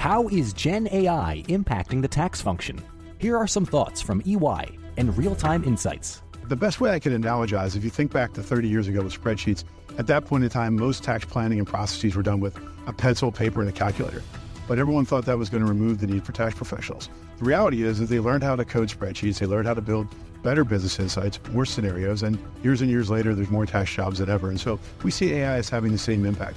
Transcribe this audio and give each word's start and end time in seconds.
How 0.00 0.28
is 0.28 0.54
Gen 0.54 0.88
AI 0.92 1.44
impacting 1.48 2.00
the 2.00 2.08
tax 2.08 2.40
function? 2.40 2.82
Here 3.18 3.36
are 3.36 3.46
some 3.46 3.66
thoughts 3.66 4.00
from 4.00 4.22
EY 4.24 4.64
and 4.96 5.14
real 5.18 5.34
time 5.34 5.62
insights. 5.62 6.22
The 6.48 6.56
best 6.56 6.80
way 6.80 6.92
I 6.92 6.98
could 6.98 7.12
analogize, 7.12 7.76
if 7.76 7.84
you 7.84 7.90
think 7.90 8.10
back 8.10 8.32
to 8.32 8.42
30 8.42 8.66
years 8.66 8.88
ago 8.88 9.02
with 9.02 9.12
spreadsheets, 9.12 9.62
at 9.98 10.06
that 10.06 10.24
point 10.24 10.42
in 10.42 10.48
time, 10.48 10.74
most 10.74 11.04
tax 11.04 11.26
planning 11.26 11.58
and 11.58 11.68
processes 11.68 12.16
were 12.16 12.22
done 12.22 12.40
with 12.40 12.58
a 12.86 12.94
pencil, 12.94 13.30
paper, 13.30 13.60
and 13.60 13.68
a 13.68 13.74
calculator. 13.74 14.22
But 14.66 14.78
everyone 14.78 15.04
thought 15.04 15.26
that 15.26 15.36
was 15.36 15.50
going 15.50 15.64
to 15.64 15.68
remove 15.68 16.00
the 16.00 16.06
need 16.06 16.24
for 16.24 16.32
tax 16.32 16.54
professionals. 16.54 17.10
The 17.36 17.44
reality 17.44 17.82
is 17.82 17.98
that 17.98 18.06
they 18.06 18.20
learned 18.20 18.42
how 18.42 18.56
to 18.56 18.64
code 18.64 18.88
spreadsheets, 18.88 19.38
they 19.38 19.44
learned 19.44 19.66
how 19.66 19.74
to 19.74 19.82
build 19.82 20.08
better 20.42 20.64
business 20.64 20.98
insights, 20.98 21.38
more 21.52 21.66
scenarios, 21.66 22.22
and 22.22 22.38
years 22.62 22.80
and 22.80 22.90
years 22.90 23.10
later, 23.10 23.34
there's 23.34 23.50
more 23.50 23.66
tax 23.66 23.94
jobs 23.94 24.20
than 24.20 24.30
ever. 24.30 24.48
And 24.48 24.58
so 24.58 24.80
we 25.02 25.10
see 25.10 25.34
AI 25.34 25.56
as 25.56 25.68
having 25.68 25.92
the 25.92 25.98
same 25.98 26.24
impact. 26.24 26.56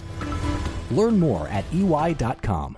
Learn 0.91 1.19
more 1.19 1.49
at 1.49 1.65
EY.com. 1.73 2.77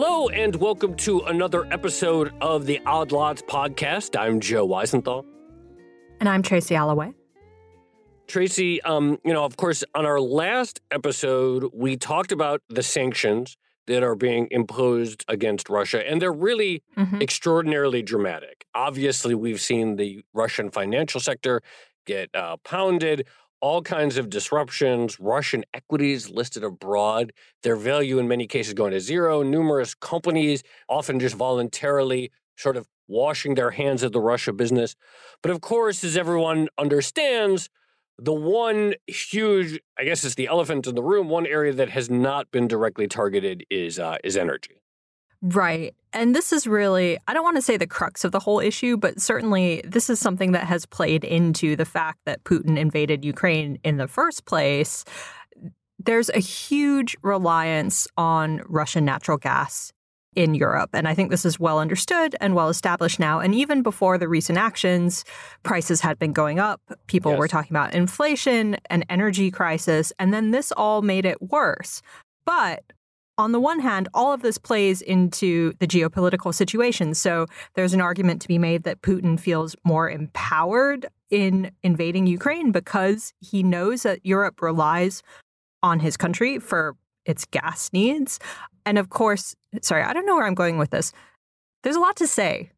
Hello, 0.00 0.28
and 0.28 0.54
welcome 0.54 0.94
to 0.98 1.22
another 1.22 1.66
episode 1.72 2.32
of 2.40 2.66
the 2.66 2.80
Odd 2.86 3.10
Lots 3.10 3.42
podcast. 3.42 4.16
I'm 4.16 4.38
Joe 4.38 4.64
Weisenthal. 4.64 5.24
And 6.20 6.28
I'm 6.28 6.40
Tracy 6.40 6.76
Alloway. 6.76 7.14
Tracy, 8.28 8.80
um, 8.82 9.18
you 9.24 9.32
know, 9.32 9.44
of 9.44 9.56
course, 9.56 9.82
on 9.96 10.06
our 10.06 10.20
last 10.20 10.80
episode, 10.92 11.72
we 11.74 11.96
talked 11.96 12.30
about 12.30 12.62
the 12.68 12.84
sanctions 12.84 13.56
that 13.88 14.04
are 14.04 14.14
being 14.14 14.46
imposed 14.52 15.24
against 15.26 15.68
Russia, 15.68 16.08
and 16.08 16.22
they're 16.22 16.32
really 16.32 16.84
mm-hmm. 16.96 17.20
extraordinarily 17.20 18.00
dramatic. 18.00 18.66
Obviously, 18.76 19.34
we've 19.34 19.60
seen 19.60 19.96
the 19.96 20.22
Russian 20.32 20.70
financial 20.70 21.20
sector 21.20 21.60
get 22.06 22.30
uh, 22.36 22.56
pounded 22.58 23.26
all 23.60 23.82
kinds 23.82 24.16
of 24.16 24.30
disruptions, 24.30 25.18
Russian 25.18 25.64
equities 25.74 26.30
listed 26.30 26.64
abroad, 26.64 27.32
their 27.62 27.76
value 27.76 28.18
in 28.18 28.28
many 28.28 28.46
cases 28.46 28.74
going 28.74 28.92
to 28.92 29.00
zero, 29.00 29.42
numerous 29.42 29.94
companies 29.94 30.62
often 30.88 31.18
just 31.18 31.34
voluntarily 31.34 32.30
sort 32.56 32.76
of 32.76 32.86
washing 33.08 33.54
their 33.54 33.70
hands 33.70 34.02
of 34.02 34.12
the 34.12 34.20
Russia 34.20 34.52
business. 34.52 34.94
But 35.42 35.50
of 35.50 35.60
course, 35.60 36.04
as 36.04 36.16
everyone 36.16 36.68
understands, 36.76 37.70
the 38.18 38.32
one 38.32 38.94
huge, 39.06 39.80
I 39.98 40.04
guess 40.04 40.24
it's 40.24 40.34
the 40.34 40.48
elephant 40.48 40.86
in 40.86 40.94
the 40.94 41.02
room, 41.02 41.28
one 41.28 41.46
area 41.46 41.72
that 41.72 41.88
has 41.90 42.10
not 42.10 42.50
been 42.50 42.68
directly 42.68 43.06
targeted 43.06 43.64
is 43.70 43.98
uh, 43.98 44.16
is 44.24 44.36
energy. 44.36 44.82
Right. 45.40 45.94
And 46.12 46.34
this 46.34 46.52
is 46.52 46.66
really, 46.66 47.18
I 47.28 47.34
don't 47.34 47.44
want 47.44 47.56
to 47.56 47.62
say 47.62 47.76
the 47.76 47.86
crux 47.86 48.24
of 48.24 48.32
the 48.32 48.40
whole 48.40 48.60
issue, 48.60 48.96
but 48.96 49.20
certainly 49.20 49.82
this 49.84 50.10
is 50.10 50.18
something 50.18 50.52
that 50.52 50.64
has 50.64 50.86
played 50.86 51.22
into 51.22 51.76
the 51.76 51.84
fact 51.84 52.20
that 52.24 52.42
Putin 52.44 52.78
invaded 52.78 53.24
Ukraine 53.24 53.78
in 53.84 53.98
the 53.98 54.08
first 54.08 54.46
place. 54.46 55.04
There's 55.98 56.30
a 56.30 56.38
huge 56.38 57.16
reliance 57.22 58.08
on 58.16 58.62
Russian 58.66 59.04
natural 59.04 59.36
gas 59.36 59.92
in 60.34 60.54
Europe. 60.54 60.90
And 60.92 61.08
I 61.08 61.14
think 61.14 61.30
this 61.30 61.44
is 61.44 61.58
well 61.58 61.78
understood 61.78 62.36
and 62.40 62.54
well 62.54 62.68
established 62.68 63.18
now. 63.18 63.40
And 63.40 63.54
even 63.54 63.82
before 63.82 64.18
the 64.18 64.28
recent 64.28 64.58
actions, 64.58 65.24
prices 65.62 66.00
had 66.00 66.18
been 66.18 66.32
going 66.32 66.58
up. 66.58 66.80
People 67.06 67.32
yes. 67.32 67.38
were 67.38 67.48
talking 67.48 67.72
about 67.72 67.94
inflation 67.94 68.76
and 68.88 69.04
energy 69.08 69.50
crisis. 69.50 70.12
And 70.18 70.32
then 70.32 70.52
this 70.52 70.72
all 70.72 71.02
made 71.02 71.26
it 71.26 71.42
worse. 71.42 72.02
But 72.44 72.84
on 73.38 73.52
the 73.52 73.60
one 73.60 73.78
hand, 73.78 74.08
all 74.12 74.32
of 74.32 74.42
this 74.42 74.58
plays 74.58 75.00
into 75.00 75.72
the 75.78 75.86
geopolitical 75.86 76.52
situation. 76.52 77.14
So 77.14 77.46
there's 77.74 77.94
an 77.94 78.00
argument 78.00 78.42
to 78.42 78.48
be 78.48 78.58
made 78.58 78.82
that 78.82 79.00
Putin 79.00 79.38
feels 79.38 79.76
more 79.84 80.10
empowered 80.10 81.06
in 81.30 81.70
invading 81.84 82.26
Ukraine 82.26 82.72
because 82.72 83.32
he 83.40 83.62
knows 83.62 84.02
that 84.02 84.26
Europe 84.26 84.60
relies 84.60 85.22
on 85.82 86.00
his 86.00 86.16
country 86.16 86.58
for 86.58 86.96
its 87.24 87.44
gas 87.44 87.90
needs. 87.92 88.40
And 88.84 88.98
of 88.98 89.10
course, 89.10 89.54
sorry, 89.82 90.02
I 90.02 90.12
don't 90.12 90.26
know 90.26 90.34
where 90.34 90.46
I'm 90.46 90.54
going 90.54 90.76
with 90.76 90.90
this. 90.90 91.12
There's 91.84 91.96
a 91.96 92.00
lot 92.00 92.16
to 92.16 92.26
say. 92.26 92.72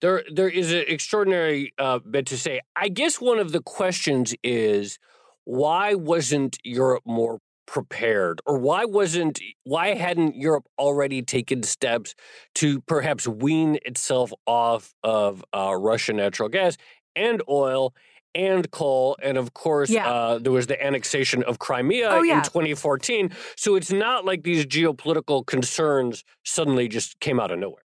There, 0.00 0.22
there 0.32 0.48
is 0.48 0.72
an 0.72 0.84
extraordinary 0.86 1.72
uh, 1.78 1.98
bit 1.98 2.26
to 2.26 2.38
say. 2.38 2.60
I 2.76 2.88
guess 2.88 3.20
one 3.20 3.38
of 3.38 3.50
the 3.50 3.62
questions 3.62 4.34
is 4.44 4.98
why 5.44 5.94
wasn't 5.94 6.58
Europe 6.62 7.02
more 7.06 7.40
prepared 7.66 8.40
or 8.46 8.58
why 8.58 8.84
wasn't 8.84 9.40
why 9.64 9.94
hadn't 9.94 10.36
Europe 10.36 10.66
already 10.78 11.22
taken 11.22 11.62
steps 11.62 12.14
to 12.54 12.80
perhaps 12.82 13.26
wean 13.26 13.78
itself 13.84 14.32
off 14.46 14.94
of 15.02 15.44
uh, 15.54 15.74
Russian 15.76 16.16
natural 16.16 16.48
gas 16.48 16.76
and 17.14 17.42
oil 17.48 17.94
and 18.34 18.70
coal 18.70 19.16
and 19.22 19.36
of 19.36 19.54
course 19.54 19.90
yeah. 19.90 20.08
uh, 20.08 20.38
there 20.38 20.52
was 20.52 20.66
the 20.66 20.82
annexation 20.84 21.42
of 21.44 21.58
Crimea 21.58 22.08
oh, 22.10 22.22
yeah. 22.22 22.38
in 22.38 22.44
2014 22.44 23.30
so 23.56 23.74
it's 23.74 23.92
not 23.92 24.24
like 24.24 24.42
these 24.44 24.64
geopolitical 24.66 25.44
concerns 25.44 26.24
suddenly 26.44 26.88
just 26.88 27.18
came 27.20 27.40
out 27.40 27.50
of 27.50 27.58
nowhere 27.58 27.82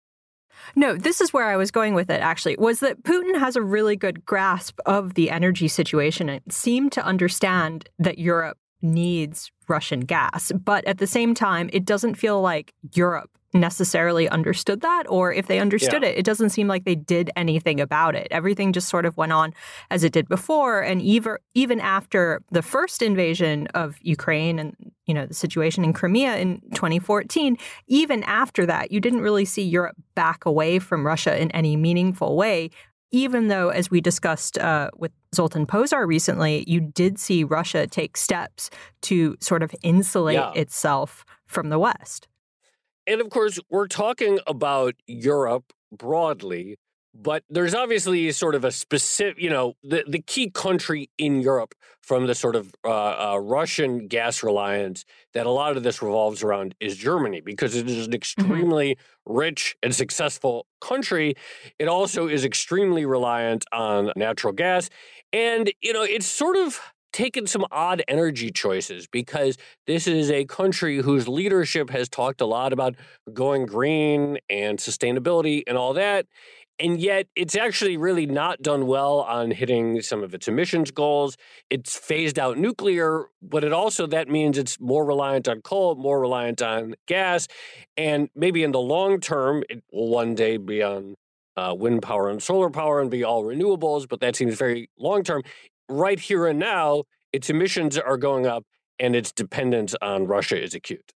no, 0.76 0.96
this 0.96 1.20
is 1.20 1.32
where 1.32 1.46
I 1.46 1.56
was 1.56 1.70
going 1.70 1.94
with 1.94 2.10
it 2.10 2.20
actually, 2.20 2.56
was 2.58 2.80
that 2.80 3.02
Putin 3.02 3.38
has 3.38 3.56
a 3.56 3.62
really 3.62 3.96
good 3.96 4.24
grasp 4.24 4.78
of 4.86 5.14
the 5.14 5.30
energy 5.30 5.68
situation 5.68 6.28
and 6.28 6.42
seemed 6.50 6.92
to 6.92 7.04
understand 7.04 7.88
that 7.98 8.18
Europe 8.18 8.58
needs 8.82 9.50
Russian 9.68 10.00
gas. 10.00 10.52
But 10.52 10.84
at 10.86 10.98
the 10.98 11.06
same 11.06 11.34
time, 11.34 11.70
it 11.72 11.84
doesn't 11.84 12.14
feel 12.14 12.40
like 12.40 12.74
Europe 12.94 13.30
necessarily 13.54 14.28
understood 14.28 14.82
that, 14.82 15.04
or 15.08 15.32
if 15.32 15.46
they 15.46 15.58
understood 15.58 16.02
yeah. 16.02 16.10
it, 16.10 16.18
it 16.18 16.24
doesn't 16.24 16.50
seem 16.50 16.68
like 16.68 16.84
they 16.84 16.94
did 16.94 17.30
anything 17.34 17.80
about 17.80 18.14
it. 18.14 18.28
Everything 18.30 18.72
just 18.72 18.88
sort 18.88 19.06
of 19.06 19.16
went 19.16 19.32
on 19.32 19.54
as 19.90 20.04
it 20.04 20.12
did 20.12 20.28
before. 20.28 20.80
And 20.80 21.00
even 21.00 21.36
even 21.54 21.80
after 21.80 22.42
the 22.50 22.62
first 22.62 23.00
invasion 23.00 23.66
of 23.68 23.96
Ukraine 24.02 24.58
and 24.58 24.76
you 25.06 25.14
know 25.14 25.26
the 25.26 25.34
situation 25.34 25.82
in 25.84 25.92
Crimea 25.92 26.36
in 26.36 26.60
2014, 26.74 27.56
even 27.86 28.22
after 28.24 28.66
that, 28.66 28.92
you 28.92 29.00
didn't 29.00 29.22
really 29.22 29.46
see 29.46 29.62
Europe 29.62 29.96
back 30.14 30.44
away 30.44 30.78
from 30.78 31.06
Russia 31.06 31.40
in 31.40 31.50
any 31.52 31.76
meaningful 31.76 32.36
way 32.36 32.70
even 33.10 33.48
though, 33.48 33.70
as 33.70 33.90
we 33.90 34.00
discussed 34.00 34.58
uh, 34.58 34.90
with 34.96 35.12
Zoltan 35.34 35.66
Pozsar 35.66 36.06
recently, 36.06 36.64
you 36.66 36.80
did 36.80 37.18
see 37.18 37.44
Russia 37.44 37.86
take 37.86 38.16
steps 38.16 38.70
to 39.02 39.36
sort 39.40 39.62
of 39.62 39.74
insulate 39.82 40.34
yeah. 40.34 40.52
itself 40.54 41.24
from 41.46 41.70
the 41.70 41.78
West. 41.78 42.28
And 43.06 43.20
of 43.20 43.30
course, 43.30 43.58
we're 43.70 43.88
talking 43.88 44.38
about 44.46 44.94
Europe 45.06 45.72
broadly, 45.90 46.76
but 47.20 47.42
there's 47.50 47.74
obviously 47.74 48.30
sort 48.30 48.54
of 48.54 48.64
a 48.64 48.70
specific, 48.70 49.42
you 49.42 49.50
know, 49.50 49.74
the, 49.82 50.04
the 50.06 50.20
key 50.20 50.50
country 50.50 51.10
in 51.18 51.40
Europe 51.40 51.74
from 52.00 52.26
the 52.26 52.34
sort 52.34 52.54
of 52.54 52.72
uh, 52.84 53.32
uh, 53.32 53.38
Russian 53.42 54.06
gas 54.06 54.42
reliance 54.42 55.04
that 55.34 55.44
a 55.44 55.50
lot 55.50 55.76
of 55.76 55.82
this 55.82 56.00
revolves 56.00 56.44
around 56.44 56.76
is 56.78 56.96
Germany 56.96 57.40
because 57.40 57.74
it 57.74 57.90
is 57.90 57.98
an 57.98 58.04
mm-hmm. 58.04 58.14
extremely 58.14 58.94
mm-hmm. 58.94 59.36
rich 59.36 59.76
and 59.82 59.94
successful 59.94 60.66
country. 60.80 61.34
It 61.80 61.88
also 61.88 62.28
is 62.28 62.44
extremely 62.44 63.04
reliant 63.04 63.64
on 63.72 64.12
natural 64.14 64.52
gas. 64.52 64.88
And, 65.32 65.72
you 65.82 65.92
know, 65.92 66.04
it's 66.04 66.26
sort 66.26 66.56
of 66.56 66.80
taken 67.12 67.46
some 67.46 67.64
odd 67.70 68.02
energy 68.06 68.50
choices 68.50 69.06
because 69.06 69.56
this 69.86 70.06
is 70.06 70.30
a 70.30 70.44
country 70.44 70.98
whose 70.98 71.26
leadership 71.26 71.90
has 71.90 72.08
talked 72.08 72.40
a 72.40 72.46
lot 72.46 72.72
about 72.72 72.94
going 73.32 73.66
green 73.66 74.38
and 74.48 74.78
sustainability 74.78 75.62
and 75.66 75.76
all 75.76 75.94
that. 75.94 76.26
And 76.80 77.00
yet, 77.00 77.26
it's 77.34 77.56
actually 77.56 77.96
really 77.96 78.26
not 78.26 78.62
done 78.62 78.86
well 78.86 79.20
on 79.20 79.50
hitting 79.50 80.00
some 80.00 80.22
of 80.22 80.32
its 80.32 80.46
emissions 80.46 80.92
goals. 80.92 81.36
It's 81.70 81.96
phased 81.96 82.38
out 82.38 82.56
nuclear, 82.56 83.24
but 83.42 83.64
it 83.64 83.72
also 83.72 84.06
that 84.06 84.28
means 84.28 84.56
it's 84.56 84.78
more 84.78 85.04
reliant 85.04 85.48
on 85.48 85.60
coal, 85.62 85.96
more 85.96 86.20
reliant 86.20 86.62
on 86.62 86.94
gas, 87.06 87.48
and 87.96 88.28
maybe 88.36 88.62
in 88.62 88.70
the 88.70 88.80
long 88.80 89.18
term, 89.18 89.64
it 89.68 89.82
will 89.92 90.08
one 90.08 90.36
day 90.36 90.56
be 90.56 90.82
on 90.82 91.16
uh, 91.56 91.74
wind 91.76 92.02
power 92.02 92.30
and 92.30 92.40
solar 92.40 92.70
power 92.70 93.00
and 93.00 93.10
be 93.10 93.24
all 93.24 93.42
renewables. 93.42 94.08
But 94.08 94.20
that 94.20 94.36
seems 94.36 94.54
very 94.56 94.88
long 94.96 95.24
term. 95.24 95.42
Right 95.88 96.20
here 96.20 96.46
and 96.46 96.60
now, 96.60 97.04
its 97.32 97.50
emissions 97.50 97.98
are 97.98 98.16
going 98.16 98.46
up, 98.46 98.64
and 99.00 99.16
its 99.16 99.32
dependence 99.32 99.96
on 100.00 100.26
Russia 100.26 100.62
is 100.62 100.74
acute. 100.74 101.12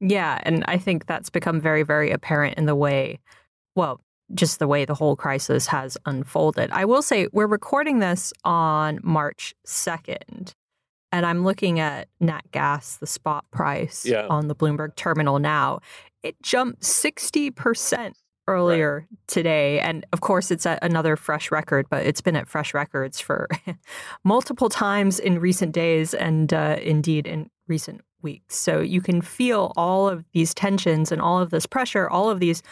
Yeah, 0.00 0.40
and 0.42 0.64
I 0.66 0.78
think 0.78 1.06
that's 1.06 1.30
become 1.30 1.60
very, 1.60 1.84
very 1.84 2.10
apparent 2.10 2.58
in 2.58 2.66
the 2.66 2.74
way. 2.74 3.20
Well, 3.76 4.00
just 4.34 4.58
the 4.58 4.66
way 4.66 4.84
the 4.84 4.94
whole 4.94 5.16
crisis 5.16 5.66
has 5.66 5.96
unfolded. 6.06 6.70
I 6.70 6.84
will 6.84 7.02
say 7.02 7.28
we're 7.32 7.46
recording 7.46 7.98
this 7.98 8.32
on 8.44 8.98
March 9.02 9.54
2nd. 9.66 10.54
And 11.14 11.26
I'm 11.26 11.44
looking 11.44 11.78
at 11.78 12.08
nat 12.20 12.50
gas, 12.52 12.96
the 12.96 13.06
spot 13.06 13.44
price 13.50 14.06
yeah. 14.06 14.26
on 14.28 14.48
the 14.48 14.54
Bloomberg 14.54 14.96
terminal 14.96 15.38
now. 15.38 15.80
It 16.22 16.42
jumped 16.42 16.82
60% 16.82 18.14
earlier 18.48 19.06
right. 19.10 19.18
today. 19.26 19.80
And 19.80 20.06
of 20.12 20.20
course, 20.20 20.50
it's 20.50 20.66
at 20.66 20.82
another 20.82 21.16
fresh 21.16 21.50
record, 21.50 21.86
but 21.90 22.06
it's 22.06 22.20
been 22.20 22.36
at 22.36 22.48
fresh 22.48 22.74
records 22.74 23.20
for 23.20 23.48
multiple 24.24 24.68
times 24.68 25.18
in 25.18 25.38
recent 25.38 25.72
days 25.72 26.14
and 26.14 26.52
uh, 26.52 26.78
indeed 26.80 27.26
in 27.26 27.50
recent 27.68 28.00
weeks. 28.22 28.56
So 28.56 28.80
you 28.80 29.00
can 29.00 29.20
feel 29.20 29.72
all 29.76 30.08
of 30.08 30.24
these 30.32 30.54
tensions 30.54 31.12
and 31.12 31.20
all 31.20 31.40
of 31.40 31.50
this 31.50 31.66
pressure, 31.66 32.08
all 32.08 32.30
of 32.30 32.40
these 32.40 32.62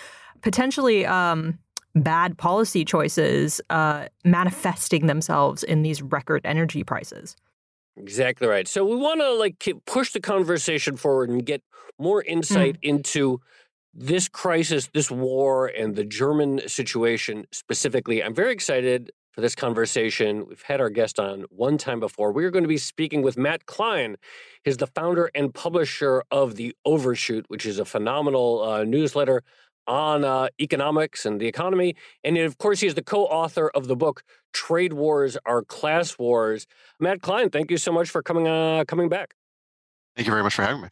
potentially 0.43 1.07
um, 1.07 1.59
bad 1.95 2.39
policy 2.39 2.85
choices 2.85 3.61
uh, 3.71 4.07
manifesting 4.25 5.07
themselves 5.07 5.63
in 5.63 5.83
these 5.83 6.03
record 6.03 6.43
energy 6.45 6.85
prices. 6.85 7.37
Exactly 7.97 8.47
right. 8.47 8.67
So 8.69 8.85
we 8.85 8.97
want 8.97 9.21
to 9.21 9.33
like 9.35 9.69
push 9.87 10.13
the 10.13 10.21
conversation 10.21 10.97
forward 10.97 11.29
and 11.29 11.45
get 11.45 11.63
more 11.99 12.23
insight 12.23 12.77
mm. 12.77 12.89
into 12.89 13.41
this 13.93 14.29
crisis, 14.29 14.89
this 14.95 15.11
war, 15.11 15.67
and 15.67 15.97
the 15.97 16.05
German 16.05 16.67
situation 16.69 17.47
specifically. 17.51 18.23
I'm 18.23 18.35
very 18.35 18.53
excited 18.53 19.11
for 19.33 19.41
this 19.41 19.55
conversation. 19.55 20.47
We've 20.47 20.63
had 20.63 20.81
our 20.81 20.91
guest 20.91 21.19
on 21.19 21.45
one 21.51 21.77
time 21.77 22.01
before. 22.01 22.33
We 22.33 22.45
are 22.45 22.51
going 22.51 22.65
to 22.65 22.69
be 22.69 22.79
speaking 22.79 23.23
with 23.23 23.37
Matt 23.37 23.67
Klein. 23.67 24.17
He's 24.65 24.77
the 24.77 24.87
founder 24.87 25.31
and 25.35 25.53
publisher 25.53 26.23
of 26.31 26.57
The 26.57 26.75
Overshoot, 26.85 27.45
which 27.49 27.67
is 27.67 27.79
a 27.79 27.85
phenomenal 27.85 28.63
uh, 28.63 28.85
newsletter 28.85 29.43
on 29.87 30.25
uh, 30.25 30.49
economics 30.61 31.27
and 31.27 31.41
the 31.41 31.47
economy. 31.47 31.97
And 32.25 32.37
of 32.39 32.59
course, 32.59 32.81
he's 32.81 32.95
the 32.95 33.03
co 33.03 33.25
author 33.25 33.71
of 33.75 33.89
the 33.89 33.97
book, 33.97 34.23
Trade 34.53 34.93
Wars 34.93 35.37
Are 35.47 35.63
Class 35.63 36.19
Wars. 36.19 36.67
Matt 36.99 37.23
Klein, 37.23 37.51
thank 37.51 37.71
you 37.71 37.77
so 37.77 37.93
much 37.93 38.09
for 38.11 38.23
coming, 38.23 38.47
uh, 38.47 38.85
coming 38.87 39.09
back. 39.09 39.35
Thank 40.17 40.27
you 40.27 40.33
very 40.33 40.43
much 40.43 40.55
for 40.55 40.63
having 40.63 40.83
me. 40.83 40.89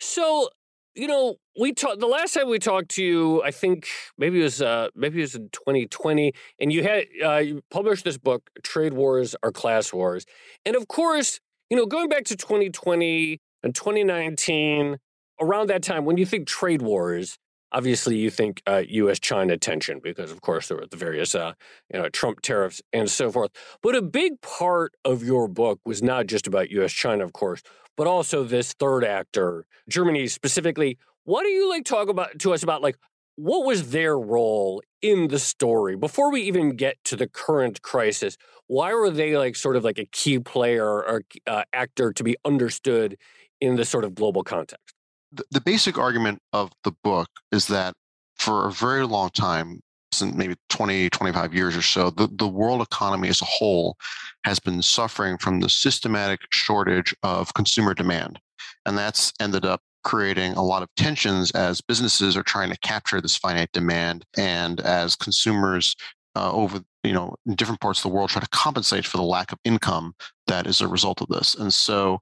So, 0.00 0.48
you 0.94 1.06
know, 1.06 1.36
we 1.58 1.72
talked 1.72 2.00
the 2.00 2.06
last 2.06 2.34
time 2.34 2.48
we 2.48 2.58
talked 2.58 2.90
to 2.92 3.04
you. 3.04 3.42
I 3.42 3.50
think 3.50 3.86
maybe 4.16 4.40
it 4.40 4.44
was 4.44 4.62
uh, 4.62 4.88
maybe 4.94 5.18
it 5.18 5.22
was 5.22 5.34
in 5.34 5.50
2020, 5.50 6.32
and 6.58 6.72
you 6.72 6.82
had 6.82 7.04
uh, 7.22 7.36
you 7.36 7.62
published 7.70 8.04
this 8.04 8.18
book, 8.18 8.50
"Trade 8.62 8.94
Wars 8.94 9.36
Are 9.42 9.52
Class 9.52 9.92
Wars," 9.92 10.24
and 10.64 10.74
of 10.74 10.88
course, 10.88 11.38
you 11.68 11.76
know, 11.76 11.86
going 11.86 12.08
back 12.08 12.24
to 12.24 12.36
2020 12.36 13.40
and 13.62 13.74
2019, 13.74 14.96
around 15.40 15.68
that 15.68 15.82
time, 15.82 16.04
when 16.04 16.16
you 16.16 16.26
think 16.26 16.46
trade 16.46 16.82
wars, 16.82 17.38
obviously 17.72 18.16
you 18.16 18.30
think 18.30 18.62
uh, 18.66 18.82
U.S.-China 18.88 19.60
tension 19.60 20.00
because, 20.02 20.30
of 20.30 20.40
course, 20.40 20.68
there 20.68 20.76
were 20.76 20.86
the 20.86 20.96
various 20.96 21.34
uh, 21.34 21.52
you 21.92 22.00
know 22.00 22.08
Trump 22.08 22.40
tariffs 22.40 22.82
and 22.92 23.10
so 23.10 23.30
forth. 23.30 23.50
But 23.82 23.94
a 23.94 24.02
big 24.02 24.40
part 24.40 24.94
of 25.04 25.22
your 25.22 25.48
book 25.48 25.80
was 25.84 26.02
not 26.02 26.26
just 26.26 26.46
about 26.46 26.70
U.S.-China, 26.70 27.22
of 27.22 27.32
course, 27.32 27.62
but 27.96 28.06
also 28.06 28.44
this 28.44 28.72
third 28.72 29.04
actor, 29.04 29.66
Germany 29.88 30.26
specifically. 30.28 30.98
What 31.24 31.42
do 31.42 31.50
you 31.50 31.68
like 31.68 31.84
talk 31.84 32.08
about 32.08 32.38
to 32.40 32.52
us 32.52 32.62
about 32.62 32.82
like 32.82 32.96
what 33.36 33.64
was 33.64 33.90
their 33.90 34.18
role 34.18 34.82
in 35.00 35.28
the 35.28 35.38
story 35.38 35.96
before 35.96 36.30
we 36.30 36.42
even 36.42 36.76
get 36.76 36.96
to 37.04 37.16
the 37.16 37.26
current 37.26 37.80
crisis? 37.82 38.36
Why 38.66 38.92
were 38.92 39.10
they 39.10 39.36
like 39.36 39.56
sort 39.56 39.76
of 39.76 39.84
like 39.84 39.98
a 39.98 40.04
key 40.04 40.38
player 40.38 40.86
or 40.86 41.22
uh, 41.46 41.62
actor 41.72 42.12
to 42.12 42.22
be 42.22 42.36
understood 42.44 43.16
in 43.60 43.76
the 43.76 43.84
sort 43.84 44.04
of 44.04 44.14
global 44.14 44.42
context? 44.44 44.94
The, 45.32 45.60
basic 45.60 45.98
argument 45.98 46.40
of 46.52 46.72
the 46.84 46.92
book 47.04 47.28
is 47.52 47.66
that 47.68 47.94
for 48.38 48.66
a 48.66 48.72
very 48.72 49.06
long 49.06 49.30
time, 49.30 49.80
since 50.12 50.34
maybe 50.34 50.56
20, 50.70 51.10
25 51.10 51.54
years 51.54 51.76
or 51.76 51.82
so, 51.82 52.10
the, 52.10 52.28
the 52.32 52.48
world 52.48 52.82
economy 52.82 53.28
as 53.28 53.40
a 53.40 53.44
whole 53.44 53.96
has 54.44 54.58
been 54.58 54.82
suffering 54.82 55.38
from 55.38 55.60
the 55.60 55.68
systematic 55.68 56.40
shortage 56.50 57.14
of 57.22 57.54
consumer 57.54 57.94
demand. 57.94 58.40
And 58.86 58.98
that's 58.98 59.32
ended 59.40 59.64
up 59.64 59.80
creating 60.02 60.54
a 60.54 60.62
lot 60.62 60.82
of 60.82 60.88
tensions 60.96 61.50
as 61.52 61.80
businesses 61.80 62.36
are 62.36 62.42
trying 62.42 62.70
to 62.70 62.78
capture 62.78 63.20
this 63.20 63.36
finite 63.36 63.70
demand 63.72 64.24
and 64.36 64.80
as 64.80 65.14
consumers 65.14 65.94
uh, 66.36 66.50
over 66.52 66.80
you 67.02 67.12
know 67.12 67.34
in 67.46 67.54
different 67.54 67.80
parts 67.80 67.98
of 67.98 68.04
the 68.04 68.08
world 68.08 68.30
try 68.30 68.40
to 68.40 68.48
compensate 68.48 69.04
for 69.04 69.16
the 69.16 69.22
lack 69.22 69.52
of 69.52 69.58
income 69.64 70.14
that 70.46 70.66
is 70.66 70.80
a 70.80 70.88
result 70.88 71.20
of 71.20 71.28
this 71.28 71.54
and 71.54 71.72
so 71.74 72.18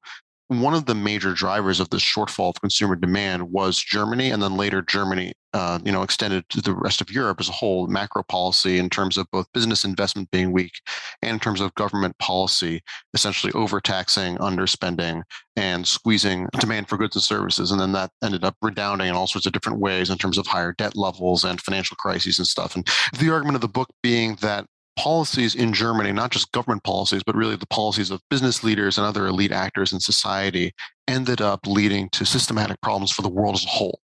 one 0.48 0.74
of 0.74 0.86
the 0.86 0.94
major 0.94 1.34
drivers 1.34 1.78
of 1.78 1.90
this 1.90 2.02
shortfall 2.02 2.48
of 2.48 2.60
consumer 2.60 2.96
demand 2.96 3.52
was 3.52 3.78
Germany, 3.78 4.30
and 4.30 4.42
then 4.42 4.56
later 4.56 4.80
Germany, 4.80 5.34
uh, 5.52 5.78
you 5.84 5.92
know, 5.92 6.02
extended 6.02 6.48
to 6.48 6.62
the 6.62 6.74
rest 6.74 7.02
of 7.02 7.10
Europe 7.10 7.38
as 7.38 7.50
a 7.50 7.52
whole. 7.52 7.86
Macro 7.86 8.22
policy 8.22 8.78
in 8.78 8.88
terms 8.88 9.18
of 9.18 9.26
both 9.30 9.46
business 9.52 9.84
investment 9.84 10.30
being 10.30 10.50
weak, 10.50 10.72
and 11.20 11.32
in 11.32 11.38
terms 11.38 11.60
of 11.60 11.74
government 11.74 12.18
policy, 12.18 12.82
essentially 13.12 13.52
overtaxing, 13.52 14.38
underspending, 14.38 15.22
and 15.56 15.86
squeezing 15.86 16.48
demand 16.58 16.88
for 16.88 16.96
goods 16.96 17.14
and 17.14 17.22
services, 17.22 17.70
and 17.70 17.80
then 17.80 17.92
that 17.92 18.10
ended 18.22 18.42
up 18.42 18.56
redounding 18.62 19.08
in 19.08 19.14
all 19.14 19.26
sorts 19.26 19.46
of 19.46 19.52
different 19.52 19.80
ways 19.80 20.08
in 20.08 20.16
terms 20.16 20.38
of 20.38 20.46
higher 20.46 20.72
debt 20.78 20.96
levels 20.96 21.44
and 21.44 21.60
financial 21.60 21.96
crises 21.96 22.38
and 22.38 22.46
stuff. 22.46 22.74
And 22.74 22.88
the 23.18 23.30
argument 23.30 23.56
of 23.56 23.60
the 23.60 23.68
book 23.68 23.90
being 24.02 24.36
that 24.40 24.64
policies 24.98 25.54
in 25.54 25.72
Germany, 25.72 26.10
not 26.10 26.32
just 26.32 26.50
government 26.50 26.82
policies, 26.82 27.22
but 27.24 27.36
really 27.36 27.54
the 27.54 27.66
policies 27.68 28.10
of 28.10 28.20
business 28.28 28.64
leaders 28.64 28.98
and 28.98 29.06
other 29.06 29.28
elite 29.28 29.52
actors 29.52 29.92
in 29.92 30.00
society, 30.00 30.72
ended 31.06 31.40
up 31.40 31.60
leading 31.66 32.08
to 32.10 32.26
systematic 32.26 32.80
problems 32.80 33.12
for 33.12 33.22
the 33.22 33.28
world 33.28 33.54
as 33.54 33.64
a 33.64 33.68
whole. 33.68 34.00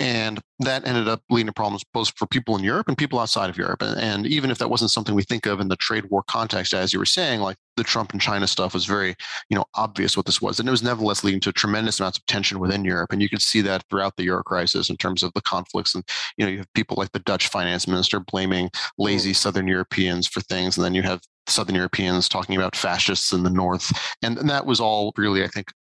And 0.00 0.40
that 0.58 0.84
ended 0.84 1.06
up 1.06 1.22
leading 1.30 1.46
to 1.46 1.52
problems 1.52 1.84
both 1.94 2.12
for 2.16 2.26
people 2.26 2.56
in 2.56 2.64
Europe 2.64 2.88
and 2.88 2.98
people 2.98 3.20
outside 3.20 3.48
of 3.48 3.56
Europe. 3.56 3.82
And, 3.82 4.26
even 4.26 4.50
if 4.50 4.58
that 4.58 4.70
wasn't 4.70 4.90
something 4.90 5.14
we 5.14 5.22
think 5.22 5.46
of 5.46 5.60
in 5.60 5.68
the 5.68 5.76
trade 5.76 6.06
war 6.10 6.24
context, 6.26 6.74
as 6.74 6.92
you 6.92 6.98
were 6.98 7.04
saying, 7.04 7.40
like 7.40 7.56
the 7.76 7.84
Trump 7.84 8.12
and 8.12 8.20
China 8.20 8.46
stuff 8.48 8.74
was 8.74 8.84
very, 8.84 9.14
you 9.48 9.56
know, 9.56 9.64
obvious 9.74 10.16
what 10.16 10.26
this 10.26 10.42
was. 10.42 10.58
And 10.58 10.68
it 10.68 10.72
was 10.72 10.82
nevertheless 10.82 11.22
leading 11.22 11.40
to 11.40 11.52
tremendous 11.52 12.00
amounts 12.00 12.18
of 12.18 12.26
tension 12.26 12.58
within 12.58 12.84
Europe. 12.84 13.12
And 13.12 13.22
you 13.22 13.28
could 13.28 13.42
see 13.42 13.60
that 13.62 13.84
throughout 13.88 14.16
the 14.16 14.24
Euro 14.24 14.42
crisis 14.42 14.90
in 14.90 14.96
terms 14.96 15.22
of 15.22 15.32
the 15.34 15.42
conflicts. 15.42 15.94
And, 15.94 16.04
you 16.36 16.44
know, 16.44 16.50
you 16.50 16.58
have 16.58 16.72
people 16.74 16.96
like 16.96 17.12
the 17.12 17.20
Dutch 17.20 17.48
finance 17.48 17.86
minister 17.86 18.18
blaming 18.18 18.70
lazy 18.98 19.32
mm. 19.32 19.36
Southern 19.36 19.68
Europeans 19.68 20.26
for 20.26 20.40
things. 20.40 20.76
And 20.76 20.84
then 20.84 20.94
you 20.94 21.02
have 21.02 21.20
Southern 21.46 21.76
Europeans 21.76 22.28
talking 22.28 22.56
about 22.56 22.76
fascists 22.76 23.32
in 23.32 23.42
the 23.42 23.50
North. 23.50 23.92
And, 24.22 24.38
and 24.38 24.50
that 24.50 24.66
was 24.66 24.80
all 24.80 25.12
really, 25.16 25.44
I 25.44 25.48
think, 25.48 25.72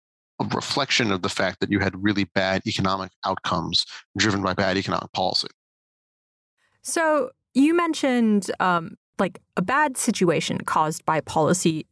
reflection 0.45 1.11
of 1.11 1.21
the 1.21 1.29
fact 1.29 1.59
that 1.59 1.71
you 1.71 1.79
had 1.79 2.01
really 2.03 2.25
bad 2.25 2.61
economic 2.65 3.11
outcomes 3.25 3.85
driven 4.17 4.41
by 4.41 4.53
bad 4.53 4.77
economic 4.77 5.11
policy. 5.13 5.47
So 6.81 7.31
you 7.53 7.75
mentioned 7.75 8.49
um, 8.59 8.97
like 9.19 9.41
a 9.57 9.61
bad 9.61 9.97
situation 9.97 10.59
caused 10.59 11.05
by 11.05 11.21
policy 11.21 11.85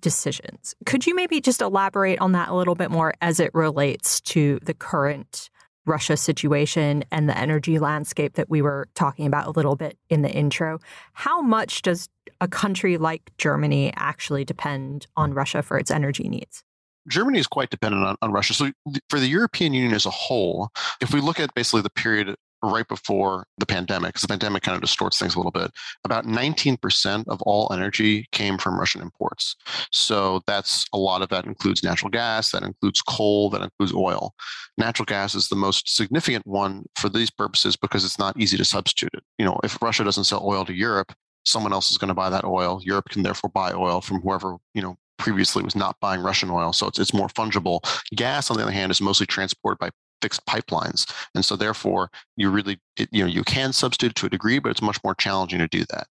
decisions. 0.00 0.74
Could 0.84 1.06
you 1.06 1.14
maybe 1.14 1.40
just 1.40 1.62
elaborate 1.62 2.18
on 2.20 2.32
that 2.32 2.48
a 2.48 2.54
little 2.54 2.74
bit 2.74 2.90
more 2.90 3.14
as 3.20 3.38
it 3.38 3.54
relates 3.54 4.20
to 4.22 4.58
the 4.62 4.74
current 4.74 5.48
Russia 5.84 6.16
situation 6.16 7.04
and 7.10 7.28
the 7.28 7.38
energy 7.38 7.78
landscape 7.78 8.34
that 8.34 8.48
we 8.48 8.62
were 8.62 8.88
talking 8.94 9.26
about 9.26 9.46
a 9.46 9.50
little 9.50 9.76
bit 9.76 9.96
in 10.10 10.22
the 10.22 10.30
intro? 10.30 10.78
How 11.12 11.40
much 11.40 11.82
does 11.82 12.08
a 12.40 12.48
country 12.48 12.98
like 12.98 13.30
Germany 13.38 13.92
actually 13.96 14.44
depend 14.44 15.06
on 15.16 15.34
Russia 15.34 15.62
for 15.62 15.78
its 15.78 15.90
energy 15.90 16.28
needs? 16.28 16.62
Germany 17.08 17.38
is 17.38 17.46
quite 17.46 17.70
dependent 17.70 18.04
on, 18.04 18.16
on 18.22 18.32
Russia. 18.32 18.54
So, 18.54 18.70
for 19.08 19.18
the 19.18 19.26
European 19.26 19.72
Union 19.72 19.94
as 19.94 20.06
a 20.06 20.10
whole, 20.10 20.70
if 21.00 21.12
we 21.12 21.20
look 21.20 21.40
at 21.40 21.54
basically 21.54 21.82
the 21.82 21.90
period 21.90 22.34
right 22.62 22.86
before 22.86 23.46
the 23.58 23.66
pandemic, 23.66 24.10
because 24.10 24.22
the 24.22 24.28
pandemic 24.28 24.62
kind 24.62 24.76
of 24.76 24.80
distorts 24.80 25.18
things 25.18 25.34
a 25.34 25.38
little 25.38 25.50
bit, 25.50 25.70
about 26.04 26.26
19% 26.26 27.24
of 27.28 27.42
all 27.42 27.72
energy 27.72 28.26
came 28.32 28.56
from 28.56 28.78
Russian 28.78 29.00
imports. 29.00 29.56
So 29.90 30.40
that's 30.46 30.86
a 30.92 30.98
lot 30.98 31.22
of 31.22 31.28
that 31.30 31.44
includes 31.44 31.82
natural 31.82 32.10
gas, 32.10 32.52
that 32.52 32.62
includes 32.62 33.02
coal, 33.02 33.50
that 33.50 33.62
includes 33.62 33.92
oil. 33.92 34.32
Natural 34.78 35.06
gas 35.06 35.34
is 35.34 35.48
the 35.48 35.56
most 35.56 35.94
significant 35.94 36.46
one 36.46 36.84
for 36.96 37.08
these 37.08 37.30
purposes 37.30 37.76
because 37.76 38.04
it's 38.04 38.18
not 38.18 38.38
easy 38.38 38.56
to 38.56 38.64
substitute 38.64 39.10
it. 39.14 39.24
You 39.38 39.44
know, 39.44 39.58
if 39.64 39.80
Russia 39.82 40.04
doesn't 40.04 40.24
sell 40.24 40.46
oil 40.46 40.64
to 40.64 40.72
Europe, 40.72 41.12
someone 41.44 41.72
else 41.72 41.90
is 41.90 41.98
going 41.98 42.08
to 42.08 42.14
buy 42.14 42.30
that 42.30 42.44
oil. 42.44 42.80
Europe 42.84 43.08
can 43.08 43.22
therefore 43.22 43.50
buy 43.50 43.72
oil 43.72 44.00
from 44.00 44.20
whoever, 44.20 44.56
you 44.74 44.82
know, 44.82 44.96
previously 45.22 45.62
was 45.62 45.76
not 45.76 45.96
buying 46.00 46.20
Russian 46.20 46.50
oil. 46.50 46.72
So 46.72 46.88
it's, 46.88 46.98
it's 46.98 47.14
more 47.14 47.28
fungible. 47.28 47.80
Gas, 48.14 48.50
on 48.50 48.56
the 48.56 48.64
other 48.64 48.72
hand, 48.72 48.90
is 48.90 49.00
mostly 49.00 49.24
transported 49.24 49.78
by 49.78 49.90
fixed 50.20 50.44
pipelines. 50.46 51.08
And 51.34 51.44
so 51.44 51.54
therefore 51.54 52.10
you 52.36 52.50
really, 52.50 52.78
it, 52.96 53.08
you 53.12 53.22
know, 53.22 53.28
you 53.28 53.44
can 53.44 53.72
substitute 53.72 54.16
to 54.16 54.26
a 54.26 54.30
degree, 54.30 54.58
but 54.58 54.70
it's 54.70 54.82
much 54.82 54.98
more 55.04 55.14
challenging 55.14 55.60
to 55.60 55.68
do 55.68 55.84
that. 55.90 56.06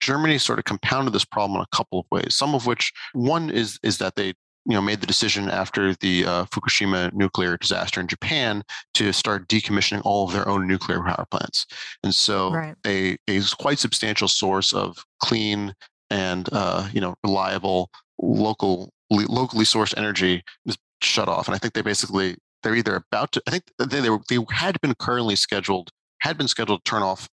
Germany 0.00 0.38
sort 0.38 0.58
of 0.58 0.64
compounded 0.64 1.12
this 1.12 1.24
problem 1.24 1.56
in 1.56 1.62
a 1.62 1.76
couple 1.76 2.00
of 2.00 2.06
ways. 2.10 2.34
Some 2.34 2.54
of 2.54 2.66
which 2.66 2.92
one 3.12 3.50
is, 3.50 3.78
is 3.84 3.98
that 3.98 4.16
they 4.16 4.34
you 4.68 4.74
know 4.74 4.82
made 4.82 5.00
the 5.00 5.06
decision 5.06 5.48
after 5.48 5.94
the 6.00 6.26
uh, 6.26 6.44
Fukushima 6.46 7.12
nuclear 7.12 7.56
disaster 7.56 8.00
in 8.00 8.08
Japan 8.08 8.64
to 8.94 9.12
start 9.12 9.46
decommissioning 9.46 10.02
all 10.04 10.26
of 10.26 10.32
their 10.32 10.48
own 10.48 10.66
nuclear 10.66 11.00
power 11.04 11.24
plants, 11.30 11.66
and 12.02 12.12
so 12.12 12.50
right. 12.50 12.74
a 12.84 13.16
a 13.28 13.40
quite 13.60 13.78
substantial 13.78 14.26
source 14.26 14.72
of 14.72 14.96
clean 15.22 15.72
and 16.10 16.48
uh, 16.52 16.88
you 16.92 17.00
know 17.00 17.14
reliable 17.22 17.90
local 18.18 18.90
locally 19.10 19.64
sourced 19.64 19.96
energy 19.96 20.42
is 20.64 20.76
shut 21.02 21.28
off. 21.28 21.48
And 21.48 21.54
I 21.54 21.58
think 21.58 21.74
they 21.74 21.82
basically 21.82 22.36
they're 22.62 22.74
either 22.74 22.96
about 22.96 23.32
to. 23.32 23.42
I 23.46 23.50
think 23.50 23.64
they 23.78 24.00
they, 24.00 24.10
were, 24.10 24.20
they 24.28 24.38
had 24.50 24.80
been 24.80 24.94
currently 24.94 25.36
scheduled 25.36 25.90
had 26.20 26.38
been 26.38 26.48
scheduled 26.48 26.84
to 26.84 26.90
turn 26.90 27.02
off 27.02 27.28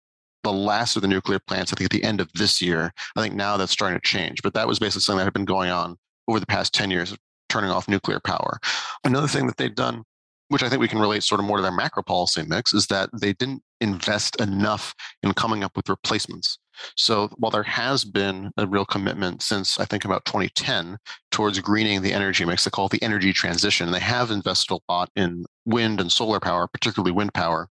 the 0.43 0.51
last 0.51 0.95
of 0.95 1.01
the 1.01 1.07
nuclear 1.07 1.39
plants, 1.39 1.71
I 1.71 1.75
think 1.75 1.86
at 1.86 1.91
the 1.91 2.03
end 2.03 2.21
of 2.21 2.31
this 2.33 2.62
year. 2.62 2.93
I 3.15 3.21
think 3.21 3.36
now 3.36 3.57
that's 3.57 3.71
starting 3.71 4.00
to 4.00 4.07
change, 4.07 4.41
but 4.41 4.53
that 4.53 4.67
was 4.67 4.79
basically 4.79 5.01
something 5.01 5.19
that 5.19 5.25
had 5.25 5.33
been 5.33 5.45
going 5.45 5.69
on 5.69 5.98
over 6.27 6.39
the 6.39 6.45
past 6.45 6.74
10 6.74 6.91
years 6.91 7.12
of 7.12 7.17
turning 7.50 7.71
off 7.71 7.88
nuclear 7.88 8.19
power. 8.19 8.59
Another 9.03 9.27
thing 9.27 9.48
that 9.48 9.57
they've 9.57 9.75
done, 9.75 10.03
which 10.48 10.63
I 10.63 10.69
think 10.69 10.79
we 10.79 10.88
can 10.88 11.00
relate 11.00 11.24
sort 11.24 11.39
of 11.39 11.45
more 11.45 11.57
to 11.57 11.63
their 11.63 11.71
macro 11.71 12.03
policy 12.03 12.43
mix, 12.48 12.74
is 12.74 12.88
that 12.88 13.09
they 13.19 13.33
didn't 13.33 13.62
invest 13.81 14.39
enough 14.39 14.93
in 15.24 15.33
coming 15.33 15.63
up 15.63 15.75
with 15.75 15.89
replacements. 15.89 16.57
So 16.95 17.29
while 17.38 17.51
there 17.51 17.63
has 17.63 18.03
been 18.03 18.51
a 18.57 18.67
real 18.67 18.86
commitment 18.86 19.41
since 19.41 19.79
I 19.79 19.86
think 19.86 20.05
about 20.05 20.25
2010 20.25 20.98
towards 21.31 21.59
greening 21.59 22.01
the 22.01 22.13
energy 22.13 22.45
mix, 22.45 22.63
they 22.63 22.71
call 22.71 22.88
it 22.88 22.91
the 22.91 23.03
energy 23.03 23.33
transition. 23.33 23.91
They 23.91 24.00
have 24.00 24.31
invested 24.31 24.74
a 24.75 24.91
lot 24.91 25.09
in 25.15 25.45
wind 25.65 26.00
and 26.01 26.12
solar 26.12 26.39
power, 26.39 26.67
particularly 26.67 27.12
wind 27.12 27.33
power 27.33 27.69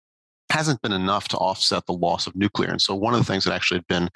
hasn't 0.49 0.81
been 0.81 0.91
enough 0.91 1.27
to 1.29 1.37
offset 1.37 1.85
the 1.87 1.93
loss 1.93 2.27
of 2.27 2.35
nuclear. 2.35 2.69
And 2.69 2.81
so 2.81 2.93
one 2.93 3.13
of 3.13 3.19
the 3.19 3.25
things 3.25 3.43
that 3.43 3.53
actually 3.53 3.77
had 3.77 3.87
been, 3.87 4.09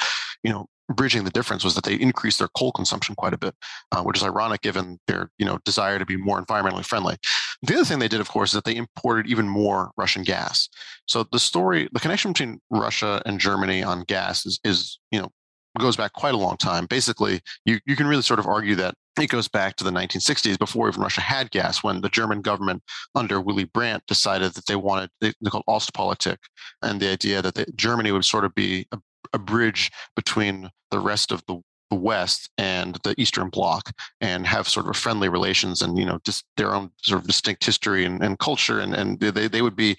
you 0.44 0.52
know, 0.52 0.68
bridging 0.90 1.24
the 1.24 1.32
difference 1.32 1.64
was 1.64 1.76
that 1.76 1.84
they 1.84 1.96
increased 1.96 2.40
their 2.40 2.48
coal 2.50 2.72
consumption 2.72 3.16
quite 3.16 3.34
a 3.34 3.38
bit, 3.38 3.56
uh, 3.92 4.02
which 4.04 4.18
is 4.18 4.24
ironic 4.24 4.62
given 4.62 5.00
their 5.08 5.30
you 5.38 5.46
know 5.46 5.58
desire 5.66 6.00
to 6.00 6.06
be 6.06 6.16
more 6.16 6.42
environmentally 6.44 6.86
friendly. 6.86 7.18
The 7.64 7.76
other 7.76 7.86
thing 7.86 8.00
they 8.00 8.08
did, 8.08 8.22
of 8.22 8.30
course, 8.30 8.52
is 8.52 8.54
that 8.54 8.66
they 8.66 8.76
imported 8.76 9.28
even 9.28 9.48
more 9.48 9.92
Russian 9.98 10.24
gas. 10.24 10.70
So 11.08 11.26
the 11.32 11.40
story, 11.40 11.90
the 11.92 12.00
connection 12.00 12.32
between 12.32 12.62
Russia 12.70 13.22
and 13.26 13.40
Germany 13.40 13.84
on 13.84 14.04
gas 14.04 14.46
is 14.46 14.60
is 14.64 15.00
you 15.12 15.20
know 15.20 15.32
goes 15.78 15.96
back 15.96 16.14
quite 16.14 16.34
a 16.34 16.38
long 16.38 16.58
time. 16.58 16.86
Basically, 16.86 17.42
you, 17.66 17.80
you 17.86 17.96
can 17.96 18.08
really 18.08 18.22
sort 18.22 18.40
of 18.40 18.48
argue 18.48 18.76
that 18.76 18.94
it 19.20 19.28
goes 19.28 19.48
back 19.48 19.76
to 19.76 19.84
the 19.84 19.92
1960s 19.92 20.58
before 20.60 20.88
even 20.88 21.02
Russia 21.02 21.22
had 21.22 21.52
gas, 21.52 21.84
when 21.84 22.02
the 22.02 22.10
German 22.10 22.42
government 22.42 22.84
under 23.16 23.42
Willy 23.42 23.66
Brandt 23.66 24.04
decided 24.08 24.54
that 24.54 24.66
they 24.68 24.76
wanted, 24.76 25.10
they, 25.22 25.34
they 25.42 25.50
called 25.50 25.64
Ostpolitik, 25.68 26.38
and 26.82 27.00
the 27.00 27.10
idea 27.10 27.42
that 27.42 27.76
Germany 27.76 28.12
would 28.12 28.26
sort 28.26 28.46
of 28.46 28.54
be 28.54 28.88
a, 28.92 29.00
a 29.34 29.40
bridge 29.40 29.92
between 30.16 30.70
the 30.92 31.00
rest 31.00 31.32
of 31.32 31.44
the 31.48 31.62
the 31.90 31.96
West 31.96 32.50
and 32.58 32.96
the 33.04 33.16
Eastern 33.18 33.50
Bloc 33.50 33.92
and 34.22 34.46
have 34.46 34.68
sort 34.68 34.88
of 34.88 34.98
friendly 34.98 35.30
relations 35.30 35.82
and 35.82 35.98
you 35.98 36.06
know 36.06 36.20
just 36.26 36.46
their 36.58 36.74
own 36.74 36.92
sort 37.02 37.22
of 37.22 37.28
distinct 37.28 37.64
history 37.64 38.06
and, 38.06 38.24
and 38.24 38.40
culture 38.40 38.80
and 38.80 38.94
and 38.94 39.20
they 39.20 39.48
they 39.48 39.62
would 39.62 39.76
be 39.76 39.96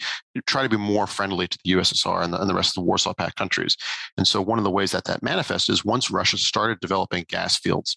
try 0.47 0.63
to 0.63 0.69
be 0.69 0.77
more 0.77 1.07
friendly 1.07 1.49
to 1.49 1.59
the 1.65 1.73
USSR 1.73 2.23
and 2.23 2.33
the, 2.33 2.41
and 2.41 2.49
the 2.49 2.55
rest 2.55 2.71
of 2.71 2.83
the 2.83 2.87
Warsaw 2.87 3.15
Pact 3.15 3.37
countries. 3.37 3.77
And 4.17 4.27
so 4.27 4.43
one 4.43 4.59
of 4.59 4.65
the 4.65 4.71
ways 4.71 4.93
that 4.93 5.05
that 5.05 5.23
manifests 5.23 5.69
is 5.69 5.85
once 5.85 6.11
Russia 6.11 6.39
started 6.39 6.81
developing 6.81 7.25
gas 7.29 7.59
fields 7.59 7.97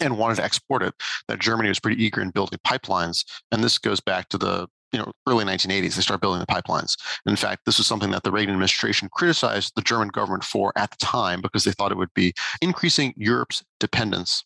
and 0.00 0.18
wanted 0.18 0.36
to 0.36 0.44
export 0.44 0.82
it, 0.82 0.94
that 1.28 1.38
Germany 1.38 1.68
was 1.68 1.80
pretty 1.80 2.02
eager 2.02 2.20
in 2.20 2.30
building 2.30 2.58
pipelines. 2.66 3.24
And 3.50 3.62
this 3.62 3.78
goes 3.78 4.00
back 4.00 4.28
to 4.30 4.38
the 4.38 4.68
you 4.92 4.98
know 4.98 5.10
early 5.26 5.44
1980s 5.44 5.94
they 5.94 6.02
start 6.02 6.20
building 6.20 6.40
the 6.40 6.46
pipelines. 6.46 6.96
In 7.26 7.36
fact 7.36 7.62
this 7.66 7.78
was 7.78 7.86
something 7.86 8.10
that 8.10 8.22
the 8.22 8.32
reagan 8.32 8.54
administration 8.54 9.08
criticized 9.12 9.72
the 9.76 9.82
german 9.82 10.08
government 10.08 10.44
for 10.44 10.72
at 10.76 10.90
the 10.90 10.96
time 10.96 11.40
because 11.40 11.64
they 11.64 11.72
thought 11.72 11.92
it 11.92 11.98
would 11.98 12.14
be 12.14 12.32
increasing 12.60 13.12
europe's 13.16 13.62
dependence 13.80 14.44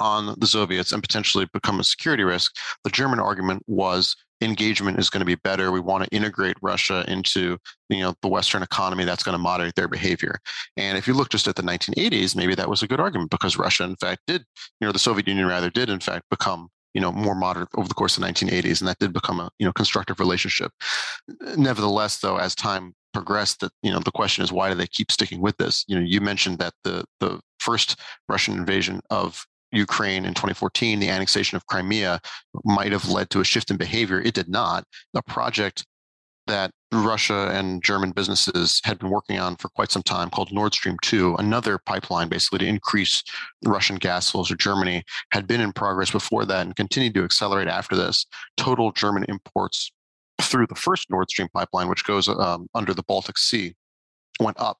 on 0.00 0.34
the 0.38 0.46
soviets 0.46 0.92
and 0.92 1.02
potentially 1.02 1.46
become 1.52 1.78
a 1.78 1.84
security 1.84 2.24
risk. 2.24 2.54
The 2.84 2.90
german 2.90 3.20
argument 3.20 3.62
was 3.66 4.16
engagement 4.40 4.98
is 4.98 5.08
going 5.08 5.20
to 5.20 5.24
be 5.24 5.36
better. 5.36 5.70
We 5.70 5.78
want 5.78 6.02
to 6.02 6.10
integrate 6.10 6.56
russia 6.60 7.04
into 7.06 7.56
you 7.88 8.00
know 8.00 8.14
the 8.22 8.28
western 8.28 8.62
economy 8.62 9.04
that's 9.04 9.22
going 9.22 9.34
to 9.34 9.38
moderate 9.38 9.76
their 9.76 9.88
behavior. 9.88 10.38
And 10.76 10.98
if 10.98 11.06
you 11.06 11.14
look 11.14 11.30
just 11.30 11.46
at 11.46 11.54
the 11.54 11.62
1980s 11.62 12.34
maybe 12.36 12.54
that 12.56 12.68
was 12.68 12.82
a 12.82 12.88
good 12.88 13.00
argument 13.00 13.30
because 13.30 13.56
russia 13.56 13.84
in 13.84 13.96
fact 13.96 14.22
did 14.26 14.44
you 14.80 14.86
know 14.86 14.92
the 14.92 14.98
soviet 14.98 15.28
union 15.28 15.46
rather 15.46 15.70
did 15.70 15.88
in 15.88 16.00
fact 16.00 16.24
become 16.30 16.68
you 16.94 17.00
know 17.00 17.12
more 17.12 17.34
moderate 17.34 17.68
over 17.76 17.88
the 17.88 17.94
course 17.94 18.16
of 18.16 18.22
the 18.22 18.28
1980s 18.28 18.80
and 18.80 18.88
that 18.88 18.98
did 18.98 19.12
become 19.12 19.40
a 19.40 19.50
you 19.58 19.66
know 19.66 19.72
constructive 19.72 20.20
relationship 20.20 20.72
nevertheless 21.56 22.18
though 22.18 22.36
as 22.36 22.54
time 22.54 22.94
progressed 23.12 23.60
that 23.60 23.72
you 23.82 23.90
know 23.90 24.00
the 24.00 24.10
question 24.10 24.42
is 24.42 24.52
why 24.52 24.68
do 24.68 24.74
they 24.74 24.86
keep 24.86 25.10
sticking 25.10 25.40
with 25.40 25.56
this 25.58 25.84
you 25.88 25.96
know 25.96 26.04
you 26.04 26.20
mentioned 26.20 26.58
that 26.58 26.72
the 26.84 27.04
the 27.20 27.40
first 27.58 27.98
russian 28.28 28.54
invasion 28.54 29.00
of 29.10 29.44
Ukraine 29.72 30.24
in 30.26 30.34
2014, 30.34 31.00
the 31.00 31.08
annexation 31.08 31.56
of 31.56 31.66
Crimea 31.66 32.20
might 32.64 32.92
have 32.92 33.08
led 33.08 33.30
to 33.30 33.40
a 33.40 33.44
shift 33.44 33.70
in 33.70 33.78
behavior. 33.78 34.20
It 34.20 34.34
did 34.34 34.48
not. 34.48 34.84
A 35.16 35.22
project 35.22 35.86
that 36.46 36.70
Russia 36.92 37.50
and 37.52 37.82
German 37.82 38.10
businesses 38.10 38.80
had 38.84 38.98
been 38.98 39.10
working 39.10 39.38
on 39.38 39.56
for 39.56 39.68
quite 39.70 39.90
some 39.90 40.02
time 40.02 40.28
called 40.30 40.52
Nord 40.52 40.74
Stream 40.74 40.96
2, 41.02 41.36
another 41.36 41.78
pipeline 41.78 42.28
basically 42.28 42.60
to 42.60 42.66
increase 42.66 43.22
Russian 43.64 43.96
gas 43.96 44.30
flows 44.30 44.48
to 44.48 44.56
Germany, 44.56 45.02
had 45.30 45.46
been 45.46 45.60
in 45.60 45.72
progress 45.72 46.10
before 46.10 46.44
that 46.44 46.66
and 46.66 46.76
continued 46.76 47.14
to 47.14 47.24
accelerate 47.24 47.68
after 47.68 47.96
this. 47.96 48.26
Total 48.56 48.92
German 48.92 49.24
imports 49.28 49.90
through 50.40 50.66
the 50.66 50.74
first 50.74 51.10
Nord 51.10 51.30
Stream 51.30 51.48
pipeline, 51.54 51.88
which 51.88 52.04
goes 52.04 52.28
um, 52.28 52.66
under 52.74 52.92
the 52.92 53.04
Baltic 53.04 53.38
Sea, 53.38 53.74
went 54.40 54.58
up 54.60 54.78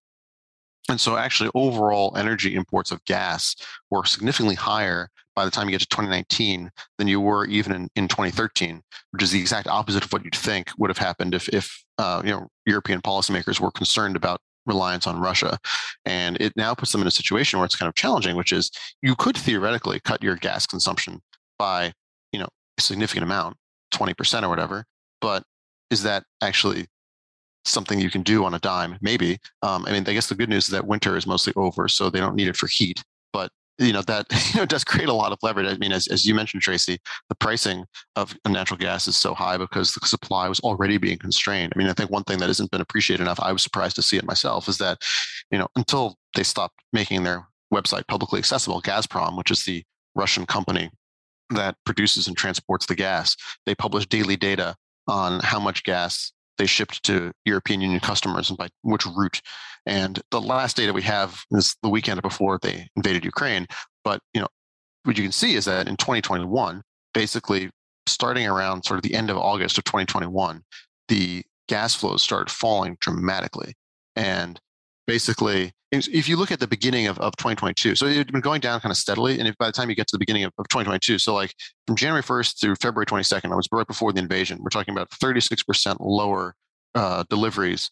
and 0.89 1.01
so, 1.01 1.17
actually, 1.17 1.51
overall 1.55 2.17
energy 2.17 2.55
imports 2.55 2.91
of 2.91 3.05
gas 3.05 3.55
were 3.91 4.05
significantly 4.05 4.57
higher 4.57 5.11
by 5.35 5.45
the 5.45 5.51
time 5.51 5.67
you 5.67 5.73
get 5.73 5.81
to 5.81 5.87
2019 5.89 6.71
than 6.99 7.09
you 7.09 7.21
were 7.21 7.47
even 7.47 7.73
in, 7.73 7.89
in 7.97 8.09
2013, 8.09 8.83
which 9.11 9.23
is 9.23 9.31
the 9.31 9.41
exact 9.41 9.67
opposite 9.67 10.05
of 10.05 10.13
what 10.13 10.25
you'd 10.25 10.35
think 10.35 10.71
would 10.79 10.91
have 10.91 10.99
happened 10.99 11.35
if, 11.35 11.49
if 11.49 11.85
uh, 11.99 12.23
you 12.25 12.31
know, 12.31 12.49
European 12.67 13.01
policymakers 13.01 13.61
were 13.61 13.71
concerned 13.71 14.17
about 14.17 14.41
reliance 14.67 15.07
on 15.07 15.21
Russia. 15.21 15.59
And 16.05 16.37
it 16.41 16.53
now 16.57 16.75
puts 16.75 16.93
them 16.93 17.01
in 17.01 17.07
a 17.07 17.13
situation 17.13 17.59
where 17.59 17.67
it's 17.67 17.77
kind 17.77 17.89
of 17.89 17.95
challenging, 17.95 18.37
which 18.37 18.53
is 18.53 18.71
you 19.01 19.15
could 19.17 19.37
theoretically 19.37 20.01
cut 20.01 20.23
your 20.23 20.37
gas 20.37 20.67
consumption 20.67 21.21
by, 21.59 21.93
you 22.33 22.39
know, 22.39 22.49
a 22.79 22.83
significant 22.83 23.25
amount, 23.25 23.57
20% 23.95 24.43
or 24.43 24.49
whatever. 24.49 24.85
But 25.21 25.43
is 25.91 26.03
that 26.05 26.25
actually 26.41 26.87
something 27.65 28.01
you 28.01 28.11
can 28.11 28.23
do 28.23 28.45
on 28.45 28.55
a 28.55 28.59
dime, 28.59 28.99
maybe. 29.01 29.39
Um, 29.63 29.85
I 29.87 29.93
mean, 29.93 30.05
I 30.07 30.13
guess 30.13 30.29
the 30.29 30.35
good 30.35 30.49
news 30.49 30.65
is 30.65 30.71
that 30.71 30.87
winter 30.87 31.17
is 31.17 31.27
mostly 31.27 31.53
over, 31.57 31.89
so 31.89 32.11
they 32.11 32.21
don't 32.21 32.35
need 32.35 32.49
it 32.49 32.57
for 32.57 32.67
heat. 32.67 33.03
You 33.83 33.93
know 33.93 34.03
that 34.03 34.27
you 34.55 34.61
know 34.61 34.67
does 34.67 34.85
create 34.85 35.09
a 35.09 35.13
lot 35.13 35.33
of 35.33 35.39
leverage. 35.43 35.67
I 35.67 35.77
mean, 35.79 35.93
as 35.93 36.07
as 36.09 36.25
you 36.25 36.35
mentioned, 36.35 36.63
Tracy, 36.63 36.99
the 37.29 37.35
pricing 37.35 37.85
of 38.17 38.37
natural 38.47 38.79
gas 38.79 39.09
is 39.09 39.17
so 39.17 39.35
high 39.35 39.57
because 39.57 39.95
the 39.95 40.07
supply 40.07 40.49
was 40.49 40.61
already 40.61 40.99
being 40.99 41.19
constrained. 41.19 41.73
I 41.75 41.79
mean, 41.79 41.89
I 41.89 41.93
think 41.93 42.11
one 42.11 42.25
thing 42.25 42.39
that 42.39 42.49
hasn't 42.49 42.71
been 42.71 42.81
appreciated 42.81 43.23
enough, 43.23 43.41
I 43.41 43.53
was 43.53 43.63
surprised 43.63 43.97
to 43.97 44.03
see 44.03 44.17
it 44.17 44.25
myself, 44.25 44.69
is 44.69 44.79
that 44.79 44.99
you 45.51 45.59
know 45.59 45.69
until 45.77 46.17
they 46.35 46.43
stopped 46.43 46.77
making 46.93 47.25
their 47.25 47.47
website 47.73 48.07
publicly 48.09 48.39
accessible, 48.39 48.83
Gazprom, 48.83 49.37
which 49.37 49.51
is 49.51 49.65
the 49.65 49.83
Russian 50.15 50.47
company 50.47 50.91
that 51.51 51.77
produces 51.85 52.29
and 52.29 52.37
transports 52.37 52.87
the 52.87 52.95
gas, 52.95 53.37
they 53.67 53.75
publish 53.75 54.07
daily 54.07 54.37
data 54.37 54.75
on 55.09 55.41
how 55.41 55.59
much 55.59 55.85
gas 55.85 56.33
they 56.59 56.67
shipped 56.67 57.03
to 57.05 57.33
European 57.45 57.81
Union 57.81 58.01
customers 58.01 58.51
and 58.51 58.59
by 58.59 58.69
which 58.83 59.07
route. 59.07 59.41
And 59.87 60.21
the 60.31 60.41
last 60.41 60.77
data 60.77 60.93
we 60.93 61.03
have 61.03 61.43
is 61.51 61.77
the 61.83 61.89
weekend 61.89 62.23
before 62.23 62.59
they 62.61 62.89
invaded 62.97 63.25
Ukraine. 63.25 63.67
But 64.05 64.21
you 64.35 64.41
know, 64.41 64.49
what 65.05 65.17
you 65.17 65.25
can 65.25 65.33
see 65.33 65.55
is 65.55 65.65
that 65.65 65.89
in 65.89 65.97
2021, 65.97 66.83
basically 67.15 67.71
starting 68.07 68.47
around 68.47 68.85
sort 68.85 68.99
of 68.99 69.03
the 69.03 69.15
end 69.15 69.31
of 69.31 69.37
August 69.37 69.79
of 69.79 69.85
2021, 69.85 70.63
the 71.09 71.43
gas 71.69 71.95
flows 71.95 72.23
started 72.23 72.51
falling 72.51 72.97
dramatically. 73.01 73.75
And 74.17 74.61
basically, 75.07 75.73
if 75.91 76.29
you 76.29 76.37
look 76.37 76.51
at 76.51 76.61
the 76.61 76.67
beginning 76.67 77.07
of, 77.07 77.19
of 77.19 77.37
2022, 77.37 77.95
so 77.97 78.07
it 78.07 78.17
had 78.17 78.33
been 78.33 78.41
going 78.41 78.61
down 78.61 78.81
kind 78.81 78.91
of 78.91 78.97
steadily. 78.97 79.39
And 79.39 79.47
if 79.47 79.57
by 79.59 79.67
the 79.67 79.73
time 79.73 79.91
you 79.91 79.97
get 79.97 80.07
to 80.09 80.17
the 80.17 80.19
beginning 80.19 80.45
of, 80.45 80.53
of 80.59 80.67
2022, 80.69 81.19
so 81.19 81.35
like 81.35 81.55
from 81.87 81.97
January 81.97 82.23
1st 82.23 82.61
through 82.61 82.77
February 82.77 83.07
22nd, 83.07 83.53
I 83.53 83.57
was 83.57 83.69
right 83.73 83.87
before 83.87 84.13
the 84.13 84.21
invasion, 84.21 84.59
we're 84.61 84.71
talking 84.71 84.95
about 84.95 85.11
36% 85.11 85.97
lower 86.01 86.55
uh, 86.95 87.25
deliveries 87.29 87.91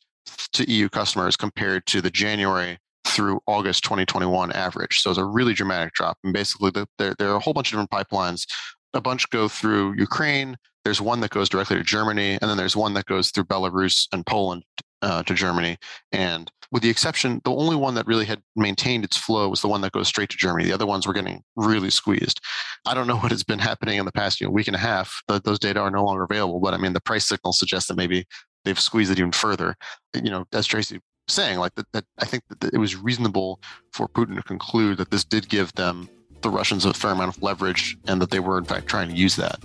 to 0.52 0.70
EU 0.70 0.88
customers 0.88 1.36
compared 1.36 1.84
to 1.86 2.00
the 2.00 2.10
January 2.10 2.78
through 3.04 3.40
August 3.46 3.84
2021 3.84 4.52
average. 4.52 5.00
So 5.00 5.10
it's 5.10 5.18
a 5.18 5.24
really 5.24 5.54
dramatic 5.54 5.92
drop. 5.94 6.16
And 6.24 6.32
basically, 6.32 6.70
the, 6.70 6.86
there, 6.98 7.14
there 7.18 7.30
are 7.30 7.36
a 7.36 7.40
whole 7.40 7.54
bunch 7.54 7.72
of 7.72 7.80
different 7.80 7.90
pipelines. 7.90 8.46
A 8.94 9.00
bunch 9.00 9.28
go 9.30 9.48
through 9.48 9.94
Ukraine. 9.98 10.56
There's 10.84 11.00
one 11.00 11.20
that 11.20 11.30
goes 11.30 11.48
directly 11.48 11.76
to 11.76 11.82
Germany, 11.82 12.38
and 12.40 12.50
then 12.50 12.56
there's 12.56 12.76
one 12.76 12.94
that 12.94 13.04
goes 13.04 13.30
through 13.30 13.44
Belarus 13.44 14.08
and 14.12 14.24
Poland 14.24 14.62
uh, 15.02 15.22
to 15.24 15.34
Germany. 15.34 15.76
And 16.12 16.50
with 16.72 16.82
the 16.82 16.90
exception, 16.90 17.40
the 17.44 17.50
only 17.50 17.76
one 17.76 17.94
that 17.94 18.06
really 18.06 18.24
had 18.24 18.42
maintained 18.54 19.04
its 19.04 19.16
flow 19.16 19.48
was 19.48 19.60
the 19.60 19.68
one 19.68 19.80
that 19.80 19.92
goes 19.92 20.08
straight 20.08 20.30
to 20.30 20.36
Germany. 20.36 20.66
The 20.66 20.72
other 20.72 20.86
ones 20.86 21.06
were 21.06 21.12
getting 21.12 21.42
really 21.56 21.90
squeezed. 21.90 22.40
I 22.86 22.94
don't 22.94 23.06
know 23.06 23.16
what 23.20 23.32
has 23.32 23.42
been 23.42 23.58
happening 23.58 23.98
in 23.98 24.04
the 24.04 24.12
past 24.12 24.40
you 24.40 24.46
know, 24.46 24.52
week 24.52 24.68
and 24.68 24.76
a 24.76 24.80
half. 24.80 25.22
The, 25.28 25.40
those 25.40 25.58
data 25.58 25.80
are 25.80 25.90
no 25.90 26.04
longer 26.04 26.22
available, 26.22 26.60
but 26.60 26.74
I 26.74 26.76
mean, 26.76 26.92
the 26.92 27.00
price 27.00 27.26
signal 27.26 27.52
suggests 27.52 27.88
that 27.88 27.96
maybe 27.96 28.26
they've 28.64 28.78
squeezed 28.78 29.10
it 29.10 29.18
even 29.18 29.32
further. 29.32 29.74
You 30.14 30.30
know, 30.30 30.44
as 30.52 30.66
Tracy 30.66 30.96
was 30.96 31.34
saying, 31.34 31.58
like 31.58 31.74
that, 31.74 31.86
that 31.92 32.04
I 32.18 32.24
think 32.24 32.44
that 32.48 32.72
it 32.72 32.78
was 32.78 32.96
reasonable 32.96 33.60
for 33.92 34.08
Putin 34.08 34.36
to 34.36 34.42
conclude 34.42 34.98
that 34.98 35.10
this 35.10 35.24
did 35.24 35.48
give 35.48 35.72
them 35.74 36.08
the 36.42 36.50
Russians 36.50 36.84
a 36.84 36.94
fair 36.94 37.10
amount 37.10 37.36
of 37.36 37.42
leverage 37.42 37.96
and 38.06 38.22
that 38.22 38.30
they 38.30 38.40
were 38.40 38.58
in 38.58 38.64
fact 38.64 38.86
trying 38.86 39.08
to 39.08 39.14
use 39.14 39.36
that. 39.36 39.58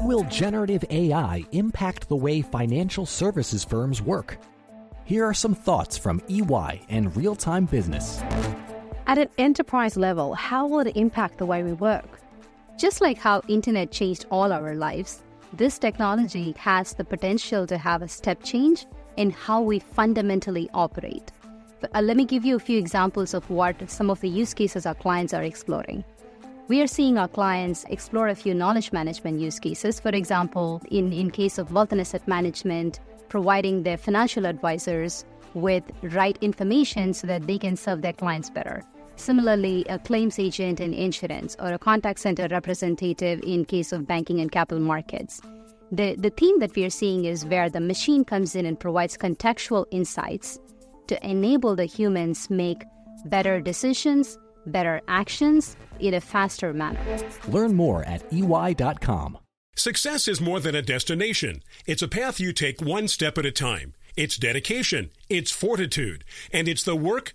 How 0.00 0.06
will 0.06 0.24
generative 0.24 0.82
AI 0.88 1.44
impact 1.52 2.08
the 2.08 2.16
way 2.16 2.40
financial 2.40 3.04
services 3.04 3.62
firms 3.62 4.00
work? 4.00 4.38
Here 5.04 5.26
are 5.26 5.34
some 5.34 5.54
thoughts 5.54 5.98
from 5.98 6.22
EY 6.26 6.80
and 6.88 7.14
real 7.14 7.36
time 7.36 7.66
business. 7.66 8.18
At 9.06 9.18
an 9.18 9.28
enterprise 9.36 9.98
level, 9.98 10.32
how 10.32 10.66
will 10.66 10.80
it 10.86 10.96
impact 10.96 11.36
the 11.36 11.44
way 11.44 11.62
we 11.62 11.74
work? 11.74 12.18
Just 12.78 13.02
like 13.02 13.18
how 13.18 13.42
internet 13.46 13.90
changed 13.90 14.24
all 14.30 14.54
our 14.54 14.74
lives, 14.74 15.22
this 15.52 15.78
technology 15.78 16.54
has 16.56 16.94
the 16.94 17.04
potential 17.04 17.66
to 17.66 17.76
have 17.76 18.00
a 18.00 18.08
step 18.08 18.42
change 18.42 18.86
in 19.18 19.28
how 19.28 19.60
we 19.60 19.80
fundamentally 19.80 20.70
operate. 20.72 21.30
But, 21.82 21.90
uh, 21.94 22.00
let 22.00 22.16
me 22.16 22.24
give 22.24 22.46
you 22.46 22.56
a 22.56 22.66
few 22.70 22.78
examples 22.78 23.34
of 23.34 23.50
what 23.50 23.90
some 23.90 24.08
of 24.08 24.22
the 24.22 24.30
use 24.30 24.54
cases 24.54 24.86
our 24.86 24.94
clients 24.94 25.34
are 25.34 25.42
exploring. 25.42 26.04
We 26.70 26.80
are 26.82 26.86
seeing 26.86 27.18
our 27.18 27.26
clients 27.26 27.84
explore 27.88 28.28
a 28.28 28.34
few 28.36 28.54
knowledge 28.54 28.92
management 28.92 29.40
use 29.40 29.58
cases. 29.58 29.98
For 29.98 30.10
example, 30.10 30.80
in, 30.88 31.12
in 31.12 31.32
case 31.32 31.58
of 31.58 31.72
wealth 31.72 31.90
and 31.90 32.00
asset 32.00 32.28
management, 32.28 33.00
providing 33.28 33.82
their 33.82 33.96
financial 33.96 34.46
advisors 34.46 35.24
with 35.54 35.82
right 36.00 36.38
information 36.40 37.12
so 37.12 37.26
that 37.26 37.48
they 37.48 37.58
can 37.58 37.74
serve 37.74 38.02
their 38.02 38.12
clients 38.12 38.50
better. 38.50 38.84
Similarly, 39.16 39.84
a 39.88 39.98
claims 39.98 40.38
agent 40.38 40.78
in 40.78 40.94
insurance 40.94 41.56
or 41.58 41.72
a 41.72 41.78
contact 41.78 42.20
center 42.20 42.46
representative 42.48 43.40
in 43.42 43.64
case 43.64 43.90
of 43.90 44.06
banking 44.06 44.38
and 44.38 44.52
capital 44.52 44.80
markets. 44.80 45.40
The, 45.90 46.14
the 46.14 46.30
theme 46.30 46.60
that 46.60 46.76
we 46.76 46.84
are 46.84 46.90
seeing 46.90 47.24
is 47.24 47.44
where 47.44 47.68
the 47.68 47.80
machine 47.80 48.24
comes 48.24 48.54
in 48.54 48.64
and 48.64 48.78
provides 48.78 49.18
contextual 49.18 49.86
insights 49.90 50.60
to 51.08 51.18
enable 51.28 51.74
the 51.74 51.86
humans 51.86 52.48
make 52.48 52.84
better 53.24 53.60
decisions, 53.60 54.38
better 54.70 55.00
actions 55.08 55.76
in 55.98 56.14
a 56.14 56.20
faster 56.20 56.72
manner. 56.72 57.00
Learn 57.48 57.74
more 57.74 58.04
at 58.04 58.22
ey.com. 58.32 59.38
Success 59.76 60.28
is 60.28 60.40
more 60.40 60.60
than 60.60 60.74
a 60.74 60.82
destination. 60.82 61.62
It's 61.86 62.02
a 62.02 62.08
path 62.08 62.40
you 62.40 62.52
take 62.52 62.82
one 62.82 63.08
step 63.08 63.38
at 63.38 63.46
a 63.46 63.52
time. 63.52 63.94
It's 64.16 64.36
dedication, 64.36 65.10
it's 65.28 65.50
fortitude, 65.50 66.24
and 66.52 66.68
it's 66.68 66.82
the 66.82 66.96
work, 66.96 67.34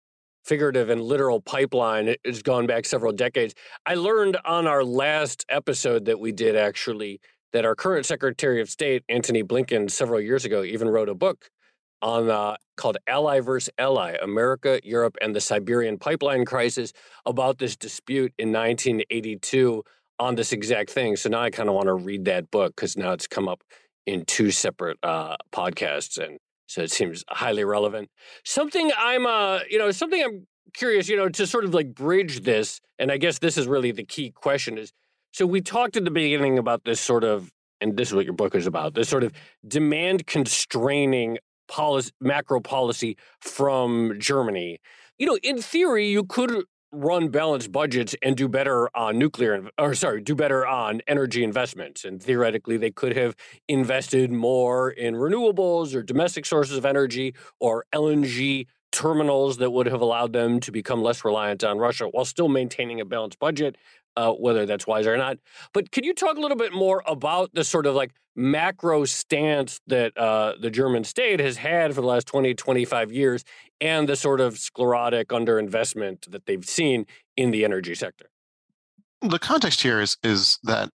figurative 0.43 0.89
and 0.89 1.01
literal 1.01 1.41
pipeline 1.41 2.15
has 2.25 2.41
gone 2.41 2.67
back 2.67 2.85
several 2.85 3.11
decades. 3.11 3.53
I 3.85 3.95
learned 3.95 4.37
on 4.45 4.67
our 4.67 4.83
last 4.83 5.45
episode 5.49 6.05
that 6.05 6.19
we 6.19 6.31
did 6.31 6.55
actually 6.55 7.19
that 7.53 7.65
our 7.65 7.75
current 7.75 8.05
Secretary 8.05 8.61
of 8.61 8.69
State 8.69 9.03
Antony 9.09 9.43
Blinken 9.43 9.89
several 9.89 10.21
years 10.21 10.45
ago 10.45 10.63
even 10.63 10.89
wrote 10.89 11.09
a 11.09 11.15
book 11.15 11.49
on 12.01 12.29
uh, 12.29 12.55
called 12.77 12.97
Ally 13.07 13.39
versus 13.39 13.69
Ally: 13.77 14.15
America, 14.21 14.79
Europe, 14.83 15.17
and 15.21 15.35
the 15.35 15.41
Siberian 15.41 15.97
Pipeline 15.97 16.45
Crisis 16.45 16.93
about 17.25 17.59
this 17.59 17.75
dispute 17.75 18.33
in 18.37 18.51
1982 18.51 19.83
on 20.19 20.35
this 20.35 20.51
exact 20.51 20.89
thing. 20.89 21.15
So 21.15 21.29
now 21.29 21.41
I 21.41 21.49
kind 21.49 21.69
of 21.69 21.75
want 21.75 21.87
to 21.87 21.93
read 21.93 22.25
that 22.25 22.49
book 22.51 22.75
because 22.75 22.97
now 22.97 23.11
it's 23.11 23.27
come 23.27 23.47
up 23.47 23.63
in 24.05 24.25
two 24.25 24.51
separate 24.51 24.97
uh, 25.03 25.35
podcasts, 25.51 26.17
and 26.17 26.39
so 26.71 26.81
it 26.81 26.89
seems 26.89 27.25
highly 27.27 27.65
relevant. 27.65 28.09
Something 28.45 28.91
I'm, 28.97 29.25
uh, 29.25 29.59
you 29.69 29.77
know, 29.77 29.91
something 29.91 30.23
I'm 30.23 30.47
curious, 30.73 31.09
you 31.09 31.17
know, 31.17 31.27
to 31.27 31.45
sort 31.45 31.65
of 31.65 31.73
like 31.73 31.93
bridge 31.93 32.43
this, 32.43 32.79
and 32.97 33.11
I 33.11 33.17
guess 33.17 33.39
this 33.39 33.57
is 33.57 33.67
really 33.67 33.91
the 33.91 34.05
key 34.05 34.31
question 34.31 34.77
is. 34.77 34.93
So 35.33 35.45
we 35.45 35.59
talked 35.59 35.97
at 35.97 36.05
the 36.05 36.11
beginning 36.11 36.57
about 36.57 36.85
this 36.85 37.01
sort 37.01 37.25
of, 37.25 37.51
and 37.81 37.97
this 37.97 38.07
is 38.07 38.15
what 38.15 38.23
your 38.23 38.33
book 38.33 38.55
is 38.55 38.67
about, 38.67 38.93
this 38.93 39.09
sort 39.09 39.25
of 39.25 39.33
demand 39.67 40.27
constraining 40.27 41.39
policy, 41.67 42.11
macro 42.21 42.61
policy 42.61 43.17
from 43.41 44.13
Germany. 44.17 44.79
You 45.17 45.25
know, 45.25 45.37
in 45.43 45.61
theory, 45.61 46.07
you 46.07 46.23
could 46.23 46.63
run 46.91 47.29
balanced 47.29 47.71
budgets 47.71 48.15
and 48.21 48.35
do 48.35 48.47
better 48.47 48.89
on 48.95 49.17
nuclear 49.17 49.69
or 49.77 49.95
sorry 49.95 50.21
do 50.21 50.35
better 50.35 50.65
on 50.65 51.01
energy 51.07 51.43
investments. 51.43 52.03
And 52.03 52.21
theoretically 52.21 52.77
they 52.77 52.91
could 52.91 53.15
have 53.15 53.35
invested 53.67 54.31
more 54.31 54.91
in 54.91 55.15
renewables 55.15 55.95
or 55.95 56.03
domestic 56.03 56.45
sources 56.45 56.77
of 56.77 56.85
energy 56.85 57.33
or 57.59 57.85
LNG 57.93 58.67
terminals 58.91 59.57
that 59.57 59.71
would 59.71 59.87
have 59.87 60.01
allowed 60.01 60.33
them 60.33 60.59
to 60.59 60.71
become 60.71 61.01
less 61.01 61.23
reliant 61.23 61.63
on 61.63 61.77
Russia 61.77 62.07
while 62.07 62.25
still 62.25 62.49
maintaining 62.49 62.99
a 62.99 63.05
balanced 63.05 63.39
budget 63.39 63.77
uh, 64.17 64.31
whether 64.33 64.65
that's 64.65 64.87
wise 64.87 65.07
or 65.07 65.17
not. 65.17 65.37
But 65.73 65.91
could 65.91 66.05
you 66.05 66.13
talk 66.13 66.37
a 66.37 66.41
little 66.41 66.57
bit 66.57 66.73
more 66.73 67.03
about 67.07 67.51
the 67.53 67.63
sort 67.63 67.85
of 67.85 67.95
like 67.95 68.11
macro 68.35 69.05
stance 69.05 69.79
that 69.87 70.17
uh, 70.17 70.53
the 70.59 70.69
German 70.69 71.03
state 71.03 71.39
has 71.39 71.57
had 71.57 71.93
for 71.93 72.01
the 72.01 72.07
last 72.07 72.27
20, 72.27 72.53
25 72.53 73.11
years 73.11 73.43
and 73.79 74.07
the 74.07 74.15
sort 74.15 74.39
of 74.39 74.57
sclerotic 74.57 75.29
underinvestment 75.29 76.29
that 76.31 76.45
they've 76.45 76.65
seen 76.65 77.05
in 77.35 77.51
the 77.51 77.65
energy 77.65 77.95
sector? 77.95 78.29
The 79.21 79.39
context 79.39 79.81
here 79.81 80.01
is, 80.01 80.17
is 80.23 80.57
that 80.63 80.89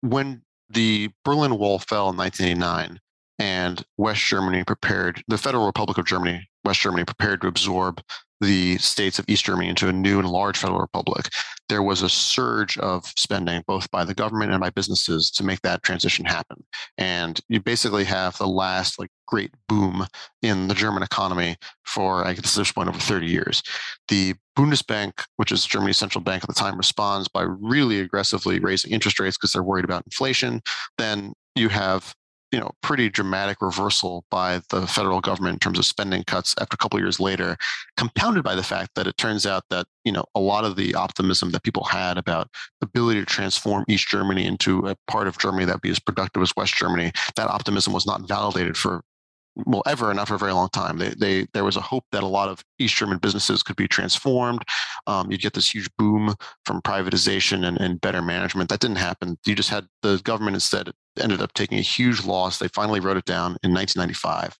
when 0.00 0.42
the 0.70 1.10
Berlin 1.24 1.58
Wall 1.58 1.78
fell 1.78 2.10
in 2.10 2.16
1989 2.16 3.00
and 3.38 3.84
West 3.96 4.22
Germany 4.22 4.64
prepared, 4.64 5.22
the 5.28 5.38
Federal 5.38 5.66
Republic 5.66 5.98
of 5.98 6.06
Germany, 6.06 6.48
West 6.64 6.80
Germany 6.80 7.04
prepared 7.04 7.40
to 7.42 7.48
absorb 7.48 8.00
the 8.40 8.78
states 8.78 9.18
of 9.18 9.24
East 9.28 9.44
Germany 9.44 9.68
into 9.68 9.88
a 9.88 9.92
new 9.92 10.18
and 10.18 10.28
large 10.28 10.58
federal 10.58 10.80
republic, 10.80 11.28
there 11.68 11.82
was 11.82 12.02
a 12.02 12.08
surge 12.08 12.76
of 12.78 13.04
spending, 13.16 13.62
both 13.66 13.90
by 13.90 14.04
the 14.04 14.14
government 14.14 14.52
and 14.52 14.60
by 14.60 14.70
businesses, 14.70 15.30
to 15.30 15.44
make 15.44 15.60
that 15.62 15.82
transition 15.82 16.24
happen. 16.24 16.62
And 16.98 17.40
you 17.48 17.60
basically 17.60 18.04
have 18.04 18.36
the 18.36 18.46
last 18.46 18.98
like 18.98 19.10
great 19.26 19.52
boom 19.68 20.06
in 20.42 20.68
the 20.68 20.74
German 20.74 21.02
economy 21.02 21.56
for, 21.86 22.26
I 22.26 22.34
guess, 22.34 22.54
this 22.54 22.72
point 22.72 22.88
over 22.88 22.98
30 22.98 23.26
years. 23.26 23.62
The 24.08 24.34
Bundesbank, 24.58 25.24
which 25.36 25.50
is 25.50 25.64
Germany's 25.64 25.96
central 25.96 26.22
bank 26.22 26.44
at 26.44 26.48
the 26.48 26.54
time, 26.54 26.76
responds 26.76 27.28
by 27.28 27.42
really 27.42 28.00
aggressively 28.00 28.58
raising 28.60 28.92
interest 28.92 29.18
rates 29.18 29.36
because 29.36 29.52
they're 29.52 29.62
worried 29.62 29.84
about 29.84 30.04
inflation. 30.04 30.60
Then 30.98 31.32
you 31.54 31.68
have 31.70 32.14
you 32.54 32.60
know 32.60 32.70
pretty 32.82 33.10
dramatic 33.10 33.60
reversal 33.60 34.24
by 34.30 34.60
the 34.70 34.86
federal 34.86 35.20
government 35.20 35.54
in 35.54 35.58
terms 35.58 35.76
of 35.76 35.84
spending 35.84 36.22
cuts 36.22 36.54
after 36.60 36.74
a 36.74 36.76
couple 36.76 36.96
of 36.96 37.02
years 37.02 37.18
later 37.18 37.56
compounded 37.96 38.44
by 38.44 38.54
the 38.54 38.62
fact 38.62 38.90
that 38.94 39.08
it 39.08 39.16
turns 39.16 39.44
out 39.44 39.64
that 39.70 39.86
you 40.04 40.12
know 40.12 40.24
a 40.36 40.40
lot 40.40 40.64
of 40.64 40.76
the 40.76 40.94
optimism 40.94 41.50
that 41.50 41.64
people 41.64 41.82
had 41.82 42.16
about 42.16 42.48
the 42.80 42.86
ability 42.86 43.18
to 43.18 43.26
transform 43.26 43.84
east 43.88 44.06
germany 44.06 44.46
into 44.46 44.86
a 44.86 44.94
part 45.08 45.26
of 45.26 45.36
germany 45.36 45.64
that 45.64 45.74
would 45.74 45.82
be 45.82 45.90
as 45.90 45.98
productive 45.98 46.40
as 46.42 46.52
west 46.56 46.76
germany 46.76 47.10
that 47.34 47.50
optimism 47.50 47.92
was 47.92 48.06
not 48.06 48.28
validated 48.28 48.76
for 48.76 49.02
well 49.56 49.82
ever 49.86 50.10
and 50.10 50.16
not 50.16 50.28
for 50.28 50.34
a 50.34 50.38
very 50.38 50.52
long 50.52 50.68
time. 50.70 50.98
They, 50.98 51.10
they 51.10 51.46
there 51.52 51.64
was 51.64 51.76
a 51.76 51.80
hope 51.80 52.04
that 52.12 52.22
a 52.22 52.26
lot 52.26 52.48
of 52.48 52.64
East 52.78 52.96
German 52.96 53.18
businesses 53.18 53.62
could 53.62 53.76
be 53.76 53.88
transformed. 53.88 54.62
Um, 55.06 55.30
you'd 55.30 55.42
get 55.42 55.54
this 55.54 55.72
huge 55.72 55.88
boom 55.96 56.34
from 56.66 56.82
privatization 56.82 57.66
and, 57.66 57.78
and 57.78 58.00
better 58.00 58.22
management. 58.22 58.68
That 58.70 58.80
didn't 58.80 58.96
happen. 58.96 59.38
You 59.46 59.54
just 59.54 59.70
had 59.70 59.86
the 60.02 60.20
government 60.24 60.56
instead 60.56 60.90
ended 61.20 61.40
up 61.40 61.52
taking 61.54 61.78
a 61.78 61.82
huge 61.82 62.24
loss. 62.24 62.58
They 62.58 62.68
finally 62.68 63.00
wrote 63.00 63.16
it 63.16 63.24
down 63.24 63.56
in 63.62 63.72
1995. 63.72 64.58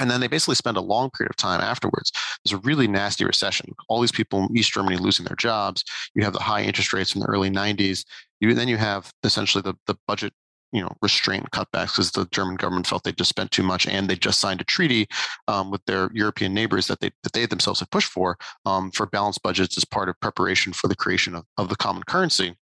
And 0.00 0.10
then 0.10 0.20
they 0.20 0.26
basically 0.26 0.56
spent 0.56 0.76
a 0.76 0.82
long 0.82 1.10
period 1.10 1.30
of 1.30 1.36
time 1.36 1.60
afterwards. 1.60 2.10
There's 2.44 2.58
a 2.58 2.62
really 2.66 2.88
nasty 2.88 3.24
recession. 3.24 3.72
All 3.88 4.00
these 4.00 4.12
people 4.12 4.40
in 4.44 4.56
East 4.56 4.72
Germany 4.72 4.96
losing 4.96 5.24
their 5.24 5.36
jobs. 5.36 5.84
You 6.14 6.24
have 6.24 6.32
the 6.32 6.40
high 6.40 6.62
interest 6.62 6.92
rates 6.92 7.12
from 7.12 7.20
the 7.20 7.28
early 7.28 7.50
90s. 7.50 8.04
You, 8.40 8.52
then 8.54 8.68
you 8.68 8.76
have 8.76 9.12
essentially 9.22 9.62
the, 9.62 9.74
the 9.86 9.96
budget 10.08 10.32
you 10.74 10.82
know 10.82 10.92
restraint 11.00 11.50
cutbacks 11.52 11.92
because 11.92 12.10
the 12.10 12.26
German 12.32 12.56
government 12.56 12.86
felt 12.86 13.04
they 13.04 13.12
just 13.12 13.30
spent 13.30 13.50
too 13.52 13.62
much, 13.62 13.86
and 13.86 14.08
they 14.10 14.16
just 14.16 14.40
signed 14.40 14.60
a 14.60 14.64
treaty 14.64 15.06
um, 15.48 15.70
with 15.70 15.82
their 15.86 16.10
European 16.12 16.52
neighbors 16.52 16.88
that 16.88 17.00
they 17.00 17.10
that 17.22 17.32
they 17.32 17.46
themselves 17.46 17.80
have 17.80 17.90
pushed 17.90 18.10
for 18.10 18.36
um, 18.66 18.90
for 18.90 19.06
balanced 19.06 19.42
budgets 19.42 19.78
as 19.78 19.84
part 19.84 20.08
of 20.08 20.20
preparation 20.20 20.72
for 20.72 20.88
the 20.88 20.96
creation 20.96 21.34
of, 21.34 21.44
of 21.56 21.68
the 21.68 21.76
common 21.76 22.02
currency. 22.02 22.54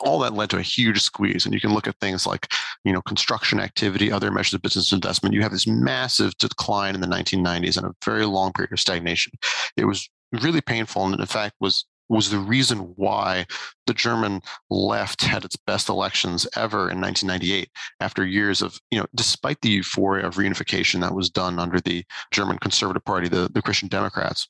all 0.00 0.18
that 0.20 0.34
led 0.34 0.50
to 0.50 0.58
a 0.58 0.62
huge 0.62 1.00
squeeze. 1.00 1.44
And 1.44 1.54
you 1.54 1.60
can 1.60 1.72
look 1.72 1.86
at 1.86 1.96
things 2.00 2.26
like, 2.26 2.52
you 2.84 2.92
know, 2.92 3.02
construction 3.02 3.60
activity, 3.60 4.10
other 4.10 4.30
measures 4.30 4.54
of 4.54 4.62
business 4.62 4.92
investment. 4.92 5.34
You 5.34 5.42
have 5.42 5.52
this 5.52 5.66
massive 5.66 6.36
decline 6.38 6.94
in 6.94 7.00
the 7.00 7.06
1990s 7.06 7.76
and 7.76 7.86
a 7.86 7.94
very 8.04 8.26
long 8.26 8.52
period 8.52 8.72
of 8.72 8.80
stagnation. 8.80 9.32
It 9.76 9.84
was 9.84 10.08
really 10.42 10.60
painful, 10.60 11.06
and 11.06 11.20
in 11.20 11.26
fact 11.26 11.54
was 11.60 11.84
was 12.08 12.30
the 12.30 12.38
reason 12.38 12.78
why 12.96 13.46
the 13.86 13.94
German 13.94 14.42
left 14.70 15.22
had 15.22 15.44
its 15.44 15.56
best 15.56 15.88
elections 15.88 16.46
ever 16.56 16.90
in 16.90 17.00
1998 17.00 17.70
after 18.00 18.24
years 18.24 18.62
of, 18.62 18.78
you 18.90 18.98
know, 18.98 19.06
despite 19.14 19.60
the 19.60 19.70
euphoria 19.70 20.26
of 20.26 20.36
reunification 20.36 21.00
that 21.00 21.14
was 21.14 21.30
done 21.30 21.58
under 21.58 21.80
the 21.80 22.04
German 22.30 22.58
Conservative 22.58 23.04
Party, 23.04 23.28
the, 23.28 23.50
the 23.52 23.62
Christian 23.62 23.88
Democrats 23.88 24.48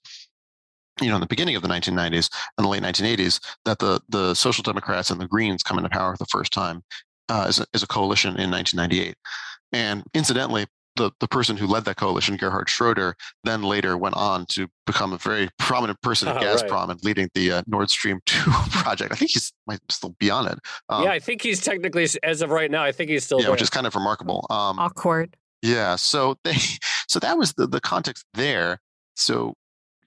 you 1.00 1.08
know, 1.08 1.14
in 1.14 1.20
the 1.20 1.26
beginning 1.26 1.56
of 1.56 1.62
the 1.62 1.68
1990s 1.68 2.30
and 2.58 2.64
the 2.64 2.68
late 2.68 2.82
1980s, 2.82 3.40
that 3.64 3.78
the 3.78 4.00
the 4.10 4.34
Social 4.34 4.62
Democrats 4.62 5.10
and 5.10 5.20
the 5.20 5.26
Greens 5.26 5.62
come 5.62 5.78
into 5.78 5.88
power 5.88 6.12
for 6.12 6.18
the 6.18 6.26
first 6.26 6.52
time 6.52 6.82
uh, 7.28 7.46
as, 7.48 7.58
a, 7.58 7.66
as 7.72 7.82
a 7.82 7.86
coalition 7.86 8.38
in 8.38 8.50
1998. 8.50 9.16
And 9.72 10.04
incidentally, 10.12 10.66
the, 10.96 11.10
the 11.20 11.28
person 11.28 11.56
who 11.56 11.66
led 11.66 11.84
that 11.86 11.96
coalition, 11.96 12.36
Gerhard 12.36 12.68
Schroeder, 12.68 13.14
then 13.44 13.62
later 13.62 13.96
went 13.96 14.16
on 14.16 14.46
to 14.50 14.68
become 14.86 15.12
a 15.12 15.18
very 15.18 15.48
prominent 15.58 16.00
person 16.02 16.28
at 16.28 16.36
uh, 16.36 16.40
Gazprom 16.40 16.70
right. 16.70 16.90
and 16.90 17.04
leading 17.04 17.28
the 17.34 17.52
uh, 17.52 17.62
Nord 17.66 17.90
Stream 17.90 18.20
2 18.26 18.50
project. 18.70 19.12
I 19.12 19.16
think 19.16 19.30
he's 19.30 19.52
might 19.66 19.80
still 19.90 20.14
be 20.18 20.30
on 20.30 20.46
it. 20.46 20.58
Um, 20.88 21.04
yeah, 21.04 21.12
I 21.12 21.18
think 21.18 21.42
he's 21.42 21.60
technically, 21.60 22.06
as 22.22 22.42
of 22.42 22.50
right 22.50 22.70
now, 22.70 22.82
I 22.82 22.92
think 22.92 23.10
he's 23.10 23.24
still 23.24 23.38
Yeah, 23.38 23.44
there. 23.44 23.52
which 23.52 23.62
is 23.62 23.70
kind 23.70 23.86
of 23.86 23.94
remarkable. 23.94 24.46
Um, 24.50 24.78
Awkward. 24.78 25.36
Yeah, 25.62 25.96
so 25.96 26.36
they, 26.44 26.54
so 27.08 27.18
that 27.20 27.38
was 27.38 27.54
the, 27.54 27.66
the 27.66 27.80
context 27.80 28.26
there. 28.34 28.80
So 29.14 29.54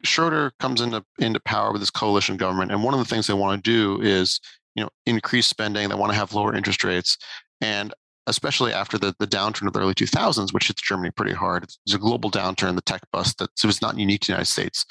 Schroeder 0.03 0.51
comes 0.59 0.81
into 0.81 1.03
into 1.17 1.39
power 1.39 1.71
with 1.71 1.81
this 1.81 1.89
coalition 1.89 2.37
government, 2.37 2.71
and 2.71 2.83
one 2.83 2.93
of 2.93 2.99
the 2.99 3.05
things 3.05 3.27
they 3.27 3.33
want 3.33 3.63
to 3.63 3.71
do 3.71 4.01
is 4.01 4.39
you 4.75 4.83
know 4.83 4.89
increase 5.05 5.47
spending. 5.47 5.89
They 5.89 5.95
want 5.95 6.11
to 6.11 6.17
have 6.17 6.33
lower 6.33 6.55
interest 6.55 6.83
rates, 6.83 7.17
and 7.61 7.93
especially 8.27 8.73
after 8.73 8.97
the, 8.97 9.15
the 9.19 9.27
downturn 9.27 9.67
of 9.67 9.73
the 9.73 9.79
early 9.79 9.93
2000s, 9.93 10.53
which 10.53 10.67
hits 10.67 10.81
Germany 10.81 11.11
pretty 11.11 11.33
hard. 11.33 11.63
It's, 11.63 11.93
a 11.93 11.97
global 11.97 12.31
downturn, 12.31 12.75
the 12.75 12.81
tech 12.81 13.01
bust 13.11 13.37
that 13.37 13.49
so 13.55 13.69
it's 13.69 13.81
not 13.81 13.97
unique 13.97 14.21
to 14.21 14.27
the 14.27 14.33
United 14.33 14.51
States. 14.51 14.85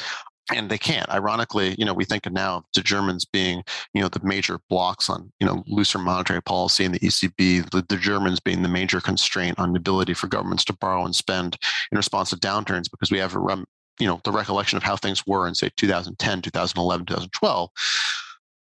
And 0.54 0.70
they 0.70 0.78
can't. 0.78 1.08
Ironically, 1.08 1.74
you 1.78 1.86
know, 1.86 1.94
we 1.94 2.04
think 2.04 2.26
of 2.26 2.32
now 2.32 2.64
the 2.74 2.82
Germans 2.82 3.24
being, 3.24 3.62
you 3.94 4.02
know, 4.02 4.08
the 4.08 4.20
major 4.22 4.58
blocks 4.68 5.08
on, 5.08 5.32
you 5.40 5.46
know, 5.46 5.64
looser 5.66 5.98
monetary 5.98 6.42
policy 6.42 6.84
and 6.84 6.94
the 6.94 6.98
ECB, 7.00 7.70
the, 7.70 7.84
the 7.88 7.96
Germans 7.96 8.40
being 8.40 8.62
the 8.62 8.68
major 8.68 9.00
constraint 9.00 9.58
on 9.58 9.72
the 9.72 9.78
ability 9.78 10.12
for 10.12 10.26
governments 10.26 10.64
to 10.66 10.74
borrow 10.74 11.04
and 11.04 11.16
spend 11.16 11.56
in 11.90 11.96
response 11.96 12.30
to 12.30 12.36
downturns 12.36 12.90
because 12.90 13.10
we 13.10 13.18
have 13.18 13.34
a 13.34 13.64
you 14.00 14.06
know 14.06 14.20
the 14.24 14.32
recollection 14.32 14.76
of 14.76 14.82
how 14.82 14.96
things 14.96 15.24
were 15.26 15.46
in 15.46 15.54
say 15.54 15.70
2010 15.76 16.42
2011 16.42 17.06
2012 17.06 17.70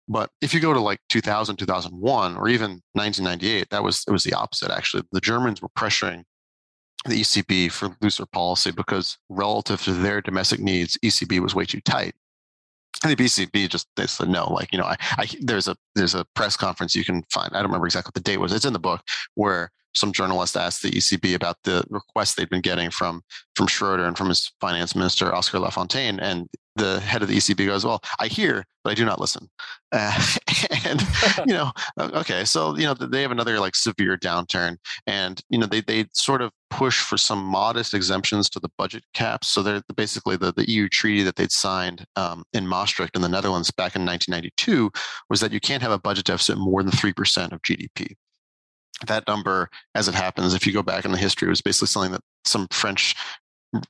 but 0.09 0.31
if 0.41 0.55
you 0.55 0.61
go 0.61 0.73
to 0.73 0.81
like 0.81 1.01
2000 1.09 1.57
2001 1.57 2.37
or 2.37 2.49
even 2.49 2.83
1998 2.93 3.69
that 3.71 3.83
was 3.83 4.05
it 4.09 4.11
was 4.11 4.25
the 4.25 4.35
opposite 4.35 4.71
actually 4.71 5.03
the 5.13 5.21
germans 5.21 5.63
were 5.63 5.69
pressuring 5.71 6.25
the 7.07 7.21
ecb 7.21 7.71
for 7.71 7.97
looser 8.01 8.27
policy 8.27 8.71
because 8.71 9.19
relative 9.29 9.81
to 9.83 9.93
their 9.93 10.21
domestic 10.21 10.61
needs 10.61 10.99
ecb 11.05 11.41
was 11.41 11.55
way 11.55 11.65
too 11.65 11.81
tight 11.81 12.15
and 13.05 13.17
the 13.17 13.25
ECB 13.25 13.69
just 13.69 13.87
they 13.97 14.07
said 14.07 14.29
no. 14.29 14.53
Like 14.53 14.73
you 14.73 14.79
know, 14.79 14.85
I, 14.85 14.97
I 15.17 15.29
there's 15.41 15.69
a 15.69 15.77
there's 15.95 16.15
a 16.15 16.25
press 16.35 16.57
conference 16.57 16.95
you 16.95 17.05
can 17.05 17.23
find. 17.31 17.51
I 17.53 17.59
don't 17.59 17.67
remember 17.67 17.87
exactly 17.87 18.09
what 18.09 18.15
the 18.15 18.21
date 18.21 18.39
was. 18.39 18.53
It's 18.53 18.65
in 18.65 18.73
the 18.73 18.79
book 18.79 19.03
where 19.35 19.71
some 19.95 20.13
journalist 20.13 20.57
asked 20.57 20.83
the 20.83 20.91
ECB 20.91 21.35
about 21.35 21.57
the 21.65 21.85
requests 21.91 22.35
they'd 22.35 22.51
been 22.51 22.61
getting 22.61 22.91
from 22.91 23.23
from 23.55 23.67
Schroeder 23.67 24.05
and 24.05 24.17
from 24.17 24.29
his 24.29 24.53
finance 24.61 24.95
minister 24.95 25.35
Oskar 25.35 25.59
Lafontaine, 25.59 26.19
and 26.21 26.49
the 26.79 27.01
head 27.01 27.23
of 27.23 27.29
the 27.29 27.37
ECB 27.37 27.67
goes, 27.67 27.85
"Well, 27.85 28.01
I 28.19 28.29
hear, 28.29 28.65
but 28.83 28.91
I 28.91 28.95
do 28.95 29.05
not 29.05 29.21
listen." 29.21 29.49
Uh, 29.93 30.19
and 30.87 31.03
you 31.47 31.55
know, 31.55 31.73
okay, 31.99 32.45
so 32.45 32.77
you 32.77 32.85
know 32.85 32.95
they 32.95 33.23
have 33.23 33.31
another 33.31 33.61
like 33.61 33.75
severe 33.75 34.17
downturn, 34.17 34.77
and 35.07 35.41
you 35.51 35.59
know 35.59 35.67
they 35.67 35.81
they 35.81 36.07
sort 36.13 36.43
of 36.43 36.53
push 36.71 37.01
for 37.01 37.17
some 37.17 37.43
modest 37.43 37.95
exemptions 37.95 38.49
to 38.51 38.61
the 38.61 38.71
budget 38.79 39.05
caps. 39.15 39.49
So 39.49 39.63
they're 39.63 39.83
basically 39.97 40.37
the 40.37 40.53
the 40.53 40.69
EU 40.71 40.89
treaty 40.89 41.23
that 41.25 41.37
they'd 41.37 41.53
signed 41.53 42.05
um, 42.17 42.45
in 42.53 42.67
Maastricht 42.67 43.17
in 43.17 43.23
the 43.23 43.29
Netherlands 43.29 43.71
back 43.71 43.97
in 43.97 44.05
1992 44.05 44.91
was 45.31 45.41
that 45.41 45.53
you 45.53 45.61
can't 45.61 45.83
have 45.83 45.93
a 45.93 45.99
budget 45.99 46.27
deficit 46.27 46.59
more 46.59 46.83
than 46.83 46.93
three 46.93 47.13
percent 47.13 47.53
of 47.53 47.63
GDP 47.63 48.15
that 49.07 49.27
number, 49.29 49.69
as 49.95 50.09
it 50.09 50.15
happens, 50.15 50.55
if 50.55 50.67
you 50.67 50.73
go 50.73 50.83
back 50.83 51.05
in 51.05 51.13
the 51.13 51.19
history, 51.19 51.49
was 51.49 51.61
basically 51.61 51.89
something 51.89 52.13
that 52.13 52.23
some 52.45 52.67
French, 52.71 53.15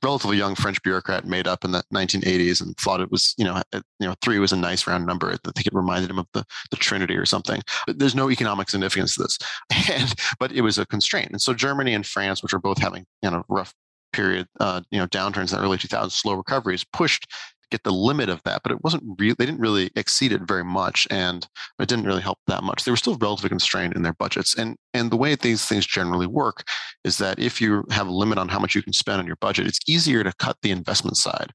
relatively 0.03 0.37
young 0.37 0.55
French 0.55 0.81
bureaucrat 0.83 1.25
made 1.25 1.47
up 1.47 1.63
in 1.63 1.71
the 1.71 1.83
1980s 1.93 2.61
and 2.61 2.75
thought 2.77 3.01
it 3.01 3.11
was, 3.11 3.33
you 3.37 3.45
know, 3.45 3.61
you 3.73 3.81
know, 4.01 4.15
three 4.21 4.39
was 4.39 4.51
a 4.51 4.57
nice 4.57 4.85
round 4.87 5.05
number. 5.05 5.31
I 5.31 5.37
think 5.51 5.67
it 5.67 5.73
reminded 5.73 6.09
him 6.09 6.19
of 6.19 6.27
the, 6.33 6.43
the 6.71 6.77
Trinity 6.77 7.15
or 7.15 7.25
something. 7.25 7.61
But 7.87 7.99
there's 7.99 8.15
no 8.15 8.29
economic 8.29 8.69
significance 8.69 9.15
to 9.15 9.23
this, 9.23 9.37
and 9.91 10.13
but 10.39 10.51
it 10.51 10.61
was 10.61 10.77
a 10.77 10.85
constraint. 10.85 11.31
And 11.31 11.41
so 11.41 11.53
Germany 11.53 11.93
and 11.93 12.05
France, 12.05 12.43
which 12.43 12.53
are 12.53 12.59
both 12.59 12.77
having 12.77 13.05
you 13.21 13.31
know 13.31 13.43
rough 13.47 13.73
period, 14.11 14.47
uh, 14.59 14.81
you 14.91 14.99
know, 14.99 15.07
downturns 15.07 15.53
in 15.53 15.59
the 15.59 15.63
early 15.63 15.77
2000s, 15.77 16.11
slow 16.11 16.33
recoveries, 16.33 16.83
pushed 16.83 17.27
get 17.71 17.83
the 17.83 17.91
limit 17.91 18.29
of 18.29 18.41
that, 18.43 18.61
but 18.63 18.71
it 18.71 18.83
wasn't 18.83 19.03
real. 19.17 19.35
They 19.37 19.45
didn't 19.45 19.61
really 19.61 19.89
exceed 19.95 20.31
it 20.31 20.41
very 20.41 20.63
much, 20.63 21.07
and 21.09 21.47
it 21.79 21.87
didn't 21.87 22.05
really 22.05 22.21
help 22.21 22.39
that 22.47 22.63
much. 22.63 22.83
They 22.83 22.91
were 22.91 22.97
still 22.97 23.17
relatively 23.17 23.49
constrained 23.49 23.95
in 23.95 24.03
their 24.03 24.13
budgets, 24.13 24.55
and 24.55 24.75
and 24.93 25.11
the 25.11 25.17
way 25.17 25.35
these 25.35 25.65
things 25.65 25.85
generally 25.85 26.27
work 26.27 26.63
is 27.03 27.17
that 27.19 27.39
if 27.39 27.61
you 27.61 27.83
have 27.91 28.07
a 28.07 28.11
limit 28.11 28.37
on 28.37 28.49
how 28.49 28.59
much 28.59 28.75
you 28.75 28.81
can 28.81 28.93
spend 28.93 29.19
on 29.19 29.27
your 29.27 29.37
budget, 29.37 29.67
it's 29.67 29.79
easier 29.87 30.23
to 30.23 30.33
cut 30.39 30.57
the 30.61 30.71
investment 30.71 31.17
side 31.17 31.51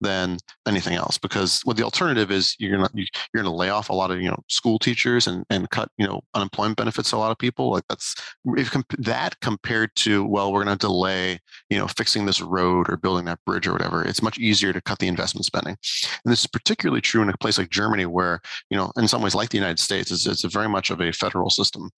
than 0.00 0.38
anything 0.66 0.94
else 0.94 1.18
because 1.18 1.62
well, 1.64 1.74
the 1.74 1.82
alternative 1.82 2.30
is 2.30 2.56
you're 2.58 2.76
gonna 2.76 2.88
you, 2.94 3.04
you're 3.32 3.42
gonna 3.42 3.54
lay 3.54 3.70
off 3.70 3.90
a 3.90 3.94
lot 3.94 4.10
of 4.10 4.20
you 4.20 4.28
know 4.28 4.42
school 4.48 4.78
teachers 4.78 5.26
and 5.26 5.44
and 5.50 5.70
cut 5.70 5.88
you 5.98 6.06
know 6.06 6.20
unemployment 6.34 6.76
benefits 6.76 7.10
to 7.10 7.16
a 7.16 7.18
lot 7.18 7.30
of 7.30 7.38
people. 7.38 7.70
Like 7.70 7.84
that's 7.88 8.14
if 8.56 8.70
comp- 8.70 8.96
that 8.98 9.38
compared 9.40 9.94
to 9.96 10.24
well, 10.24 10.52
we're 10.52 10.64
gonna 10.64 10.76
delay 10.76 11.38
you 11.70 11.78
know 11.78 11.86
fixing 11.86 12.26
this 12.26 12.40
road 12.40 12.88
or 12.88 12.96
building 12.96 13.26
that 13.26 13.40
bridge 13.44 13.66
or 13.66 13.72
whatever. 13.72 14.04
It's 14.04 14.22
much 14.22 14.38
easier 14.38 14.72
to 14.72 14.80
cut 14.80 14.98
the 14.98 15.08
investment 15.08 15.46
spending, 15.58 15.76
and 16.24 16.32
this 16.32 16.40
is 16.40 16.46
particularly 16.46 17.00
true 17.00 17.22
in 17.22 17.28
a 17.28 17.36
place 17.38 17.58
like 17.58 17.70
Germany 17.70 18.06
where 18.06 18.40
you 18.70 18.76
know 18.76 18.92
in 18.96 19.08
some 19.08 19.22
ways 19.22 19.34
like 19.34 19.50
the 19.50 19.58
United 19.58 19.78
States, 19.78 20.10
it's, 20.10 20.26
it's 20.26 20.44
very 20.44 20.68
much 20.68 20.90
of 20.90 21.00
a 21.00 21.12
federal 21.12 21.50
system 21.50 21.90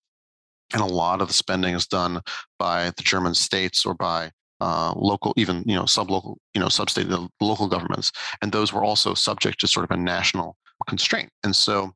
and 0.73 0.83
a 0.83 0.87
lot 0.87 1.21
of 1.21 1.29
the 1.29 1.35
spending 1.35 1.75
is 1.75 1.87
done 1.87 2.21
by 2.59 2.91
the 2.97 3.03
German 3.03 3.35
states 3.35 3.85
or 3.85 3.95
by 3.95 4.31
uh, 4.61 4.93
local, 4.95 5.33
even 5.37 5.65
you 5.67 5.75
know, 5.75 5.87
sub-local, 5.87 6.39
you 6.55 6.61
know, 6.61 6.69
sub-state, 6.69 7.09
the 7.09 7.29
local 7.41 7.67
governments, 7.67 8.13
and 8.43 8.53
those 8.53 8.73
were 8.73 8.85
also 8.85 9.15
subject 9.15 9.59
to 9.61 9.67
sort 9.67 9.85
of 9.85 9.91
a 9.91 10.01
national 10.01 10.57
constraint. 10.87 11.31
And 11.45 11.57
so 11.57 11.93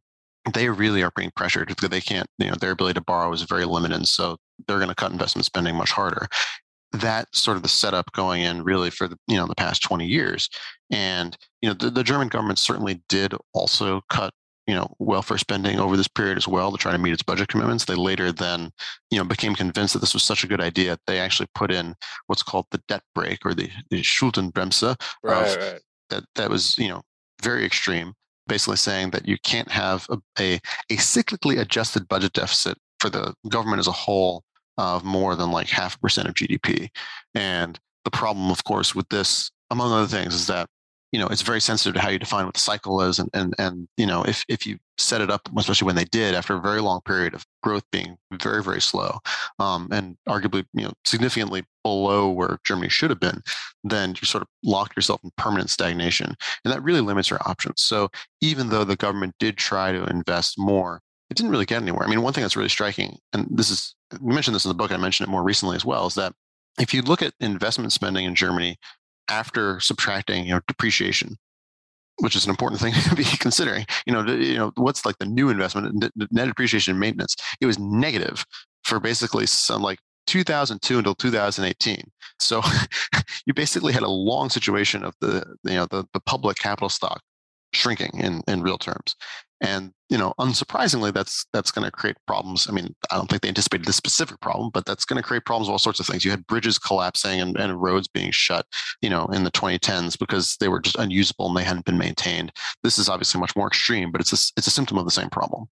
they 0.53 0.69
really 0.69 1.03
are 1.03 1.13
being 1.17 1.31
pressured 1.37 1.69
because 1.69 1.89
they 1.89 2.01
can't, 2.01 2.27
you 2.39 2.49
know, 2.49 2.55
their 2.61 2.73
ability 2.73 2.95
to 2.95 3.05
borrow 3.05 3.33
is 3.33 3.43
very 3.43 3.65
limited. 3.65 4.07
So 4.07 4.37
they're 4.67 4.79
going 4.79 4.89
to 4.89 4.95
cut 4.95 5.13
investment 5.13 5.47
spending 5.47 5.77
much 5.77 5.91
harder. 5.91 6.27
That's 6.95 7.41
sort 7.41 7.57
of 7.57 7.63
the 7.63 7.69
setup 7.69 8.13
going 8.13 8.43
in 8.43 8.63
really 8.63 8.91
for 8.91 9.09
the 9.09 9.17
you 9.27 9.37
know 9.37 9.47
the 9.47 9.55
past 9.55 9.83
20 9.83 10.07
years. 10.07 10.49
And 10.91 11.37
you 11.61 11.69
know 11.69 11.75
the, 11.75 11.91
the 11.91 12.05
German 12.05 12.29
government 12.29 12.59
certainly 12.59 13.03
did 13.09 13.35
also 13.53 14.03
cut 14.11 14.33
you 14.67 14.75
know 14.75 14.95
welfare 14.99 15.39
spending 15.39 15.79
over 15.79 15.97
this 15.97 16.09
period 16.09 16.39
as 16.39 16.49
well 16.49 16.71
to 16.73 16.79
try 16.79 16.93
to 16.93 16.99
meet 16.99 17.13
its 17.13 17.23
budget 17.23 17.49
commitments. 17.49 17.85
They 17.85 17.95
later 17.95 18.33
then 18.33 18.71
you 19.11 19.19
know 19.19 19.25
became 19.25 19.55
convinced 19.55 19.95
that 19.95 20.01
this 20.01 20.15
was 20.15 20.23
such 20.23 20.45
a 20.45 20.47
good 20.47 20.61
idea. 20.61 20.91
that 20.91 21.01
They 21.07 21.19
actually 21.19 21.49
put 21.55 21.71
in 21.71 21.95
what's 22.27 22.43
called 22.43 22.67
the 22.71 22.83
debt 22.89 23.03
brake 23.15 23.45
or 23.45 23.55
the, 23.55 23.71
the 23.91 24.03
Schuldenbremse. 24.03 24.97
Right, 25.23 25.49
of, 25.49 25.57
right. 25.57 25.81
That 26.11 26.25
that 26.37 26.51
was 26.51 26.79
you 26.79 26.89
know 26.89 27.03
very 27.43 27.65
extreme, 27.65 28.15
basically 28.47 28.77
saying 28.77 29.11
that 29.11 29.27
you 29.27 29.37
can't 29.43 29.71
have 29.71 30.07
a, 30.11 30.19
a, 30.39 30.55
a 30.91 30.97
cyclically 30.97 31.61
adjusted 31.61 32.09
budget 32.09 32.33
deficit 32.33 32.79
for 33.01 33.11
the 33.11 33.35
government 33.49 33.81
as 33.81 33.87
a 33.87 33.93
whole 33.93 34.43
of 34.79 35.05
more 35.05 35.37
than 35.37 35.51
like 35.51 35.69
half 35.69 35.97
a 35.97 35.99
percent 35.99 36.29
of 36.29 36.35
GDP. 36.35 36.89
And 37.35 37.79
the 38.05 38.11
problem, 38.11 38.51
of 38.51 38.65
course, 38.65 38.95
with 38.95 39.09
this, 39.09 39.51
among 39.71 39.93
other 39.93 40.07
things, 40.07 40.35
is 40.35 40.47
that 40.47 40.69
you 41.13 41.19
know 41.21 41.27
it's 41.29 41.43
very 41.43 41.61
sensitive 41.61 41.95
to 41.95 42.01
how 42.01 42.11
you 42.11 42.19
define 42.19 42.45
what 42.45 42.55
the 42.55 42.61
cycle 42.61 43.01
is 43.01 43.21
and 43.21 43.31
and 43.35 43.55
and 43.57 43.87
you 43.97 44.05
know 44.05 44.25
if 44.25 44.45
if 44.49 44.67
you 44.67 44.79
set 44.99 45.21
it 45.21 45.31
up 45.31 45.49
especially 45.57 45.87
when 45.87 45.95
they 45.95 46.05
did 46.07 46.35
after 46.35 46.57
a 46.57 46.61
very 46.61 46.81
long 46.81 47.01
period 47.03 47.35
of 47.35 47.45
growth 47.63 47.85
being 47.93 48.17
very 48.33 48.65
very 48.65 48.81
slow 48.81 49.19
um, 49.61 49.87
and 49.93 50.17
arguably 50.29 50.65
you 50.73 50.83
know 50.83 50.93
significantly 51.05 51.63
below 51.85 52.29
where 52.29 52.59
germany 52.65 52.89
should 52.89 53.11
have 53.11 53.21
been 53.21 53.41
then 53.85 54.15
you 54.21 54.27
sort 54.27 54.43
of 54.43 54.49
locked 54.65 54.97
yourself 54.97 55.21
in 55.23 55.31
permanent 55.37 55.71
stagnation. 55.71 56.35
And 56.65 56.73
that 56.73 56.83
really 56.83 57.03
limits 57.03 57.31
your 57.31 57.47
options. 57.47 57.83
So 57.83 58.09
even 58.41 58.71
though 58.71 58.85
the 58.85 58.97
government 58.97 59.35
did 59.39 59.57
try 59.59 59.93
to 59.93 60.05
invest 60.07 60.59
more 60.59 61.01
it 61.31 61.39
didn't 61.39 61.53
really 61.53 61.65
get 61.65 61.83
anywhere. 61.83 62.07
I 62.07 62.11
mean 62.11 62.23
one 62.23 62.33
thing 62.33 62.43
that's 62.43 62.57
really 62.57 62.69
striking 62.69 63.19
and 63.33 63.47
this 63.51 63.71
is 63.71 63.95
we 64.21 64.35
mentioned 64.35 64.55
this 64.55 64.65
in 64.65 64.69
the 64.69 64.75
book 64.75 64.93
i 64.93 64.97
mentioned 64.97 65.29
it 65.29 65.31
more 65.31 65.43
recently 65.43 65.77
as 65.77 65.85
well 65.85 66.07
is 66.07 66.15
that 66.15 66.33
if 66.79 66.93
you 66.93 67.03
look 67.03 67.23
at 67.23 67.35
investment 67.41 67.93
spending 67.93 68.25
in 68.25 68.35
Germany 68.35 68.77
after 69.29 69.81
subtracting, 69.81 70.47
you 70.47 70.55
know, 70.55 70.61
depreciation, 70.67 71.37
which 72.19 72.37
is 72.37 72.45
an 72.45 72.51
important 72.51 72.81
thing 72.81 72.93
to 73.09 73.15
be 73.15 73.25
considering. 73.25 73.87
You 74.07 74.13
know, 74.13 74.27
you 74.27 74.57
know, 74.57 74.73
what's 74.77 75.05
like 75.05 75.19
the 75.19 75.27
new 75.27 75.49
investment, 75.49 76.13
net 76.31 76.47
depreciation 76.49 76.93
and 76.93 77.01
maintenance? 77.01 77.37
It 77.61 77.67
was 77.67 77.79
negative 77.79 78.45
for 78.85 79.01
basically 79.01 79.47
some 79.47 79.83
uh, 79.83 79.85
like 79.85 79.99
2002 80.27 80.99
until 80.99 81.15
2018. 81.15 82.03
So 82.39 82.63
you 83.47 83.55
basically 83.55 83.93
had 83.93 84.03
a 84.03 84.11
long 84.11 84.51
situation 84.51 85.05
of 85.05 85.15
the 85.21 85.45
you 85.65 85.75
know 85.75 85.87
the, 85.87 86.05
the 86.13 86.21
public 86.21 86.59
capital 86.59 86.89
stock 86.89 87.21
shrinking 87.73 88.11
in, 88.15 88.43
in 88.47 88.63
real 88.63 88.79
terms. 88.79 89.17
And 89.65 89.93
you 90.11 90.19
know, 90.19 90.35
unsurprisingly, 90.39 91.13
that's 91.13 91.47
that's 91.53 91.71
going 91.71 91.85
to 91.85 91.91
create 91.91 92.17
problems. 92.27 92.67
I 92.69 92.73
mean, 92.73 92.95
I 93.11 93.17
don't 93.17 93.29
think 93.29 93.43
they 93.43 93.49
anticipated 93.49 93.87
this 93.87 93.97
specific 93.97 94.39
problem, 94.41 94.71
but 94.73 94.85
that's 94.85 95.05
going 95.05 95.21
to 95.21 95.27
create 95.27 95.45
problems 95.45 95.69
all 95.69 95.79
sorts 95.79 96.01
of 96.01 96.07
things. 96.07 96.25
You 96.25 96.31
had 96.31 96.47
bridges 96.47 96.79
collapsing 96.79 97.41
and, 97.41 97.57
and 97.57 97.81
roads 97.81 98.07
being 98.07 98.31
shut, 98.31 98.67
you 99.01 99.09
know, 99.09 99.27
in 99.27 99.45
the 99.45 99.51
2010s 99.51 100.19
because 100.19 100.57
they 100.59 100.69
were 100.69 100.81
just 100.81 100.97
unusable 100.97 101.49
and 101.49 101.57
they 101.57 101.65
hadn't 101.65 101.87
been 101.87 101.99
maintained. 101.99 102.53
This 102.83 102.99
is 102.99 103.09
obviously 103.09 103.41
much 103.41 103.57
more 103.57 103.67
extreme, 103.67 104.13
but 104.13 104.21
it's 104.21 104.33
a, 104.33 104.53
it's 104.57 104.67
a 104.67 104.71
symptom 104.71 104.99
of 104.99 105.05
the 105.05 105.11
same 105.11 105.31
problem. 105.31 105.67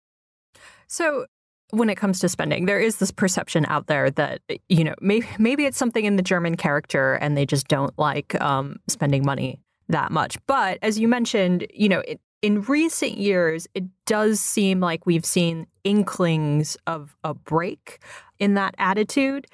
So 0.88 1.26
when 1.70 1.88
it 1.88 1.96
comes 1.96 2.18
to 2.20 2.28
spending, 2.28 2.66
there 2.66 2.80
is 2.80 2.96
this 2.96 3.10
perception 3.10 3.66
out 3.66 3.86
there 3.86 4.10
that 4.12 4.40
you 4.68 4.84
know 4.84 4.94
maybe 5.00 5.26
maybe 5.38 5.66
it's 5.66 5.78
something 5.78 6.04
in 6.04 6.16
the 6.16 6.22
German 6.22 6.56
character, 6.56 7.14
and 7.14 7.36
they 7.36 7.46
just 7.46 7.68
don't 7.68 7.96
like 7.98 8.40
um, 8.40 8.76
spending 8.88 9.24
money 9.24 9.60
that 9.88 10.10
much. 10.10 10.36
But 10.46 10.78
as 10.82 10.98
you 10.98 11.08
mentioned, 11.08 11.66
you 11.72 11.88
know, 11.88 12.00
it, 12.00 12.20
in 12.42 12.62
recent 12.62 13.16
years, 13.16 13.68
it 13.74 13.84
does 14.04 14.40
seem 14.40 14.80
like 14.80 15.06
we've 15.06 15.24
seen 15.24 15.66
inklings 15.84 16.76
of 16.86 17.16
a 17.22 17.32
break 17.32 18.00
in 18.38 18.54
that 18.54 18.74
attitude. 18.78 19.46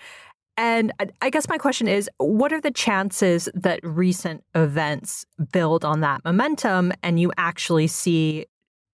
And 0.56 0.92
I 1.22 1.30
guess 1.30 1.48
my 1.48 1.58
question 1.58 1.86
is 1.86 2.10
what 2.16 2.52
are 2.52 2.60
the 2.60 2.72
chances 2.72 3.48
that 3.54 3.78
recent 3.84 4.42
events 4.56 5.24
build 5.52 5.84
on 5.84 6.00
that 6.00 6.24
momentum 6.24 6.92
and 7.02 7.20
you 7.20 7.30
actually 7.36 7.86
see 7.86 8.46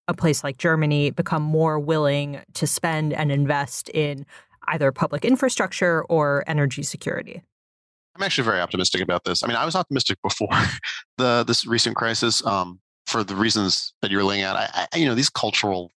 a 0.07 0.12
place 0.12 0.44
like 0.44 0.59
Germany 0.59 1.11
become 1.11 1.42
more 1.42 1.78
willing 1.78 2.42
to 2.52 2.66
spend 2.66 3.14
and 3.14 3.33
invest 3.33 3.88
in 3.90 4.26
either 4.68 4.92
public 4.92 5.24
infrastructure 5.24 6.04
or 6.04 6.44
energy 6.46 6.83
security? 6.83 7.42
I'm 8.14 8.22
actually 8.22 8.44
very 8.44 8.61
optimistic 8.61 9.00
about 9.00 9.24
this. 9.24 9.42
I 9.42 9.46
mean, 9.46 9.57
I 9.57 9.64
was 9.64 9.74
optimistic 9.74 10.18
before 10.22 10.48
the 11.18 11.44
this 11.46 11.66
recent 11.66 11.96
crisis 11.96 12.44
um, 12.44 12.78
for 13.14 13.22
the 13.22 13.37
reasons 13.37 13.94
that 14.03 14.11
you're 14.11 14.24
laying 14.24 14.42
out. 14.42 14.57
I, 14.57 14.88
I, 14.92 14.96
you 14.96 15.07
know, 15.07 15.14
these 15.14 15.31
cultural. 15.31 15.92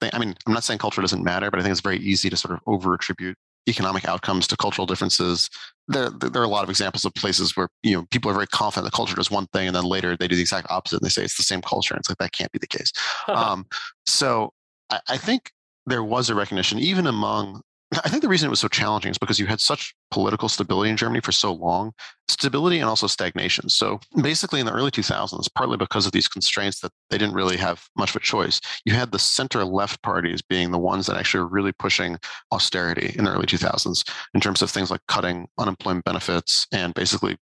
Thing, 0.00 0.10
I 0.12 0.18
mean, 0.20 0.36
I'm 0.46 0.52
not 0.52 0.62
saying 0.62 0.78
culture 0.78 1.00
doesn't 1.00 1.24
matter, 1.24 1.50
but 1.50 1.58
I 1.58 1.62
think 1.64 1.72
it's 1.72 1.80
very 1.80 1.98
easy 1.98 2.30
to 2.30 2.36
sort 2.36 2.54
of 2.54 2.60
over 2.66 2.94
attribute 2.94 3.36
economic 3.68 4.04
outcomes 4.04 4.46
to 4.46 4.56
cultural 4.56 4.86
differences. 4.86 5.50
There, 5.88 6.08
there 6.08 6.40
are 6.40 6.44
a 6.44 6.48
lot 6.48 6.62
of 6.62 6.70
examples 6.70 7.04
of 7.04 7.14
places 7.14 7.56
where 7.56 7.68
you 7.82 7.96
know 7.96 8.06
people 8.12 8.30
are 8.30 8.34
very 8.34 8.46
confident 8.46 8.84
the 8.84 8.96
culture 8.96 9.16
does 9.16 9.28
one 9.28 9.48
thing, 9.48 9.66
and 9.66 9.74
then 9.74 9.82
later 9.82 10.16
they 10.16 10.28
do 10.28 10.36
the 10.36 10.40
exact 10.40 10.70
opposite, 10.70 11.00
and 11.00 11.04
they 11.04 11.10
say 11.10 11.24
it's 11.24 11.36
the 11.36 11.42
same 11.42 11.62
culture, 11.62 11.94
and 11.94 12.00
it's 12.00 12.08
like 12.08 12.18
that 12.18 12.30
can't 12.30 12.52
be 12.52 12.60
the 12.60 12.68
case. 12.68 12.92
um, 13.26 13.66
so 14.06 14.52
I, 14.88 15.00
I 15.08 15.16
think 15.16 15.50
there 15.84 16.04
was 16.04 16.30
a 16.30 16.36
recognition, 16.36 16.78
even 16.78 17.08
among 17.08 17.62
I 18.04 18.08
think 18.08 18.22
the 18.22 18.28
reason 18.28 18.46
it 18.46 18.50
was 18.50 18.60
so 18.60 18.68
challenging 18.68 19.10
is 19.10 19.18
because 19.18 19.38
you 19.38 19.46
had 19.46 19.60
such 19.60 19.94
political 20.10 20.48
stability 20.48 20.90
in 20.90 20.96
Germany 20.96 21.20
for 21.20 21.32
so 21.32 21.52
long, 21.52 21.92
stability 22.28 22.78
and 22.78 22.88
also 22.88 23.06
stagnation. 23.06 23.68
So 23.68 24.00
basically, 24.20 24.60
in 24.60 24.66
the 24.66 24.72
early 24.72 24.90
2000s, 24.90 25.46
partly 25.54 25.76
because 25.76 26.06
of 26.06 26.12
these 26.12 26.28
constraints 26.28 26.80
that 26.80 26.92
they 27.10 27.18
didn't 27.18 27.34
really 27.34 27.56
have 27.56 27.86
much 27.96 28.10
of 28.10 28.16
a 28.16 28.20
choice, 28.20 28.60
you 28.84 28.92
had 28.94 29.12
the 29.12 29.18
center 29.18 29.64
left 29.64 30.02
parties 30.02 30.42
being 30.42 30.70
the 30.70 30.78
ones 30.78 31.06
that 31.06 31.16
actually 31.16 31.40
were 31.40 31.48
really 31.48 31.72
pushing 31.72 32.18
austerity 32.52 33.14
in 33.16 33.24
the 33.24 33.32
early 33.32 33.46
2000s 33.46 34.08
in 34.34 34.40
terms 34.40 34.62
of 34.62 34.70
things 34.70 34.90
like 34.90 35.00
cutting 35.08 35.46
unemployment 35.58 36.04
benefits 36.04 36.66
and 36.72 36.94
basically 36.94 37.36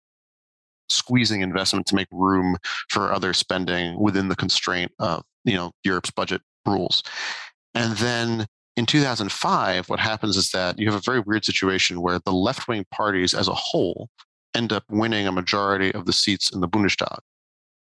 squeezing 0.90 1.42
investment 1.42 1.86
to 1.88 1.96
make 1.96 2.08
room 2.12 2.58
for 2.90 3.14
other 3.14 3.34
spending 3.34 4.00
within 4.00 4.28
the 4.28 4.36
constraint 4.36 4.92
of 5.00 5.24
you 5.44 5.56
know 5.56 5.72
Europe's 5.84 6.12
budget 6.12 6.42
rules. 6.66 7.04
And 7.76 7.98
then 7.98 8.46
in 8.76 8.86
2005, 8.86 9.90
what 9.90 10.00
happens 10.00 10.38
is 10.38 10.50
that 10.52 10.80
you 10.80 10.88
have 10.90 11.00
a 11.00 11.04
very 11.04 11.20
weird 11.20 11.46
situation 11.46 12.02
where 12.02 12.20
the 12.20 12.32
left 12.32 12.68
wing 12.68 12.86
parties 12.92 13.34
as 13.34 13.48
a 13.48 13.54
whole 13.54 14.10
end 14.56 14.74
up 14.74 14.84
winning 14.90 15.28
a 15.28 15.32
majority 15.32 15.94
of 15.94 16.06
the 16.06 16.14
seats 16.14 16.52
in 16.52 16.62
the 16.62 16.68
Bundestag. 16.68 17.20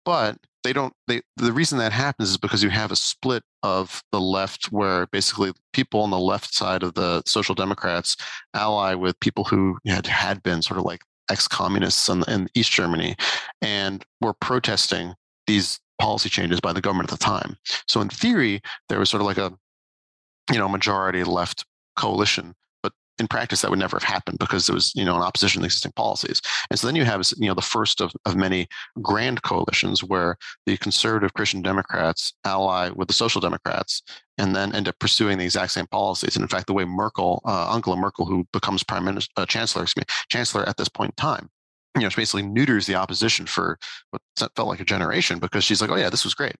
But 0.04 0.38
they 0.64 0.72
don't, 0.72 0.92
they, 1.06 1.22
the 1.36 1.52
reason 1.52 1.78
that 1.78 1.92
happens 1.92 2.30
is 2.30 2.38
because 2.38 2.62
you 2.62 2.70
have 2.70 2.90
a 2.90 2.96
split 2.96 3.42
of 3.62 4.02
the 4.12 4.20
left 4.20 4.66
where 4.66 5.06
basically 5.06 5.52
people 5.72 6.00
on 6.00 6.10
the 6.10 6.18
left 6.18 6.54
side 6.54 6.82
of 6.82 6.94
the 6.94 7.22
Social 7.26 7.54
Democrats 7.54 8.16
ally 8.54 8.94
with 8.94 9.18
people 9.20 9.44
who 9.44 9.78
had, 9.86 10.06
had 10.06 10.42
been 10.42 10.62
sort 10.62 10.78
of 10.78 10.84
like 10.84 11.02
ex 11.30 11.48
communists 11.48 12.08
in, 12.08 12.22
in 12.28 12.48
East 12.54 12.72
Germany 12.72 13.16
and 13.62 14.04
were 14.20 14.34
protesting 14.34 15.14
these 15.46 15.80
policy 16.00 16.28
changes 16.28 16.60
by 16.60 16.72
the 16.72 16.80
government 16.80 17.12
at 17.12 17.18
the 17.18 17.24
time. 17.24 17.56
So 17.86 18.00
in 18.00 18.08
theory, 18.08 18.60
there 18.88 18.98
was 18.98 19.10
sort 19.10 19.20
of 19.20 19.26
like 19.26 19.38
a 19.38 19.52
you 20.52 20.58
know, 20.58 20.68
majority 20.68 21.24
left 21.24 21.64
coalition. 21.96 22.54
But 22.82 22.92
in 23.18 23.28
practice, 23.28 23.62
that 23.62 23.70
would 23.70 23.78
never 23.78 23.96
have 23.96 24.02
happened 24.02 24.38
because 24.38 24.66
there 24.66 24.74
was, 24.74 24.92
you 24.94 25.04
know, 25.04 25.16
an 25.16 25.22
opposition 25.22 25.62
to 25.62 25.66
existing 25.66 25.92
policies. 25.92 26.42
And 26.70 26.78
so 26.78 26.86
then 26.86 26.96
you 26.96 27.04
have, 27.04 27.22
you 27.38 27.48
know, 27.48 27.54
the 27.54 27.62
first 27.62 28.00
of, 28.00 28.12
of 28.26 28.36
many 28.36 28.68
grand 29.00 29.42
coalitions 29.42 30.04
where 30.04 30.36
the 30.66 30.76
conservative 30.76 31.32
Christian 31.34 31.62
Democrats 31.62 32.34
ally 32.44 32.90
with 32.90 33.08
the 33.08 33.14
Social 33.14 33.40
Democrats 33.40 34.02
and 34.36 34.54
then 34.54 34.74
end 34.74 34.88
up 34.88 34.98
pursuing 34.98 35.38
the 35.38 35.44
exact 35.44 35.72
same 35.72 35.86
policies. 35.86 36.36
And 36.36 36.42
in 36.42 36.48
fact, 36.48 36.66
the 36.66 36.72
way 36.74 36.84
Merkel, 36.84 37.40
uh, 37.44 37.72
Angela 37.72 37.96
Merkel, 37.96 38.26
who 38.26 38.46
becomes 38.52 38.82
prime 38.82 39.04
minister, 39.04 39.32
uh, 39.36 39.46
chancellor, 39.46 39.84
excuse 39.84 40.02
me, 40.02 40.14
chancellor 40.28 40.68
at 40.68 40.76
this 40.76 40.88
point 40.88 41.12
in 41.12 41.16
time, 41.16 41.48
you 41.96 42.02
know, 42.02 42.08
she 42.08 42.20
basically 42.20 42.42
neuters 42.42 42.86
the 42.86 42.96
opposition 42.96 43.46
for 43.46 43.78
what 44.10 44.20
felt 44.56 44.68
like 44.68 44.80
a 44.80 44.84
generation 44.84 45.38
because 45.38 45.64
she's 45.64 45.80
like, 45.80 45.90
oh 45.90 45.96
yeah, 45.96 46.10
this 46.10 46.24
was 46.24 46.34
great. 46.34 46.56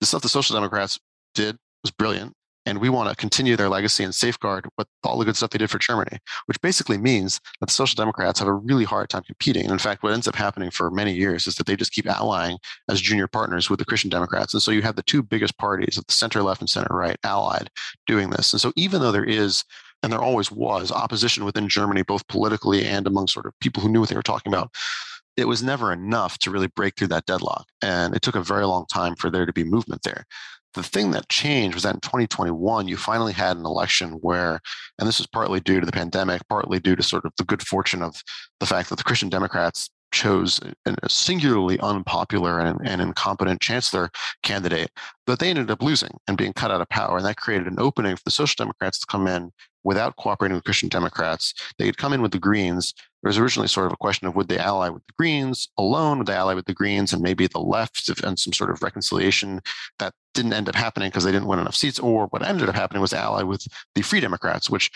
The 0.00 0.06
stuff 0.06 0.22
the 0.22 0.28
Social 0.28 0.54
Democrats 0.54 0.98
did 1.34 1.56
was 1.82 1.90
brilliant 1.90 2.34
and 2.68 2.80
we 2.82 2.90
want 2.90 3.08
to 3.08 3.16
continue 3.16 3.56
their 3.56 3.70
legacy 3.70 4.04
and 4.04 4.14
safeguard 4.14 4.68
what 4.74 4.86
all 5.02 5.18
the 5.18 5.24
good 5.24 5.36
stuff 5.36 5.50
they 5.50 5.58
did 5.58 5.70
for 5.70 5.78
Germany, 5.78 6.18
which 6.44 6.60
basically 6.60 6.98
means 6.98 7.40
that 7.60 7.66
the 7.66 7.72
Social 7.72 7.96
Democrats 7.96 8.38
have 8.38 8.48
a 8.48 8.52
really 8.52 8.84
hard 8.84 9.08
time 9.08 9.22
competing. 9.22 9.62
And 9.62 9.72
in 9.72 9.78
fact, 9.78 10.02
what 10.02 10.12
ends 10.12 10.28
up 10.28 10.34
happening 10.34 10.70
for 10.70 10.90
many 10.90 11.14
years 11.14 11.46
is 11.46 11.54
that 11.54 11.66
they 11.66 11.76
just 11.76 11.92
keep 11.92 12.06
allying 12.06 12.58
as 12.90 13.00
junior 13.00 13.26
partners 13.26 13.70
with 13.70 13.78
the 13.78 13.86
Christian 13.86 14.10
Democrats. 14.10 14.52
And 14.52 14.62
so 14.62 14.70
you 14.70 14.82
have 14.82 14.96
the 14.96 15.02
two 15.02 15.22
biggest 15.22 15.56
parties 15.56 15.96
of 15.96 16.06
the 16.06 16.12
center 16.12 16.42
left 16.42 16.60
and 16.60 16.68
center 16.68 16.94
right 16.94 17.16
allied 17.24 17.70
doing 18.06 18.28
this. 18.28 18.52
And 18.52 18.60
so 18.60 18.70
even 18.76 19.00
though 19.00 19.12
there 19.12 19.24
is 19.24 19.64
and 20.02 20.12
there 20.12 20.22
always 20.22 20.52
was 20.52 20.92
opposition 20.92 21.46
within 21.46 21.70
Germany, 21.70 22.02
both 22.02 22.28
politically 22.28 22.84
and 22.84 23.06
among 23.06 23.28
sort 23.28 23.46
of 23.46 23.58
people 23.60 23.82
who 23.82 23.88
knew 23.88 24.00
what 24.00 24.10
they 24.10 24.14
were 24.14 24.22
talking 24.22 24.52
about, 24.52 24.70
it 25.38 25.48
was 25.48 25.62
never 25.62 25.92
enough 25.92 26.36
to 26.38 26.50
really 26.50 26.66
break 26.66 26.96
through 26.96 27.08
that 27.08 27.26
deadlock. 27.26 27.66
And 27.80 28.14
it 28.14 28.22
took 28.22 28.34
a 28.34 28.42
very 28.42 28.66
long 28.66 28.86
time 28.92 29.16
for 29.16 29.30
there 29.30 29.46
to 29.46 29.52
be 29.52 29.64
movement 29.64 30.02
there 30.02 30.24
the 30.74 30.82
thing 30.82 31.10
that 31.12 31.28
changed 31.28 31.74
was 31.74 31.82
that 31.82 31.94
in 31.94 32.00
2021, 32.00 32.88
you 32.88 32.96
finally 32.96 33.32
had 33.32 33.56
an 33.56 33.66
election 33.66 34.12
where, 34.20 34.60
and 34.98 35.08
this 35.08 35.18
was 35.18 35.26
partly 35.26 35.60
due 35.60 35.80
to 35.80 35.86
the 35.86 35.92
pandemic, 35.92 36.42
partly 36.48 36.78
due 36.78 36.96
to 36.96 37.02
sort 37.02 37.24
of 37.24 37.32
the 37.36 37.44
good 37.44 37.62
fortune 37.62 38.02
of 38.02 38.22
the 38.60 38.66
fact 38.66 38.88
that 38.88 38.96
the 38.96 39.04
Christian 39.04 39.28
Democrats 39.28 39.90
chose 40.10 40.60
a 40.86 41.08
singularly 41.08 41.78
unpopular 41.80 42.60
and, 42.60 42.80
and, 42.84 43.02
incompetent 43.02 43.60
chancellor 43.60 44.10
candidate 44.42 44.90
that 45.26 45.38
they 45.38 45.50
ended 45.50 45.70
up 45.70 45.82
losing 45.82 46.16
and 46.26 46.38
being 46.38 46.52
cut 46.54 46.70
out 46.70 46.80
of 46.80 46.88
power. 46.88 47.18
And 47.18 47.26
that 47.26 47.36
created 47.36 47.66
an 47.66 47.78
opening 47.78 48.16
for 48.16 48.22
the 48.24 48.30
Social 48.30 48.64
Democrats 48.64 48.98
to 49.00 49.06
come 49.06 49.26
in 49.26 49.52
without 49.88 50.16
cooperating 50.16 50.54
with 50.54 50.64
Christian 50.64 50.90
Democrats. 50.90 51.54
They 51.78 51.86
could 51.86 51.96
come 51.96 52.12
in 52.12 52.20
with 52.20 52.32
the 52.32 52.38
Greens. 52.38 52.92
There 53.22 53.30
was 53.30 53.38
originally 53.38 53.68
sort 53.68 53.86
of 53.86 53.94
a 53.94 53.96
question 53.96 54.28
of 54.28 54.36
would 54.36 54.48
they 54.48 54.58
ally 54.58 54.90
with 54.90 55.02
the 55.06 55.14
Greens 55.16 55.66
alone? 55.78 56.18
Would 56.18 56.26
they 56.26 56.34
ally 56.34 56.52
with 56.52 56.66
the 56.66 56.74
Greens 56.74 57.14
and 57.14 57.22
maybe 57.22 57.46
the 57.46 57.58
left 57.58 58.10
and 58.22 58.38
some 58.38 58.52
sort 58.52 58.70
of 58.70 58.82
reconciliation 58.82 59.62
that 59.98 60.12
didn't 60.34 60.52
end 60.52 60.68
up 60.68 60.74
happening 60.74 61.08
because 61.08 61.24
they 61.24 61.32
didn't 61.32 61.48
win 61.48 61.58
enough 61.58 61.74
seats? 61.74 61.98
Or 61.98 62.26
what 62.26 62.46
ended 62.46 62.68
up 62.68 62.74
happening 62.74 63.00
was 63.00 63.14
ally 63.14 63.42
with 63.44 63.66
the 63.94 64.02
Free 64.02 64.20
Democrats, 64.20 64.68
which 64.68 64.90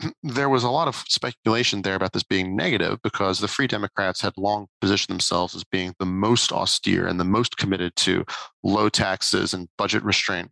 there 0.22 0.50
was 0.50 0.62
a 0.62 0.68
lot 0.68 0.88
of 0.88 1.02
speculation 1.08 1.80
there 1.80 1.94
about 1.94 2.12
this 2.12 2.22
being 2.22 2.54
negative 2.54 2.98
because 3.02 3.38
the 3.38 3.48
Free 3.48 3.66
Democrats 3.66 4.20
had 4.20 4.34
long 4.36 4.66
positioned 4.82 5.14
themselves 5.14 5.54
as 5.56 5.64
being 5.64 5.94
the 5.98 6.04
most 6.04 6.52
austere 6.52 7.06
and 7.06 7.18
the 7.18 7.24
most 7.24 7.56
committed 7.56 7.96
to 7.96 8.26
low 8.62 8.90
taxes 8.90 9.54
and 9.54 9.68
budget 9.78 10.02
restraint 10.04 10.50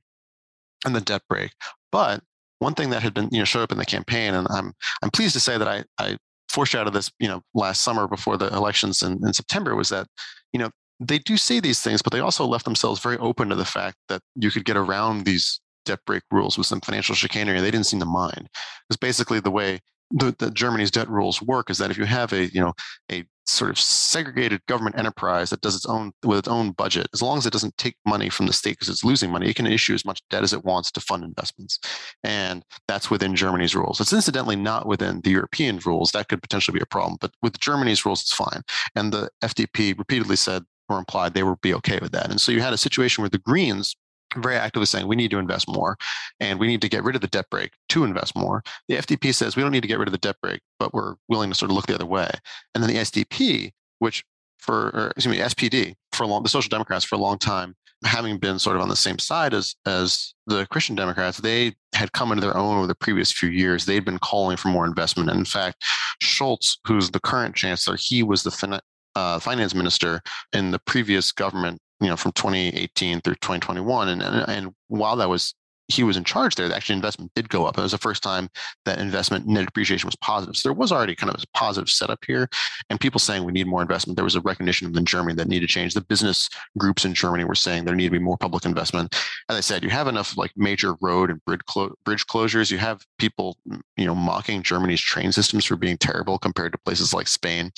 and 0.87 0.97
the 0.97 1.03
debt 1.03 1.21
brake. 1.29 1.53
But 1.91 2.23
one 2.63 2.75
thing 2.75 2.91
that 2.91 3.03
had 3.03 3.13
been, 3.13 3.29
you 3.33 3.39
know, 3.39 3.45
showed 3.45 3.63
up 3.63 3.73
in 3.73 3.79
the 3.79 3.85
campaign, 3.85 4.35
and 4.35 4.47
I'm 4.51 4.73
I'm 5.03 5.11
pleased 5.11 5.35
to 5.35 5.41
say 5.41 5.59
that 5.59 5.69
I 5.69 5.85
I 5.99 6.17
foreshadowed 6.49 6.93
this, 6.93 7.11
you 7.19 7.29
know, 7.29 7.41
last 7.55 7.83
summer 7.83 8.07
before 8.07 8.37
the 8.37 8.49
elections 8.55 9.03
in, 9.03 9.13
in 9.27 9.33
September 9.33 9.75
was 9.75 9.89
that, 9.89 10.07
you 10.53 10.61
know, 10.61 10.71
they 11.01 11.19
do 11.19 11.37
say 11.37 11.61
these 11.61 11.81
things, 11.81 12.03
but 12.03 12.13
they 12.13 12.21
also 12.21 12.45
left 12.45 12.67
themselves 12.67 13.01
very 13.01 13.17
open 13.19 13.49
to 13.49 13.55
the 13.55 13.65
fact 13.65 13.97
that 14.09 14.21
you 14.37 14.51
could 14.51 14.65
get 14.65 14.77
around 14.77 15.25
these 15.25 15.61
debt 15.87 16.01
brake 16.07 16.23
rules 16.31 16.59
with 16.59 16.67
some 16.67 16.81
financial 16.81 17.15
chicanery. 17.15 17.57
And 17.57 17.65
they 17.67 17.71
didn't 17.71 17.87
seem 17.87 18.01
to 18.01 18.07
mind. 18.07 18.49
Because 18.89 18.99
basically 18.99 19.41
the 19.41 19.51
way 19.51 19.81
the, 20.13 20.35
the, 20.39 20.51
Germany's 20.51 20.91
debt 20.91 21.09
rules 21.09 21.43
work 21.43 21.71
is 21.71 21.79
that 21.79 21.91
if 21.91 21.99
you 21.99 22.05
have 22.05 22.33
a 22.33 22.47
you 22.53 22.61
know 22.61 22.73
a 23.11 23.25
sort 23.45 23.71
of 23.71 23.79
segregated 23.79 24.65
government 24.67 24.97
enterprise 24.97 25.51
that 25.51 25.61
does 25.63 25.75
its 25.75 25.87
own 25.87 26.13
with 26.25 26.39
its 26.39 26.49
own 26.49 26.73
budget, 26.73 27.09
as 27.13 27.23
long 27.23 27.39
as 27.39 27.47
it 27.47 27.53
doesn't 27.53 27.77
take 27.77 27.97
money 28.07 28.29
from 28.29 28.47
the 28.47 28.53
state 28.53 28.73
because 28.73 28.89
it's 28.89 29.05
losing 29.05 29.31
money, 29.31 29.49
it 29.49 29.57
can 29.57 29.67
issue 29.67 29.95
as 29.95 30.05
much 30.05 30.23
debt 30.31 30.43
as 30.43 30.53
it 30.53 30.65
wants 30.65 30.91
to 30.93 31.01
fund 31.01 31.25
investments, 31.25 31.79
and 32.23 32.63
that's 32.87 33.11
within 33.11 33.35
Germany's 33.35 33.75
rules. 33.75 34.01
It's 34.01 34.13
incidentally 34.13 34.57
not 34.57 34.87
within 34.87 35.21
the 35.23 35.31
European 35.31 35.79
rules. 35.85 36.13
That 36.13 36.29
could 36.29 36.43
potentially 36.43 36.79
be 36.79 36.83
a 36.83 36.87
problem, 36.87 37.19
but 37.21 37.33
with 37.43 37.59
Germany's 37.59 38.05
rules, 38.05 38.23
it's 38.23 38.35
fine. 38.35 38.63
And 38.95 39.13
the 39.13 39.31
FDP 39.43 39.99
repeatedly 39.99 40.37
said 40.37 40.65
or 40.89 40.99
implied 40.99 41.33
they 41.35 41.43
would 41.43 41.61
be 41.61 41.75
okay 41.75 41.99
with 42.03 42.13
that. 42.13 42.31
And 42.31 42.41
so 42.41 42.53
you 42.53 42.61
had 42.61 42.73
a 42.73 42.79
situation 42.79 43.23
where 43.23 43.31
the 43.31 43.39
Greens 43.39 43.97
very 44.37 44.57
actively 44.57 44.87
saying 44.87 45.07
we 45.07 45.17
need 45.17 45.31
to 45.31 45.39
invest 45.39 45.69
more 45.69 45.97
and 46.41 46.59
we 46.59 46.67
need 46.67 46.81
to 46.83 46.89
get 46.89 47.05
rid 47.05 47.15
of 47.15 47.21
the 47.21 47.29
debt 47.29 47.47
brake 47.51 47.73
to 47.91 48.05
invest 48.05 48.37
more. 48.37 48.63
The 48.89 48.97
FDP 48.97 49.35
says 49.35 49.57
we 49.57 49.63
don't 49.63 49.73
need 49.73 49.83
to 49.83 49.89
get 49.89 49.99
rid 49.99 50.09
of 50.09 50.13
the 50.13 50.19
debt 50.19 50.37
brake, 50.43 50.61
but 50.79 50.95
we're 50.95 51.15
willing 51.29 51.51
to 51.51 51.57
sort 51.57 51.71
of 51.71 51.77
look 51.77 51.87
the 51.87 51.95
other 51.95 52.07
way. 52.07 52.31
And 52.75 52.83
then 52.83 52.91
the 52.91 53.01
SDP, 53.01 53.73
which 53.99 54.25
for, 54.59 54.91
or, 54.91 55.13
excuse 55.17 55.37
me, 55.37 55.43
SPD 55.43 55.95
for 56.13 56.25
a 56.25 56.27
long, 56.27 56.43
the 56.43 56.49
Social 56.49 56.69
Democrats 56.69 57.05
for 57.05 57.17
a 57.17 57.19
long 57.19 57.39
time 57.39 57.75
having 58.05 58.39
been 58.39 58.59
sort 58.59 58.77
of 58.77 58.83
on 58.83 58.89
the 58.89 58.97
same 58.97 59.19
side 59.19 59.55
as 59.55 59.75
as 59.87 60.35
the 60.47 60.67
Christian 60.67 60.97
Democrats, 60.97 61.39
they 61.39 61.75
had 61.95 62.13
come 62.13 62.33
into 62.33 62.41
their 62.41 62.57
own 62.57 62.79
over 62.79 62.87
the 62.87 62.95
previous 62.95 63.31
few 63.31 63.49
years. 63.49 63.85
They'd 63.85 64.05
been 64.05 64.19
calling 64.19 64.57
for 64.57 64.69
more 64.69 64.87
investment. 64.87 65.31
And 65.31 65.39
in 65.39 65.45
fact, 65.45 65.85
Scholz, 66.23 66.79
who's 66.87 67.11
the 67.11 67.21
current 67.21 67.55
chancellor, 67.55 67.97
he 67.99 68.23
was 68.23 68.43
the 68.43 68.51
fin- 68.51 68.81
uh, 69.15 69.39
finance 69.39 69.75
minister 69.75 70.21
in 70.53 70.71
the 70.71 70.79
previous 70.81 71.33
government 71.33 71.81
you 72.03 72.09
know 72.09 72.17
from 72.17 72.33
2018 72.33 73.21
through 73.21 73.35
2021 73.37 74.09
and, 74.09 74.23
and 74.23 74.49
and 74.49 74.75
while 74.89 75.17
that 75.17 75.29
was 75.29 75.55
he 75.89 76.03
was 76.03 76.17
in 76.17 76.25
charge 76.25 76.55
there, 76.55 76.73
actually 76.73 76.97
investment 76.97 77.33
did 77.35 77.49
go 77.49 77.67
up. 77.67 77.77
It 77.77 77.83
was 77.83 77.93
the 77.93 77.99
first 77.99 78.23
time 78.23 78.49
that 78.85 78.99
investment 78.99 79.47
net 79.47 79.69
appreciation 79.69 80.07
was 80.07 80.17
positive. 80.17 80.57
So 80.57 80.69
there 80.69 80.75
was 80.75 80.93
already 80.93 81.15
kind 81.15 81.33
of 81.33 81.43
a 81.43 81.59
positive 81.59 81.91
setup 81.91 82.25
here. 82.27 82.49
And 82.89 83.01
people 83.01 83.19
saying 83.19 83.45
we 83.45 83.53
need 83.53 83.67
more 83.67 83.83
investment. 83.83 84.17
There 84.17 84.25
was 84.25 84.37
a 84.37 84.41
recognition 84.41 84.97
in 84.97 85.05
Germany 85.05 85.35
that 85.37 85.49
needed 85.49 85.69
to 85.69 85.73
change. 85.73 85.95
The 85.95 86.01
business 86.01 86.49
groups 86.79 87.05
in 87.05 87.15
Germany 87.15 87.45
were 87.45 87.55
saying 87.55 87.85
there 87.85 87.95
needed 87.95 88.11
to 88.11 88.19
be 88.19 88.25
more 88.25 88.37
public 88.37 88.65
investment. 88.65 89.15
As 89.49 89.57
I 89.57 89.61
said, 89.61 89.83
you 89.83 89.91
have 89.91 90.09
enough 90.09 90.37
like 90.37 90.53
major 90.57 90.95
road 91.01 91.31
and 91.31 91.45
bridge, 91.45 91.65
clo- 91.67 91.95
bridge 92.05 92.27
closures. 92.27 92.71
You 92.71 92.79
have 92.79 93.05
people, 93.19 93.59
mm, 93.69 93.81
you 93.97 94.07
know, 94.07 94.15
mocking 94.15 94.63
Germany's 94.63 95.01
train 95.01 95.33
systems 95.33 95.65
for 95.65 95.77
being 95.77 95.99
terrible 95.99 96.39
compared 96.39 96.73
to 96.73 96.79
places 96.79 97.13
like 97.13 97.29
Spain. 97.29 97.73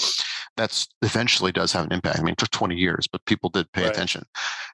That's 0.57 0.89
eventually 1.03 1.53
does 1.53 1.73
have 1.73 1.87
an 1.87 1.93
impact. 1.93 2.21
I 2.21 2.23
mean, 2.23 2.33
it 2.33 2.39
took 2.39 2.51
20 2.51 2.77
years, 2.77 3.09
but 3.11 3.25
people 3.25 3.51
did 3.51 3.71
pay 3.73 3.83
right. 3.83 3.91
attention. 3.91 4.25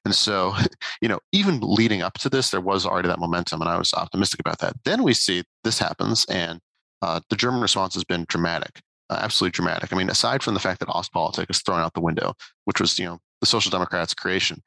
And 0.05 0.13
so, 0.13 0.53
you 1.01 1.07
know, 1.07 1.19
even 1.31 1.59
leading 1.61 2.01
up 2.01 2.19
to 2.19 2.29
this, 2.29 2.49
there 2.49 2.61
was 2.61 2.85
already 2.85 3.07
that 3.07 3.19
momentum, 3.21 3.61
and 3.61 3.69
I 3.69 3.77
was 3.77 3.93
optimistic 3.93 4.39
about 4.39 4.59
that. 4.59 4.73
Then 4.83 5.03
we 5.03 5.13
see 5.13 5.43
this 5.63 5.79
happens, 5.79 6.25
and 6.25 6.59
uh, 7.01 7.21
the 7.29 7.35
German 7.35 7.61
response 7.61 7.93
has 7.93 8.03
been 8.03 8.25
dramatic, 8.27 8.81
uh, 9.09 9.19
absolutely 9.21 9.55
dramatic. 9.55 9.93
I 9.93 9.95
mean, 9.95 10.09
aside 10.09 10.43
from 10.43 10.53
the 10.53 10.59
fact 10.59 10.79
that 10.79 10.89
Ostpolitik 10.89 11.49
is 11.49 11.61
thrown 11.61 11.79
out 11.79 11.93
the 11.93 12.01
window, 12.01 12.33
which 12.65 12.81
was 12.81 12.99
you 12.99 13.05
know 13.05 13.19
the 13.39 13.47
Social 13.47 13.71
Democrats' 13.71 14.13
creation, 14.13 14.61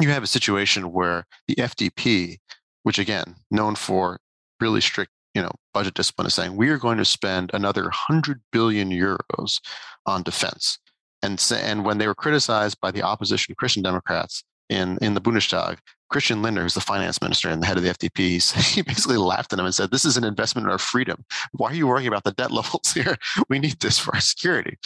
you 0.00 0.10
have 0.10 0.22
a 0.22 0.28
situation 0.28 0.92
where 0.92 1.24
the 1.48 1.56
FDP, 1.56 2.38
which 2.82 2.98
again 2.98 3.36
known 3.50 3.74
for 3.74 4.18
really 4.60 4.80
strict 4.80 5.12
you 5.34 5.42
know 5.42 5.52
budget 5.72 5.94
discipline, 5.94 6.26
is 6.26 6.34
saying 6.34 6.56
we 6.56 6.68
are 6.68 6.78
going 6.78 6.98
to 6.98 7.04
spend 7.04 7.50
another 7.54 7.84
100 7.84 8.40
billion 8.52 8.90
euros 8.90 9.60
on 10.06 10.22
defense. 10.22 10.78
And, 11.22 11.44
and 11.52 11.84
when 11.84 11.98
they 11.98 12.06
were 12.06 12.14
criticized 12.14 12.80
by 12.80 12.90
the 12.90 13.02
opposition 13.02 13.54
Christian 13.58 13.82
Democrats 13.82 14.42
in, 14.68 14.98
in 15.02 15.14
the 15.14 15.20
Bundestag, 15.20 15.78
Christian 16.10 16.42
Lindner, 16.42 16.62
who's 16.62 16.74
the 16.74 16.80
finance 16.80 17.22
minister 17.22 17.48
and 17.48 17.62
the 17.62 17.66
head 17.66 17.76
of 17.76 17.82
the 17.82 17.90
FDP, 17.90 18.52
he 18.74 18.82
basically 18.82 19.16
laughed 19.16 19.52
at 19.52 19.58
him 19.58 19.64
and 19.64 19.74
said, 19.74 19.90
This 19.90 20.04
is 20.04 20.16
an 20.16 20.24
investment 20.24 20.66
in 20.66 20.72
our 20.72 20.78
freedom. 20.78 21.24
Why 21.52 21.70
are 21.70 21.74
you 21.74 21.86
worrying 21.86 22.08
about 22.08 22.24
the 22.24 22.32
debt 22.32 22.50
levels 22.50 22.92
here? 22.92 23.16
We 23.48 23.58
need 23.58 23.80
this 23.80 23.98
for 23.98 24.14
our 24.14 24.20
security. 24.20 24.76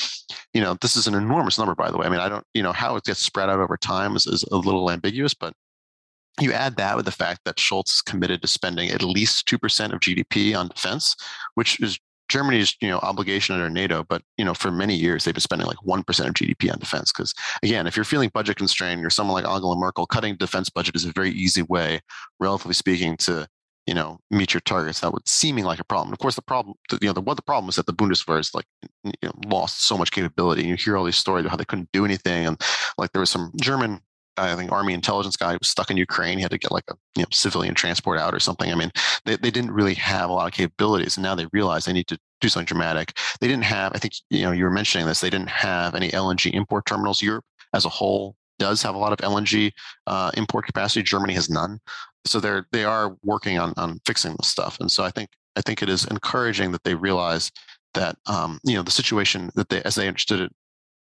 You 0.53 0.61
know, 0.61 0.75
this 0.81 0.97
is 0.97 1.07
an 1.07 1.15
enormous 1.15 1.59
number, 1.59 1.75
by 1.75 1.91
the 1.91 1.97
way. 1.97 2.07
I 2.07 2.11
mean, 2.11 2.21
I 2.21 2.29
don't, 2.29 2.45
you 2.55 2.63
know, 2.63 2.73
how 2.73 2.97
it 2.97 3.05
gets 3.05 3.21
spread 3.21 3.49
out 3.49 3.59
over 3.59 3.77
time 3.77 4.17
is, 4.17 4.27
is 4.27 4.45
a 4.45 4.57
little 4.57 4.91
ambiguous, 4.91 5.35
but 5.35 5.55
you 6.41 6.53
add 6.53 6.77
that 6.77 6.97
with 6.97 7.05
the 7.05 7.13
fact 7.13 7.41
that 7.45 7.57
Scholz 7.57 7.89
is 7.89 8.03
committed 8.03 8.43
to 8.43 8.49
spending 8.49 8.91
at 8.91 9.03
least 9.03 9.47
2% 9.47 9.93
of 9.93 10.01
GDP 10.01 10.59
on 10.59 10.69
defense, 10.69 11.15
which 11.55 11.81
is 11.81 11.99
Germany's 12.29 12.77
you 12.81 12.89
know 12.89 12.99
obligation 12.99 13.55
under 13.55 13.71
NATO, 13.71 14.05
but 14.09 14.23
you 14.37 14.45
know 14.45 14.55
for 14.55 14.71
many 14.71 14.95
years 14.95 15.25
they've 15.25 15.35
been 15.35 15.41
spending 15.41 15.67
like 15.67 15.83
one 15.83 16.03
percent 16.03 16.29
of 16.29 16.35
GDP 16.35 16.73
on 16.73 16.79
defense. 16.79 17.13
Because 17.13 17.35
again, 17.63 17.87
if 17.87 17.97
you're 17.97 18.05
feeling 18.05 18.31
budget 18.33 18.57
constrained, 18.57 19.01
you're 19.01 19.11
someone 19.11 19.35
like 19.35 19.51
Angela 19.51 19.77
Merkel, 19.77 20.07
cutting 20.07 20.37
defense 20.37 20.71
budget 20.71 20.97
is 20.97 21.05
a 21.05 21.13
very 21.13 21.31
easy 21.31 21.63
way, 21.63 22.01
relatively 22.41 22.75
speaking, 22.75 23.17
to 23.19 23.47
you 23.87 23.95
know 23.95 24.19
meet 24.31 24.55
your 24.55 24.61
targets. 24.63 25.01
That 25.01 25.13
would 25.13 25.29
seeming 25.29 25.65
like 25.65 25.81
a 25.81 25.85
problem. 25.85 26.13
Of 26.13 26.19
course, 26.19 26.37
the 26.37 26.43
problem, 26.43 26.75
you 27.01 27.09
know, 27.09 27.13
the 27.13 27.21
what 27.21 27.37
the 27.37 27.43
problem 27.43 27.69
is 27.69 27.77
that 27.77 27.87
the 27.87 27.93
Bundeswehr 27.93 28.41
is 28.41 28.55
like 28.55 28.67
you 29.05 29.13
know, 29.23 29.33
lost 29.47 29.87
so 29.87 29.99
much 29.99 30.11
capability. 30.11 30.65
You 30.67 30.77
hear 30.77 30.97
all 30.97 31.05
these 31.05 31.17
stories 31.17 31.43
about 31.43 31.51
how 31.51 31.57
they 31.57 31.65
couldn't 31.65 31.91
do 31.93 32.05
anything, 32.05 32.47
and 32.47 32.61
like 32.99 33.13
there 33.13 33.21
was 33.21 33.31
some 33.31 33.53
German 33.61 34.01
I 34.37 34.55
think 34.57 34.73
army 34.73 34.95
intelligence 34.95 35.37
guy 35.37 35.57
was 35.57 35.69
stuck 35.69 35.91
in 35.91 35.97
Ukraine. 35.97 36.39
He 36.39 36.43
had 36.43 36.51
to 36.51 36.59
get 36.59 36.73
like 36.73 36.85
a 36.91 36.95
you 37.17 37.23
know, 37.23 37.29
civilian 37.33 37.75
transport 37.75 38.19
out 38.19 38.35
or 38.35 38.41
something. 38.41 38.71
I 38.71 38.75
mean, 38.75 38.91
they, 39.25 39.37
they 39.37 39.51
didn't 39.51 39.71
really 39.73 39.95
have 39.95 40.31
a 40.31 40.33
lot 40.33 40.47
of 40.47 40.53
capabilities, 40.53 41.17
and 41.17 41.23
now 41.23 41.35
they 41.35 41.47
realize 41.53 41.85
they 41.85 41.93
need 41.93 42.09
to 42.09 42.19
do 42.41 42.49
something 42.49 42.67
dramatic. 42.67 43.17
They 43.41 43.49
didn't 43.49 43.65
have. 43.65 43.93
I 43.95 43.99
think 43.99 44.15
you 44.31 44.43
know 44.43 44.53
you 44.53 44.65
were 44.65 44.71
mentioning 44.71 45.07
this. 45.07 45.21
They 45.21 45.31
didn't 45.31 45.51
have 45.51 45.95
any 45.95 46.11
LNG 46.11 46.53
import 46.53 46.87
terminals. 46.87 47.23
Europe 47.23 47.45
as 47.75 47.85
a 47.85 47.91
whole 47.91 48.37
does 48.59 48.83
have 48.83 48.95
a 48.95 48.99
lot 48.99 49.13
of 49.13 49.19
LNG 49.19 49.73
uh, 50.07 50.31
import 50.35 50.67
capacity. 50.67 51.03
Germany 51.03 51.35
has 51.35 51.51
none. 51.51 51.79
So 52.27 52.41
they're 52.41 52.67
they 52.73 52.85
are 52.85 53.17
working 53.23 53.59
on 53.59 53.73
on 53.77 54.01
fixing 54.07 54.35
this 54.39 54.49
stuff. 54.49 54.79
And 54.81 54.91
so 54.91 55.05
I 55.05 55.11
think 55.11 55.31
I 55.57 55.61
think 55.61 55.83
it 55.83 55.89
is 55.89 56.05
encouraging 56.07 56.73
that 56.73 56.85
they 56.85 56.95
realize 56.95 57.51
that 57.95 58.17
um, 58.27 58.59
you 58.65 58.75
know 58.75 58.83
the 58.83 58.91
situation 58.91 59.51
that 59.55 59.69
they 59.69 59.83
as 59.83 59.95
they 59.95 60.09
understood 60.09 60.41
it 60.41 60.53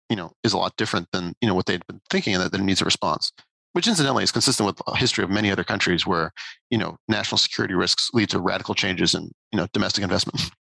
you 0.10 0.16
know 0.16 0.32
is 0.44 0.54
a 0.54 0.58
lot 0.58 0.76
different 0.78 1.08
than 1.12 1.34
you 1.42 1.48
know 1.48 1.56
what 1.56 1.66
they'd 1.66 1.86
been 1.88 2.02
thinking 2.10 2.34
and 2.34 2.44
that 2.44 2.52
there 2.52 2.62
needs 2.62 2.82
a 2.82 2.86
response 2.86 3.32
which 3.74 3.88
incidentally 3.88 4.24
is 4.24 4.32
consistent 4.32 4.68
with 4.68 4.82
a 4.88 4.98
history 4.98 5.24
of 5.24 5.30
many 5.30 5.52
other 5.52 5.64
countries 5.64 6.06
where 6.06 6.32
you 6.70 6.78
know 6.78 6.98
national 7.08 7.38
security 7.38 7.74
risks 7.74 8.10
lead 8.14 8.30
to 8.30 8.40
radical 8.40 8.76
changes 8.76 9.16
in 9.16 9.32
you 9.52 9.58
know 9.58 9.68
domestic 9.74 10.04
investment. 10.04 10.42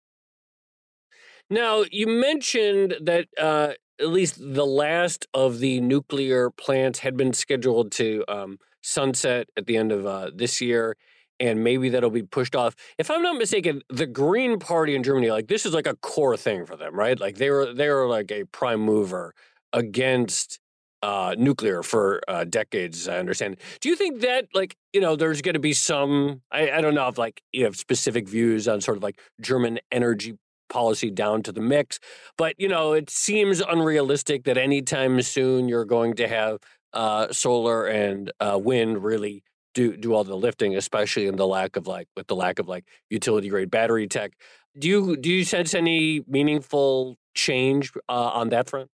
Now 1.51 1.85
you 1.90 2.07
mentioned 2.07 2.96
that 3.01 3.29
uh, 3.40 3.72
at 3.98 4.09
least 4.09 4.37
the 4.38 4.66
last 4.66 5.27
of 5.33 5.61
the 5.61 5.81
nuclear 5.81 6.51
plants 6.51 6.98
had 6.98 7.16
been 7.16 7.33
scheduled 7.33 7.90
to 7.92 8.22
um, 8.29 8.59
sunset 8.83 9.48
at 9.57 9.64
the 9.64 9.79
end 9.79 9.90
of 9.90 10.05
uh, 10.05 10.31
this 10.35 10.61
year 10.61 10.94
and 11.40 11.62
maybe 11.62 11.88
that'll 11.90 12.11
be 12.11 12.22
pushed 12.22 12.57
off. 12.57 12.74
If 12.98 13.11
I'm 13.11 13.22
not 13.22 13.37
mistaken, 13.37 13.83
the 13.88 14.07
Green 14.07 14.59
Party 14.59 14.94
in 14.94 15.03
Germany, 15.03 15.31
like 15.31 15.48
this 15.48 15.66
is 15.66 15.74
like 15.74 15.87
a 15.87 15.96
core 15.96 16.37
thing 16.37 16.66
for 16.66 16.77
them, 16.77 16.94
right? 16.94 17.18
Like 17.18 17.37
they 17.37 17.51
were 17.51 17.72
they 17.72 17.88
were 17.88 18.07
like 18.07 18.31
a 18.31 18.44
prime 18.44 18.81
mover 18.81 19.35
against 19.72 20.61
uh, 21.03 21.35
nuclear 21.38 21.83
for 21.83 22.20
uh, 22.29 22.44
decades, 22.44 23.09
I 23.09 23.18
understand. 23.18 23.59
Do 23.81 23.88
you 23.88 23.96
think 23.96 24.20
that 24.20 24.46
like 24.55 24.77
you 24.92 25.01
know 25.01 25.16
there's 25.16 25.42
going 25.42 25.55
to 25.55 25.61
be 25.61 25.72
some? 25.72 26.42
I, 26.51 26.70
I 26.70 26.81
don't 26.81 26.94
know 26.94 27.09
if 27.09 27.18
like 27.18 27.42
you 27.53 27.64
have 27.64 27.77
specific 27.77 28.29
views 28.29 28.66
on 28.66 28.81
sort 28.81 28.96
of 28.96 29.03
like 29.03 29.20
German 29.40 29.79
energy 29.92 30.37
policy 30.68 31.11
down 31.11 31.42
to 31.44 31.53
the 31.53 31.61
mix, 31.61 31.98
but 32.37 32.55
you 32.59 32.68
know 32.68 32.92
it 32.92 33.11
seems 33.11 33.61
unrealistic 33.61 34.44
that 34.44 34.59
anytime 34.59 35.22
soon 35.22 35.68
you're 35.68 35.85
going 35.85 36.14
to 36.14 36.29
have 36.29 36.59
uh, 36.92 37.33
solar 37.33 37.87
and 37.87 38.33
uh, 38.40 38.59
wind 38.61 39.05
really 39.05 39.42
do 39.79 39.97
do 39.97 40.12
all 40.12 40.25
the 40.25 40.37
lifting, 40.37 40.77
especially 40.77 41.29
in 41.29 41.37
the 41.37 41.47
lack 41.47 41.77
of 41.77 41.87
like 41.87 42.09
with 42.17 42.27
the 42.27 42.35
lack 42.35 42.59
of 42.59 42.67
like 42.67 42.85
utility 43.11 43.49
grade 43.49 43.71
battery 43.71 44.09
tech. 44.09 44.33
Do 44.77 44.88
you 44.88 45.17
do 45.17 45.31
you 45.31 45.45
sense 45.45 45.73
any 45.73 46.25
meaningful 46.27 47.17
change 47.35 47.93
uh, 48.09 48.31
on 48.41 48.49
that 48.49 48.69
front? 48.69 48.91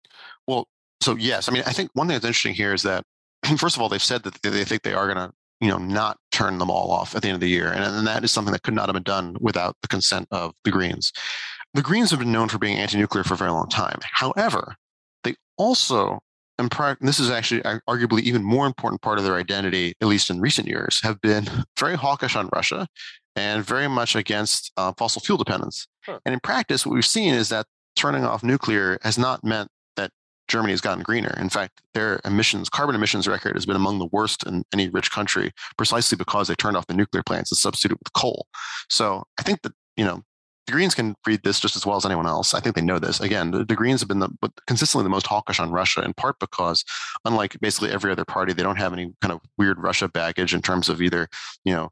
Well, 0.47 0.67
so 1.01 1.15
yes, 1.15 1.49
I 1.49 1.53
mean 1.53 1.63
I 1.65 1.73
think 1.73 1.89
one 1.93 2.07
thing 2.07 2.15
that's 2.15 2.25
interesting 2.25 2.53
here 2.53 2.73
is 2.73 2.83
that 2.83 3.03
first 3.57 3.75
of 3.75 3.81
all 3.81 3.89
they've 3.89 4.01
said 4.01 4.21
that 4.23 4.39
they 4.43 4.63
think 4.63 4.83
they 4.83 4.93
are 4.93 5.11
going 5.11 5.27
to 5.27 5.33
you 5.59 5.69
know 5.69 5.79
not 5.79 6.17
turn 6.31 6.59
them 6.59 6.69
all 6.69 6.91
off 6.91 7.15
at 7.15 7.23
the 7.23 7.29
end 7.29 7.35
of 7.35 7.41
the 7.41 7.49
year, 7.49 7.71
and, 7.71 7.83
and 7.83 8.05
that 8.05 8.23
is 8.23 8.31
something 8.31 8.51
that 8.51 8.61
could 8.61 8.75
not 8.75 8.87
have 8.87 8.93
been 8.93 9.03
done 9.03 9.35
without 9.39 9.75
the 9.81 9.87
consent 9.87 10.27
of 10.29 10.53
the 10.63 10.71
Greens. 10.71 11.11
The 11.73 11.81
Greens 11.81 12.11
have 12.11 12.19
been 12.19 12.31
known 12.31 12.47
for 12.47 12.59
being 12.59 12.77
anti-nuclear 12.77 13.23
for 13.23 13.33
a 13.33 13.37
very 13.37 13.51
long 13.51 13.67
time. 13.69 13.99
However, 14.03 14.75
they 15.23 15.35
also 15.57 16.19
and 16.57 16.71
prior, 16.71 16.97
this 17.01 17.19
is 17.19 17.29
actually 17.29 17.61
arguably 17.61 18.21
even 18.21 18.43
more 18.43 18.65
important 18.65 19.01
part 19.01 19.17
of 19.17 19.23
their 19.23 19.35
identity, 19.35 19.93
at 20.01 20.07
least 20.07 20.29
in 20.29 20.39
recent 20.39 20.67
years, 20.67 21.01
have 21.03 21.19
been 21.21 21.47
very 21.79 21.95
hawkish 21.95 22.35
on 22.35 22.49
Russia 22.53 22.87
and 23.35 23.65
very 23.65 23.87
much 23.87 24.15
against 24.15 24.71
uh, 24.77 24.93
fossil 24.97 25.21
fuel 25.21 25.37
dependence. 25.37 25.87
Huh. 26.05 26.19
And 26.25 26.33
in 26.33 26.39
practice, 26.39 26.85
what 26.85 26.93
we've 26.93 27.05
seen 27.05 27.33
is 27.33 27.49
that 27.49 27.65
turning 27.95 28.23
off 28.23 28.43
nuclear 28.43 28.97
has 29.01 29.17
not 29.17 29.43
meant 29.43 29.69
that 29.97 30.11
Germany 30.47 30.71
has 30.71 30.81
gotten 30.81 31.03
greener. 31.03 31.35
In 31.37 31.49
fact, 31.49 31.81
their 31.93 32.21
emissions, 32.23 32.69
carbon 32.69 32.95
emissions 32.95 33.27
record 33.27 33.55
has 33.55 33.65
been 33.65 33.75
among 33.75 33.99
the 33.99 34.07
worst 34.11 34.45
in 34.45 34.63
any 34.73 34.89
rich 34.89 35.11
country, 35.11 35.51
precisely 35.77 36.15
because 36.15 36.47
they 36.47 36.55
turned 36.55 36.77
off 36.77 36.87
the 36.87 36.93
nuclear 36.93 37.23
plants 37.23 37.51
and 37.51 37.57
substituted 37.57 37.99
with 37.99 38.13
coal. 38.13 38.47
So 38.89 39.23
I 39.37 39.43
think 39.43 39.61
that 39.63 39.73
you 39.97 40.05
know 40.05 40.23
the 40.65 40.73
Greens 40.73 40.95
can 40.95 41.15
read 41.27 41.41
this 41.43 41.59
just 41.59 41.75
as 41.75 41.85
well 41.85 41.97
as 41.97 42.05
anyone 42.05 42.25
else. 42.25 42.53
I 42.53 42.59
think 42.59 42.75
they 42.75 42.81
know 42.81 42.99
this. 42.99 43.19
Again, 43.19 43.51
the, 43.51 43.63
the 43.65 43.75
Greens 43.75 44.01
have 44.01 44.07
been 44.07 44.19
the, 44.19 44.29
consistently 44.67 45.03
the 45.03 45.09
most 45.09 45.27
hawkish 45.27 45.59
on 45.59 45.71
Russia, 45.71 46.03
in 46.03 46.13
part 46.13 46.39
because, 46.39 46.83
unlike 47.23 47.59
basically 47.59 47.91
every 47.91 48.11
other 48.11 48.25
party, 48.25 48.53
they 48.53 48.63
don't 48.63 48.77
have 48.77 48.93
any 48.93 49.13
kind 49.21 49.31
of 49.31 49.41
weird 49.57 49.79
Russia 49.79 50.07
baggage 50.07 50.53
in 50.53 50.61
terms 50.61 50.89
of 50.89 51.01
either, 51.01 51.27
you 51.63 51.73
know, 51.73 51.89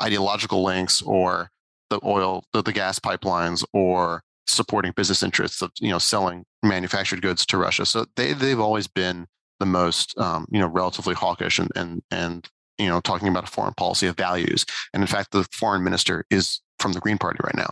ideological 0.00 0.62
links 0.62 1.02
or 1.02 1.50
the 1.90 1.98
oil, 2.04 2.44
the, 2.52 2.62
the 2.62 2.72
gas 2.72 2.98
pipelines, 2.98 3.64
or 3.72 4.22
supporting 4.46 4.92
business 4.92 5.22
interests 5.22 5.60
of 5.62 5.70
you 5.80 5.90
know 5.90 5.98
selling 5.98 6.44
manufactured 6.62 7.22
goods 7.22 7.44
to 7.46 7.58
Russia. 7.58 7.84
So 7.84 8.06
they 8.16 8.32
they've 8.32 8.60
always 8.60 8.86
been 8.86 9.26
the 9.60 9.66
most 9.66 10.16
um, 10.18 10.46
you 10.50 10.60
know 10.60 10.68
relatively 10.68 11.14
hawkish 11.14 11.58
and 11.58 11.70
and 11.74 12.02
and 12.10 12.48
you 12.78 12.88
know 12.88 13.00
talking 13.00 13.28
about 13.28 13.44
a 13.44 13.48
foreign 13.50 13.74
policy 13.74 14.06
of 14.06 14.16
values. 14.16 14.64
And 14.92 15.02
in 15.02 15.06
fact, 15.06 15.32
the 15.32 15.44
foreign 15.52 15.84
minister 15.84 16.24
is 16.30 16.60
from 16.78 16.92
the 16.92 17.00
Green 17.00 17.18
Party 17.18 17.38
right 17.42 17.56
now. 17.56 17.70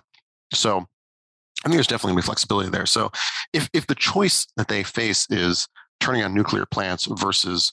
So 0.53 0.78
I 0.78 1.68
think 1.68 1.74
there's 1.74 1.86
definitely 1.86 2.12
going 2.12 2.22
to 2.22 2.26
be 2.26 2.26
flexibility 2.26 2.70
there. 2.70 2.86
So 2.86 3.11
if 3.53 3.68
if 3.72 3.86
the 3.86 3.94
choice 3.94 4.47
that 4.57 4.68
they 4.68 4.82
face 4.82 5.26
is 5.30 5.66
turning 6.01 6.22
on 6.22 6.34
nuclear 6.34 6.66
plants 6.66 7.07
versus 7.07 7.72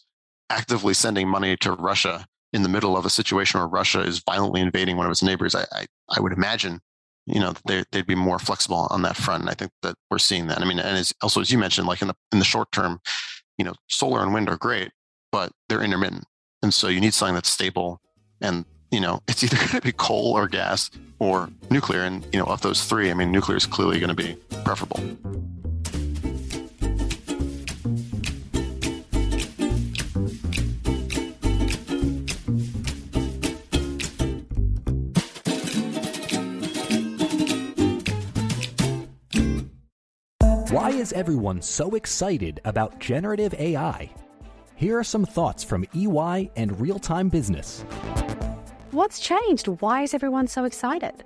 actively 0.50 0.94
sending 0.94 1.28
money 1.28 1.58
to 1.58 1.74
Russia 1.74 2.26
in 2.54 2.64
the 2.64 2.70
middle 2.70 2.96
of 2.96 3.06
a 3.06 3.10
situation 3.10 3.60
where 3.60 3.68
Russia 3.68 4.02
is 4.02 4.24
violently 4.26 4.62
invading 4.62 4.98
one 4.98 5.06
of 5.06 5.12
its 5.12 5.24
neighbors, 5.24 5.56
I 5.56 5.66
I, 5.72 5.86
I 6.16 6.20
would 6.20 6.34
imagine 6.34 6.80
you 7.26 7.40
know 7.40 7.54
they, 7.68 7.84
they'd 7.92 8.08
be 8.08 8.16
more 8.16 8.40
flexible 8.40 8.88
on 8.90 9.02
that 9.04 9.18
front. 9.18 9.42
And 9.44 9.50
I 9.50 9.54
think 9.54 9.72
that 9.82 9.96
we're 10.10 10.18
seeing 10.18 10.48
that. 10.48 10.62
I 10.62 10.66
mean, 10.66 10.80
and 10.80 10.98
as, 10.98 11.14
also 11.22 11.42
as 11.42 11.52
you 11.52 11.58
mentioned, 11.58 11.88
like 11.88 12.02
in 12.02 12.08
the 12.08 12.16
in 12.32 12.40
the 12.40 12.46
short 12.46 12.72
term, 12.72 13.00
you 13.58 13.66
know, 13.66 13.74
solar 13.90 14.22
and 14.22 14.34
wind 14.34 14.50
are 14.50 14.58
great, 14.58 14.92
but 15.32 15.52
they're 15.70 15.84
intermittent. 15.84 16.26
And 16.62 16.74
so 16.74 16.88
you 16.88 17.02
need 17.02 17.14
something 17.14 17.36
that's 17.36 17.50
stable. 17.50 18.02
And, 18.42 18.66
you 18.94 19.02
know, 19.02 19.22
it's 19.28 19.44
either 19.44 19.58
going 19.58 19.70
to 19.70 19.82
be 19.82 19.92
coal 19.92 20.34
or 20.34 20.48
gas 20.48 20.92
or 21.20 21.50
nuclear. 21.70 22.02
And, 22.02 22.26
you 22.32 22.40
know, 22.40 22.46
of 22.46 22.62
those 22.62 22.86
three, 22.86 23.10
I 23.10 23.14
mean, 23.16 23.32
nuclear 23.32 23.58
is 23.58 23.66
clearly 23.66 24.00
going 24.00 24.10
to 24.10 24.16
be 24.16 24.36
preferable. 24.64 25.00
Why 40.70 40.90
is 40.90 41.14
everyone 41.14 41.62
so 41.62 41.96
excited 41.96 42.60
about 42.66 43.00
generative 43.00 43.54
AI? 43.56 44.10
Here 44.76 44.98
are 44.98 45.04
some 45.04 45.26
thoughts 45.26 45.64
from 45.64 45.86
EY 45.96 46.52
and 46.56 46.80
Real 46.80 47.00
Time 47.00 47.30
Business. 47.30 47.86
What's 48.94 49.20
changed? 49.20 49.68
Why 49.82 50.04
is 50.04 50.14
everyone 50.14 50.46
so 50.46 50.66
excited? 50.66 51.24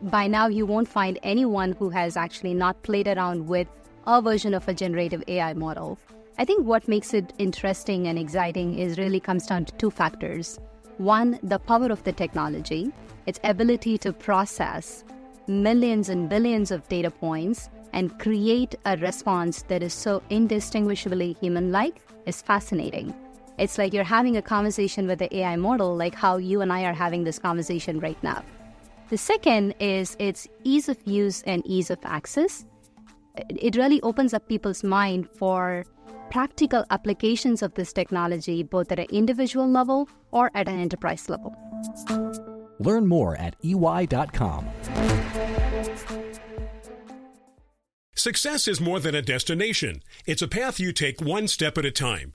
By 0.00 0.28
now, 0.28 0.46
you 0.46 0.64
won't 0.64 0.86
find 0.86 1.18
anyone 1.24 1.72
who 1.72 1.90
has 1.90 2.16
actually 2.16 2.54
not 2.54 2.80
played 2.84 3.08
around 3.08 3.48
with 3.48 3.66
a 4.06 4.22
version 4.22 4.54
of 4.54 4.68
a 4.68 4.74
generative 4.74 5.24
AI 5.26 5.54
model. 5.54 5.98
I 6.38 6.44
think 6.44 6.64
what 6.64 6.86
makes 6.86 7.12
it 7.12 7.32
interesting 7.38 8.06
and 8.06 8.16
exciting 8.16 8.78
is 8.78 8.96
really 8.96 9.18
comes 9.18 9.44
down 9.44 9.64
to 9.64 9.74
two 9.74 9.90
factors. 9.90 10.60
One, 10.98 11.40
the 11.42 11.58
power 11.58 11.90
of 11.90 12.04
the 12.04 12.12
technology, 12.12 12.92
its 13.26 13.40
ability 13.42 13.98
to 13.98 14.12
process 14.12 15.02
millions 15.48 16.10
and 16.10 16.28
billions 16.28 16.70
of 16.70 16.88
data 16.88 17.10
points 17.10 17.70
and 17.92 18.16
create 18.20 18.76
a 18.84 18.96
response 18.98 19.62
that 19.62 19.82
is 19.82 19.92
so 19.92 20.22
indistinguishably 20.30 21.36
human 21.40 21.72
like 21.72 22.02
is 22.26 22.40
fascinating. 22.40 23.12
It's 23.60 23.76
like 23.76 23.92
you're 23.92 24.04
having 24.04 24.38
a 24.38 24.42
conversation 24.42 25.06
with 25.06 25.18
the 25.18 25.36
AI 25.36 25.56
model, 25.56 25.94
like 25.94 26.14
how 26.14 26.38
you 26.38 26.62
and 26.62 26.72
I 26.72 26.84
are 26.84 26.94
having 26.94 27.24
this 27.24 27.38
conversation 27.38 28.00
right 28.00 28.16
now. 28.22 28.42
The 29.10 29.18
second 29.18 29.74
is 29.78 30.16
its 30.18 30.48
ease 30.64 30.88
of 30.88 30.96
use 31.04 31.42
and 31.42 31.62
ease 31.66 31.90
of 31.90 31.98
access. 32.04 32.64
It 33.50 33.76
really 33.76 34.00
opens 34.00 34.32
up 34.32 34.48
people's 34.48 34.82
mind 34.82 35.28
for 35.36 35.84
practical 36.30 36.86
applications 36.88 37.60
of 37.60 37.74
this 37.74 37.92
technology, 37.92 38.62
both 38.62 38.90
at 38.92 38.98
an 38.98 39.08
individual 39.10 39.68
level 39.68 40.08
or 40.30 40.50
at 40.54 40.66
an 40.66 40.80
enterprise 40.80 41.28
level. 41.28 41.54
Learn 42.78 43.06
more 43.06 43.36
at 43.36 43.56
ey.com. 43.62 44.66
Success 48.14 48.68
is 48.68 48.80
more 48.80 49.00
than 49.00 49.14
a 49.14 49.22
destination. 49.22 50.02
It's 50.24 50.42
a 50.42 50.48
path 50.48 50.80
you 50.80 50.92
take 50.92 51.20
one 51.20 51.46
step 51.46 51.76
at 51.76 51.84
a 51.84 51.90
time. 51.90 52.34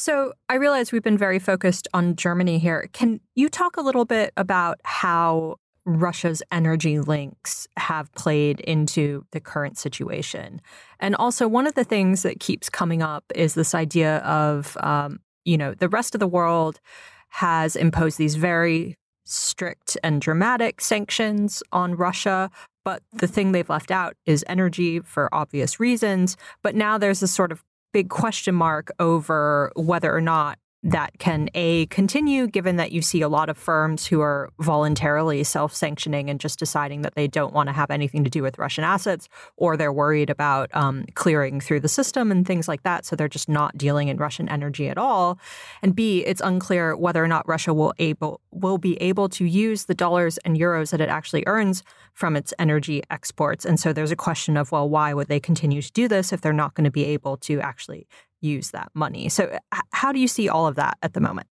So 0.00 0.32
I 0.48 0.54
realize 0.54 0.92
we've 0.92 1.02
been 1.02 1.18
very 1.18 1.38
focused 1.38 1.86
on 1.92 2.16
Germany 2.16 2.58
here. 2.58 2.88
Can 2.94 3.20
you 3.34 3.50
talk 3.50 3.76
a 3.76 3.82
little 3.82 4.06
bit 4.06 4.32
about 4.34 4.80
how 4.82 5.56
Russia's 5.84 6.42
energy 6.50 6.98
links 6.98 7.68
have 7.76 8.10
played 8.12 8.60
into 8.60 9.26
the 9.32 9.40
current 9.40 9.76
situation? 9.76 10.62
And 11.00 11.14
also, 11.16 11.46
one 11.46 11.66
of 11.66 11.74
the 11.74 11.84
things 11.84 12.22
that 12.22 12.40
keeps 12.40 12.70
coming 12.70 13.02
up 13.02 13.24
is 13.34 13.52
this 13.52 13.74
idea 13.74 14.20
of, 14.20 14.74
um, 14.80 15.20
you 15.44 15.58
know, 15.58 15.74
the 15.74 15.90
rest 15.90 16.14
of 16.14 16.18
the 16.18 16.26
world 16.26 16.80
has 17.28 17.76
imposed 17.76 18.16
these 18.16 18.36
very 18.36 18.96
strict 19.26 19.98
and 20.02 20.22
dramatic 20.22 20.80
sanctions 20.80 21.62
on 21.72 21.94
Russia. 21.94 22.50
But 22.86 23.02
the 23.12 23.26
thing 23.26 23.52
they've 23.52 23.68
left 23.68 23.90
out 23.90 24.16
is 24.24 24.46
energy 24.48 25.00
for 25.00 25.28
obvious 25.34 25.78
reasons. 25.78 26.38
But 26.62 26.74
now 26.74 26.96
there's 26.96 27.20
this 27.20 27.32
sort 27.32 27.52
of 27.52 27.62
big 27.92 28.08
question 28.08 28.54
mark 28.54 28.90
over 28.98 29.72
whether 29.74 30.14
or 30.14 30.20
not 30.20 30.58
that 30.82 31.18
can 31.18 31.48
a 31.54 31.86
continue 31.86 32.46
given 32.46 32.76
that 32.76 32.92
you 32.92 33.02
see 33.02 33.20
a 33.20 33.28
lot 33.28 33.48
of 33.48 33.58
firms 33.58 34.06
who 34.06 34.20
are 34.20 34.50
voluntarily 34.60 35.44
self-sanctioning 35.44 36.30
and 36.30 36.40
just 36.40 36.58
deciding 36.58 37.02
that 37.02 37.14
they 37.14 37.28
don't 37.28 37.52
want 37.52 37.68
to 37.68 37.72
have 37.72 37.90
anything 37.90 38.24
to 38.24 38.30
do 38.30 38.42
with 38.42 38.58
russian 38.58 38.82
assets 38.82 39.28
or 39.56 39.76
they're 39.76 39.92
worried 39.92 40.30
about 40.30 40.74
um, 40.74 41.04
clearing 41.14 41.60
through 41.60 41.80
the 41.80 41.88
system 41.88 42.32
and 42.32 42.46
things 42.46 42.66
like 42.66 42.82
that 42.82 43.04
so 43.04 43.14
they're 43.14 43.28
just 43.28 43.48
not 43.48 43.76
dealing 43.76 44.08
in 44.08 44.16
russian 44.16 44.48
energy 44.48 44.88
at 44.88 44.98
all. 44.98 45.38
And 45.82 45.94
b 45.94 46.24
it's 46.26 46.40
unclear 46.40 46.96
whether 46.96 47.22
or 47.22 47.28
not 47.28 47.48
russia 47.48 47.72
will 47.72 47.94
able 47.98 48.40
will 48.50 48.78
be 48.78 48.96
able 49.02 49.28
to 49.30 49.44
use 49.44 49.84
the 49.84 49.94
dollars 49.94 50.38
and 50.38 50.56
euros 50.56 50.90
that 50.90 51.00
it 51.00 51.08
actually 51.08 51.44
earns 51.46 51.82
from 52.12 52.36
its 52.36 52.52
energy 52.58 53.02
exports. 53.10 53.64
And 53.64 53.78
so 53.80 53.92
there's 53.92 54.10
a 54.10 54.16
question 54.16 54.56
of 54.56 54.72
well 54.72 54.88
why 54.88 55.14
would 55.14 55.28
they 55.28 55.40
continue 55.40 55.82
to 55.82 55.92
do 55.92 56.08
this 56.08 56.32
if 56.32 56.40
they're 56.40 56.52
not 56.52 56.74
going 56.74 56.84
to 56.84 56.90
be 56.90 57.04
able 57.04 57.36
to 57.38 57.60
actually 57.60 58.06
use 58.40 58.70
that 58.70 58.90
money. 58.94 59.28
So, 59.28 59.58
how 59.92 60.12
do 60.12 60.18
you 60.18 60.28
see 60.28 60.48
all 60.48 60.66
of 60.66 60.76
that 60.76 60.98
at 61.02 61.14
the 61.14 61.20
moment? 61.20 61.46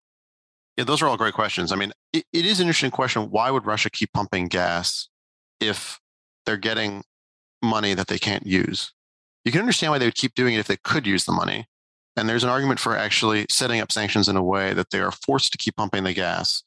Yeah, 0.76 0.84
those 0.84 1.00
are 1.00 1.08
all 1.08 1.16
great 1.16 1.34
questions. 1.34 1.72
I 1.72 1.76
mean, 1.76 1.92
it, 2.12 2.24
it 2.32 2.44
is 2.44 2.60
an 2.60 2.66
interesting 2.66 2.90
question. 2.90 3.30
Why 3.30 3.50
would 3.50 3.64
Russia 3.64 3.90
keep 3.90 4.12
pumping 4.12 4.48
gas 4.48 5.08
if 5.60 5.98
they're 6.44 6.56
getting 6.56 7.02
money 7.62 7.94
that 7.94 8.08
they 8.08 8.18
can't 8.18 8.46
use? 8.46 8.92
You 9.44 9.52
can 9.52 9.60
understand 9.60 9.92
why 9.92 9.98
they 9.98 10.06
would 10.06 10.14
keep 10.14 10.34
doing 10.34 10.54
it 10.54 10.58
if 10.58 10.66
they 10.66 10.76
could 10.76 11.06
use 11.06 11.24
the 11.24 11.32
money. 11.32 11.66
And 12.16 12.28
there's 12.28 12.44
an 12.44 12.50
argument 12.50 12.80
for 12.80 12.96
actually 12.96 13.46
setting 13.50 13.80
up 13.80 13.92
sanctions 13.92 14.28
in 14.28 14.36
a 14.36 14.42
way 14.42 14.72
that 14.74 14.90
they 14.90 15.00
are 15.00 15.12
forced 15.12 15.52
to 15.52 15.58
keep 15.58 15.76
pumping 15.76 16.04
the 16.04 16.14
gas, 16.14 16.62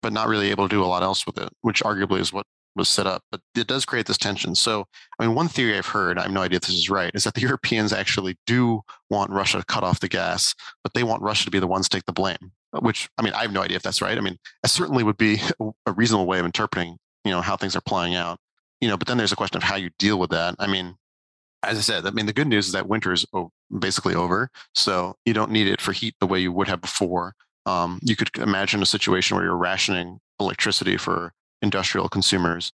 but 0.00 0.12
not 0.12 0.28
really 0.28 0.50
able 0.50 0.68
to 0.68 0.74
do 0.74 0.82
a 0.82 0.86
lot 0.86 1.02
else 1.02 1.26
with 1.26 1.38
it, 1.38 1.50
which 1.60 1.82
arguably 1.82 2.20
is 2.20 2.32
what 2.32 2.46
was 2.80 2.88
set 2.88 3.06
up, 3.06 3.22
but 3.30 3.40
it 3.54 3.66
does 3.66 3.84
create 3.84 4.06
this 4.06 4.18
tension. 4.18 4.54
So, 4.54 4.86
I 5.18 5.26
mean, 5.26 5.36
one 5.36 5.48
theory 5.48 5.78
I've 5.78 5.86
heard, 5.86 6.18
I 6.18 6.22
have 6.22 6.32
no 6.32 6.42
idea 6.42 6.56
if 6.56 6.62
this 6.62 6.74
is 6.74 6.90
right, 6.90 7.12
is 7.14 7.24
that 7.24 7.34
the 7.34 7.40
Europeans 7.50 7.92
actually 7.92 8.36
do 8.46 8.80
want 9.08 9.30
Russia 9.30 9.58
to 9.58 9.64
cut 9.64 9.84
off 9.84 10.00
the 10.00 10.08
gas, 10.08 10.54
but 10.82 10.94
they 10.94 11.04
want 11.04 11.22
Russia 11.22 11.44
to 11.44 11.50
be 11.50 11.60
the 11.60 11.66
ones 11.66 11.88
to 11.88 11.96
take 11.96 12.06
the 12.06 12.12
blame. 12.12 12.52
Which, 12.80 13.08
I 13.18 13.22
mean, 13.22 13.32
I 13.34 13.42
have 13.42 13.52
no 13.52 13.62
idea 13.62 13.76
if 13.76 13.82
that's 13.82 14.02
right. 14.02 14.16
I 14.16 14.20
mean, 14.20 14.38
it 14.64 14.70
certainly 14.70 15.04
would 15.04 15.16
be 15.16 15.40
a 15.86 15.92
reasonable 15.92 16.26
way 16.26 16.38
of 16.38 16.46
interpreting, 16.46 16.98
you 17.24 17.30
know, 17.30 17.40
how 17.40 17.56
things 17.56 17.76
are 17.76 17.82
playing 17.82 18.14
out. 18.14 18.38
You 18.80 18.88
know, 18.88 18.96
but 18.96 19.06
then 19.06 19.18
there's 19.18 19.32
a 19.32 19.36
question 19.36 19.58
of 19.58 19.62
how 19.62 19.76
you 19.76 19.90
deal 19.98 20.18
with 20.18 20.30
that. 20.30 20.54
I 20.58 20.66
mean, 20.66 20.96
as 21.62 21.76
I 21.76 21.82
said, 21.82 22.06
I 22.06 22.10
mean, 22.10 22.26
the 22.26 22.32
good 22.32 22.46
news 22.46 22.66
is 22.66 22.72
that 22.72 22.88
winter 22.88 23.12
is 23.12 23.26
basically 23.78 24.14
over, 24.14 24.48
so 24.74 25.16
you 25.26 25.34
don't 25.34 25.50
need 25.50 25.68
it 25.68 25.80
for 25.80 25.92
heat 25.92 26.14
the 26.18 26.26
way 26.26 26.40
you 26.40 26.52
would 26.52 26.68
have 26.68 26.80
before. 26.80 27.34
Um, 27.66 28.00
you 28.02 28.16
could 28.16 28.30
imagine 28.38 28.80
a 28.80 28.86
situation 28.86 29.36
where 29.36 29.44
you're 29.44 29.56
rationing 29.56 30.18
electricity 30.40 30.96
for 30.96 31.32
industrial 31.62 32.08
consumers 32.08 32.72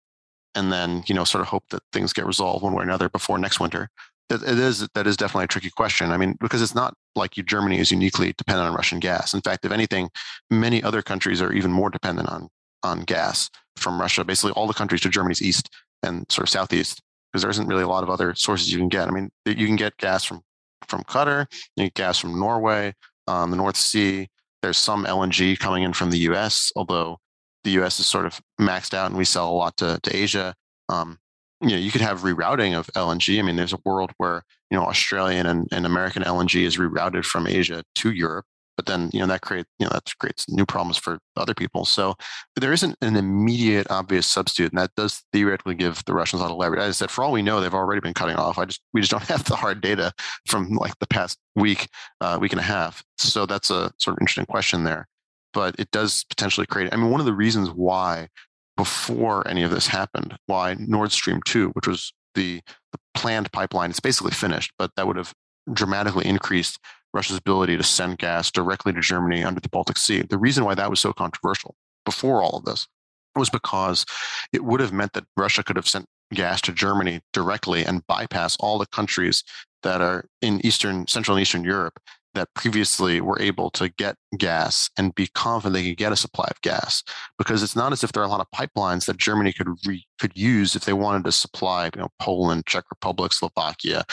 and 0.55 0.72
then 0.72 1.03
you 1.07 1.14
know 1.14 1.24
sort 1.24 1.43
of 1.43 1.49
hope 1.49 1.64
that 1.70 1.82
things 1.93 2.12
get 2.12 2.26
resolved 2.26 2.62
one 2.62 2.74
way 2.74 2.80
or 2.80 2.85
another 2.85 3.09
before 3.09 3.39
next 3.39 3.61
winter. 3.61 3.89
It 4.30 4.43
is 4.43 4.89
that 4.95 5.07
is 5.07 5.16
definitely 5.16 5.45
a 5.45 5.49
tricky 5.49 5.70
question. 5.70 6.11
I 6.11 6.16
mean 6.16 6.37
because 6.41 6.62
it's 6.62 6.74
not 6.74 6.95
like 7.14 7.32
germany 7.32 7.78
is 7.78 7.91
uniquely 7.91 8.35
dependent 8.37 8.68
on 8.68 8.74
russian 8.74 9.01
gas. 9.01 9.35
In 9.35 9.41
fact 9.41 9.64
if 9.64 9.72
anything 9.72 10.11
many 10.51 10.82
other 10.82 11.03
countries 11.03 11.43
are 11.43 11.53
even 11.53 11.72
more 11.72 11.91
dependent 11.91 12.28
on 12.28 12.49
on 12.82 13.01
gas 13.01 13.51
from 13.76 14.01
russia. 14.01 14.24
Basically 14.24 14.53
all 14.53 14.66
the 14.66 14.74
countries 14.74 15.01
to 15.03 15.09
germany's 15.09 15.43
east 15.43 15.68
and 16.03 16.24
sort 16.30 16.47
of 16.47 16.51
southeast 16.51 17.03
because 17.32 17.43
there 17.43 17.51
isn't 17.51 17.66
really 17.66 17.82
a 17.82 17.89
lot 17.89 18.03
of 18.03 18.11
other 18.11 18.35
sources 18.35 18.72
you 18.72 18.78
can 18.78 18.89
get. 18.89 19.09
I 19.09 19.11
mean 19.11 19.30
you 19.45 19.66
can 19.66 19.76
get 19.76 19.97
gas 19.99 20.24
from 20.24 20.43
from 20.89 21.03
qatar 21.05 21.47
you 21.76 21.85
get 21.85 21.95
gas 21.95 22.18
from 22.18 22.39
norway 22.39 22.95
um, 23.26 23.51
the 23.51 23.57
north 23.57 23.76
sea. 23.76 24.28
There's 24.62 24.78
some 24.78 25.05
lng 25.05 25.59
coming 25.59 25.82
in 25.82 25.93
from 25.93 26.11
the 26.11 26.18
us 26.18 26.72
although 26.76 27.18
the 27.64 27.72
U.S. 27.72 27.98
is 27.98 28.06
sort 28.06 28.26
of 28.26 28.40
maxed 28.60 28.94
out, 28.94 29.06
and 29.06 29.16
we 29.16 29.24
sell 29.24 29.50
a 29.50 29.52
lot 29.52 29.76
to 29.78 29.98
to 30.02 30.16
Asia. 30.16 30.54
Um, 30.88 31.18
you 31.60 31.70
know, 31.70 31.76
you 31.76 31.90
could 31.90 32.00
have 32.02 32.20
rerouting 32.20 32.78
of 32.78 32.86
LNG. 32.88 33.38
I 33.38 33.42
mean, 33.42 33.56
there's 33.56 33.72
a 33.72 33.78
world 33.84 34.12
where 34.18 34.42
you 34.70 34.76
know 34.78 34.84
Australian 34.84 35.46
and, 35.46 35.68
and 35.72 35.86
American 35.86 36.22
LNG 36.22 36.62
is 36.62 36.76
rerouted 36.76 37.24
from 37.24 37.46
Asia 37.46 37.82
to 37.96 38.10
Europe. 38.12 38.46
but 38.76 38.86
then 38.86 39.08
you 39.12 39.20
know 39.20 39.26
that 39.26 39.40
creates 39.40 39.68
you 39.78 39.86
know 39.86 39.90
that 39.92 40.12
creates 40.18 40.48
new 40.48 40.66
problems 40.66 40.98
for 40.98 41.18
other 41.36 41.54
people. 41.54 41.84
So 41.84 42.14
there 42.56 42.72
isn't 42.72 42.96
an 43.00 43.16
immediate 43.16 43.86
obvious 43.90 44.26
substitute, 44.26 44.72
and 44.72 44.78
that 44.78 44.90
does 44.96 45.22
theoretically 45.32 45.74
give 45.76 46.04
the 46.04 46.14
Russians 46.14 46.40
a 46.40 46.44
lot 46.44 46.52
of 46.52 46.58
leverage. 46.58 46.80
As 46.80 46.88
I 46.88 46.92
said, 46.92 47.10
for 47.10 47.24
all 47.24 47.32
we 47.32 47.42
know, 47.42 47.60
they've 47.60 47.72
already 47.74 48.00
been 48.00 48.14
cutting 48.14 48.36
off. 48.36 48.58
I 48.58 48.64
just 48.66 48.82
we 48.92 49.00
just 49.00 49.12
don't 49.12 49.22
have 49.34 49.44
the 49.44 49.56
hard 49.56 49.80
data 49.80 50.12
from 50.46 50.74
like 50.74 50.98
the 50.98 51.06
past 51.06 51.38
week, 51.54 51.88
uh, 52.20 52.38
week 52.40 52.52
and 52.52 52.60
a 52.60 52.64
half. 52.64 53.02
So 53.16 53.46
that's 53.46 53.70
a 53.70 53.92
sort 53.98 54.16
of 54.16 54.20
interesting 54.20 54.46
question 54.46 54.84
there. 54.84 55.06
But 55.55 55.76
it 55.78 55.90
does 55.90 56.24
potentially 56.24 56.66
create. 56.66 56.92
I 56.92 56.96
mean, 56.96 57.11
one 57.11 57.20
of 57.20 57.26
the 57.26 57.32
reasons 57.32 57.70
why 57.70 58.28
before 58.76 59.46
any 59.46 59.62
of 59.62 59.70
this 59.70 59.86
happened, 59.86 60.36
why 60.46 60.76
Nord 60.78 61.12
Stream 61.12 61.40
two, 61.44 61.70
which 61.70 61.86
was 61.86 62.12
the, 62.34 62.61
the 62.92 62.98
planned 63.14 63.50
pipeline, 63.52 63.90
it's 63.90 64.00
basically 64.00 64.32
finished, 64.32 64.72
but 64.78 64.90
that 64.96 65.07
would 65.07 65.16
have 65.16 65.32
dramatically 65.72 66.26
increased 66.26 66.78
Russia's 67.12 67.36
ability 67.38 67.76
to 67.76 67.84
send 67.84 68.18
gas 68.18 68.50
directly 68.50 68.92
to 68.92 69.00
Germany 69.00 69.44
under 69.44 69.61
the 69.61 69.68
Baltic 69.68 69.96
Sea. 69.96 70.22
The 70.22 70.38
reason 70.38 70.64
why 70.64 70.74
that 70.74 70.90
was 70.90 71.00
so 71.00 71.12
controversial 71.12 71.76
before 72.05 72.42
all 72.42 72.59
of 72.59 72.64
this 72.64 72.88
was 73.36 73.48
because 73.48 74.05
it 74.52 74.64
would 74.64 74.80
have 74.80 74.92
meant 74.92 75.12
that 75.12 75.24
Russia 75.36 75.62
could 75.62 75.76
have 75.76 75.88
sent 75.88 76.07
gas 76.32 76.61
to 76.62 76.72
Germany 76.72 77.20
directly 77.32 77.84
and 77.84 78.07
bypass 78.09 78.57
all 78.59 78.78
the 78.78 78.86
countries 78.86 79.44
that 79.84 80.00
are 80.00 80.26
in 80.42 80.64
Eastern, 80.66 81.07
Central 81.07 81.36
and 81.36 81.42
Eastern 81.42 81.64
Europe 81.64 82.00
that 82.35 82.53
previously 82.55 83.20
were 83.20 83.41
able 83.41 83.70
to 83.70 83.89
get 83.89 84.16
gas 84.37 84.91
and 84.99 85.14
be 85.14 85.28
confident 85.35 85.74
they 85.74 85.89
could 85.89 85.97
get 85.97 86.12
a 86.12 86.16
supply 86.16 86.47
of 86.51 86.61
gas 86.62 87.03
because 87.39 87.62
it's 87.62 87.76
not 87.76 87.93
as 87.93 88.05
if 88.05 88.12
there 88.12 88.22
are 88.22 88.26
a 88.26 88.30
lot 88.30 88.41
of 88.41 88.51
pipelines 88.55 89.07
that 89.07 89.16
Germany 89.16 89.53
could 89.53 89.68
re, 89.87 90.05
could 90.20 90.37
use 90.37 90.76
if 90.76 90.85
they 90.85 90.93
wanted 90.93 91.24
to 91.24 91.32
supply 91.32 91.87
you 91.87 92.01
know 92.01 92.09
Poland, 92.20 92.66
Czech 92.66 92.85
Republic, 92.91 93.32
Slovakia, 93.32 94.05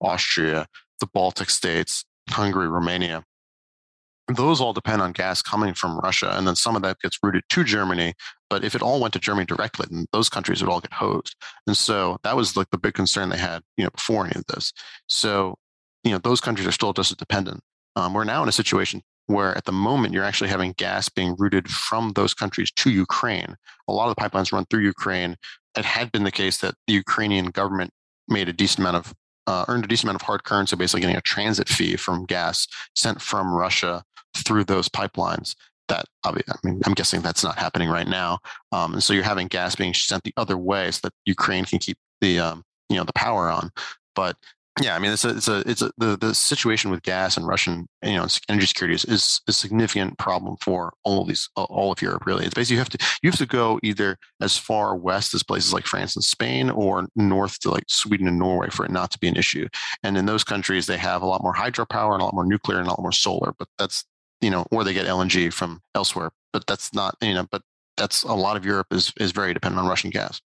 Austria, 0.00 0.66
the 1.00 1.06
Baltic 1.06 1.50
states, 1.50 2.04
Hungary, 2.30 2.68
Romania. 2.68 3.24
Those 4.34 4.58
all 4.58 4.72
depend 4.72 5.02
on 5.02 5.12
gas 5.12 5.42
coming 5.42 5.74
from 5.74 5.98
Russia, 5.98 6.34
and 6.34 6.46
then 6.46 6.56
some 6.56 6.76
of 6.76 6.82
that 6.82 6.98
gets 7.00 7.18
routed 7.22 7.44
to 7.50 7.62
Germany. 7.62 8.14
But 8.48 8.64
if 8.64 8.74
it 8.74 8.80
all 8.80 9.00
went 9.00 9.12
to 9.14 9.20
Germany 9.20 9.44
directly, 9.44 9.86
then 9.90 10.06
those 10.12 10.30
countries 10.30 10.62
would 10.62 10.70
all 10.70 10.80
get 10.80 10.94
hosed. 10.94 11.36
And 11.66 11.76
so 11.76 12.16
that 12.22 12.36
was 12.36 12.56
like 12.56 12.70
the 12.70 12.78
big 12.78 12.94
concern 12.94 13.28
they 13.28 13.36
had, 13.36 13.62
you 13.76 13.84
know, 13.84 13.90
before 13.90 14.24
any 14.24 14.36
of 14.36 14.46
this. 14.46 14.72
So, 15.08 15.58
you 16.04 16.12
know, 16.12 16.18
those 16.18 16.40
countries 16.40 16.66
are 16.66 16.72
still 16.72 16.92
just 16.92 17.16
dependent. 17.16 17.60
Um, 17.96 18.14
we're 18.14 18.24
now 18.24 18.42
in 18.42 18.48
a 18.48 18.52
situation 18.52 19.02
where 19.26 19.56
at 19.56 19.64
the 19.64 19.72
moment 19.72 20.12
you're 20.12 20.24
actually 20.24 20.50
having 20.50 20.72
gas 20.76 21.08
being 21.08 21.34
routed 21.38 21.68
from 21.68 22.12
those 22.12 22.34
countries 22.34 22.70
to 22.72 22.90
Ukraine. 22.90 23.56
A 23.88 23.92
lot 23.92 24.08
of 24.08 24.14
the 24.14 24.20
pipelines 24.20 24.52
run 24.52 24.66
through 24.68 24.82
Ukraine. 24.82 25.36
It 25.76 25.84
had 25.84 26.12
been 26.12 26.24
the 26.24 26.30
case 26.30 26.58
that 26.58 26.74
the 26.86 26.92
Ukrainian 26.92 27.46
government 27.46 27.90
made 28.28 28.48
a 28.48 28.52
decent 28.52 28.80
amount 28.80 28.96
of 28.96 29.14
uh, 29.46 29.64
earned 29.68 29.84
a 29.84 29.88
decent 29.88 30.04
amount 30.04 30.22
of 30.22 30.26
hard 30.26 30.44
currency, 30.44 30.74
basically 30.74 31.02
getting 31.02 31.16
a 31.16 31.20
transit 31.20 31.68
fee 31.68 31.96
from 31.96 32.24
gas 32.24 32.66
sent 32.94 33.20
from 33.20 33.52
Russia 33.52 34.02
through 34.36 34.64
those 34.64 34.88
pipelines. 34.88 35.54
That 35.88 36.06
I 36.24 36.32
mean, 36.32 36.80
I'm 36.86 36.94
guessing 36.94 37.20
that's 37.20 37.44
not 37.44 37.58
happening 37.58 37.90
right 37.90 38.08
now. 38.08 38.38
Um, 38.72 38.94
and 38.94 39.02
so 39.02 39.12
you're 39.12 39.22
having 39.22 39.48
gas 39.48 39.76
being 39.76 39.92
sent 39.92 40.24
the 40.24 40.32
other 40.38 40.56
way 40.56 40.90
so 40.90 41.00
that 41.04 41.12
Ukraine 41.26 41.66
can 41.66 41.78
keep 41.78 41.98
the 42.22 42.38
um, 42.38 42.62
you 42.88 42.96
know 42.96 43.04
the 43.04 43.12
power 43.12 43.50
on. 43.50 43.70
But 44.14 44.36
yeah, 44.82 44.96
I 44.96 44.98
mean, 44.98 45.12
it's 45.12 45.24
a, 45.24 45.28
it's 45.30 45.46
a, 45.46 45.62
it's 45.66 45.82
a, 45.82 45.92
the, 45.98 46.16
the 46.16 46.34
situation 46.34 46.90
with 46.90 47.02
gas 47.02 47.36
and 47.36 47.46
Russian, 47.46 47.86
you 48.02 48.14
know, 48.14 48.26
energy 48.48 48.66
security 48.66 48.94
is, 48.94 49.04
is 49.04 49.40
a 49.46 49.52
significant 49.52 50.18
problem 50.18 50.56
for 50.60 50.92
all 51.04 51.22
of 51.22 51.28
these, 51.28 51.48
all 51.54 51.92
of 51.92 52.02
Europe. 52.02 52.26
Really, 52.26 52.44
it's 52.44 52.54
basically 52.54 52.74
you 52.74 52.80
have 52.80 52.88
to 52.88 52.98
you 53.22 53.30
have 53.30 53.38
to 53.38 53.46
go 53.46 53.78
either 53.84 54.16
as 54.40 54.58
far 54.58 54.96
west 54.96 55.32
as 55.32 55.44
places 55.44 55.72
like 55.72 55.86
France 55.86 56.16
and 56.16 56.24
Spain, 56.24 56.70
or 56.70 57.06
north 57.14 57.60
to 57.60 57.70
like 57.70 57.84
Sweden 57.86 58.26
and 58.26 58.38
Norway 58.38 58.68
for 58.68 58.84
it 58.84 58.90
not 58.90 59.12
to 59.12 59.18
be 59.18 59.28
an 59.28 59.36
issue. 59.36 59.68
And 60.02 60.18
in 60.18 60.26
those 60.26 60.42
countries, 60.42 60.86
they 60.86 60.98
have 60.98 61.22
a 61.22 61.26
lot 61.26 61.42
more 61.44 61.54
hydropower 61.54 62.14
and 62.14 62.22
a 62.22 62.24
lot 62.24 62.34
more 62.34 62.46
nuclear 62.46 62.78
and 62.78 62.88
a 62.88 62.90
lot 62.90 63.00
more 63.00 63.12
solar. 63.12 63.54
But 63.56 63.68
that's 63.78 64.04
you 64.40 64.50
know, 64.50 64.66
or 64.72 64.82
they 64.82 64.92
get 64.92 65.06
LNG 65.06 65.52
from 65.52 65.82
elsewhere. 65.94 66.32
But 66.52 66.66
that's 66.66 66.92
not 66.92 67.14
you 67.22 67.34
know, 67.34 67.46
but 67.48 67.62
that's 67.96 68.24
a 68.24 68.34
lot 68.34 68.56
of 68.56 68.64
Europe 68.64 68.88
is 68.90 69.12
is 69.20 69.30
very 69.30 69.54
dependent 69.54 69.82
on 69.82 69.88
Russian 69.88 70.10
gas. 70.10 70.40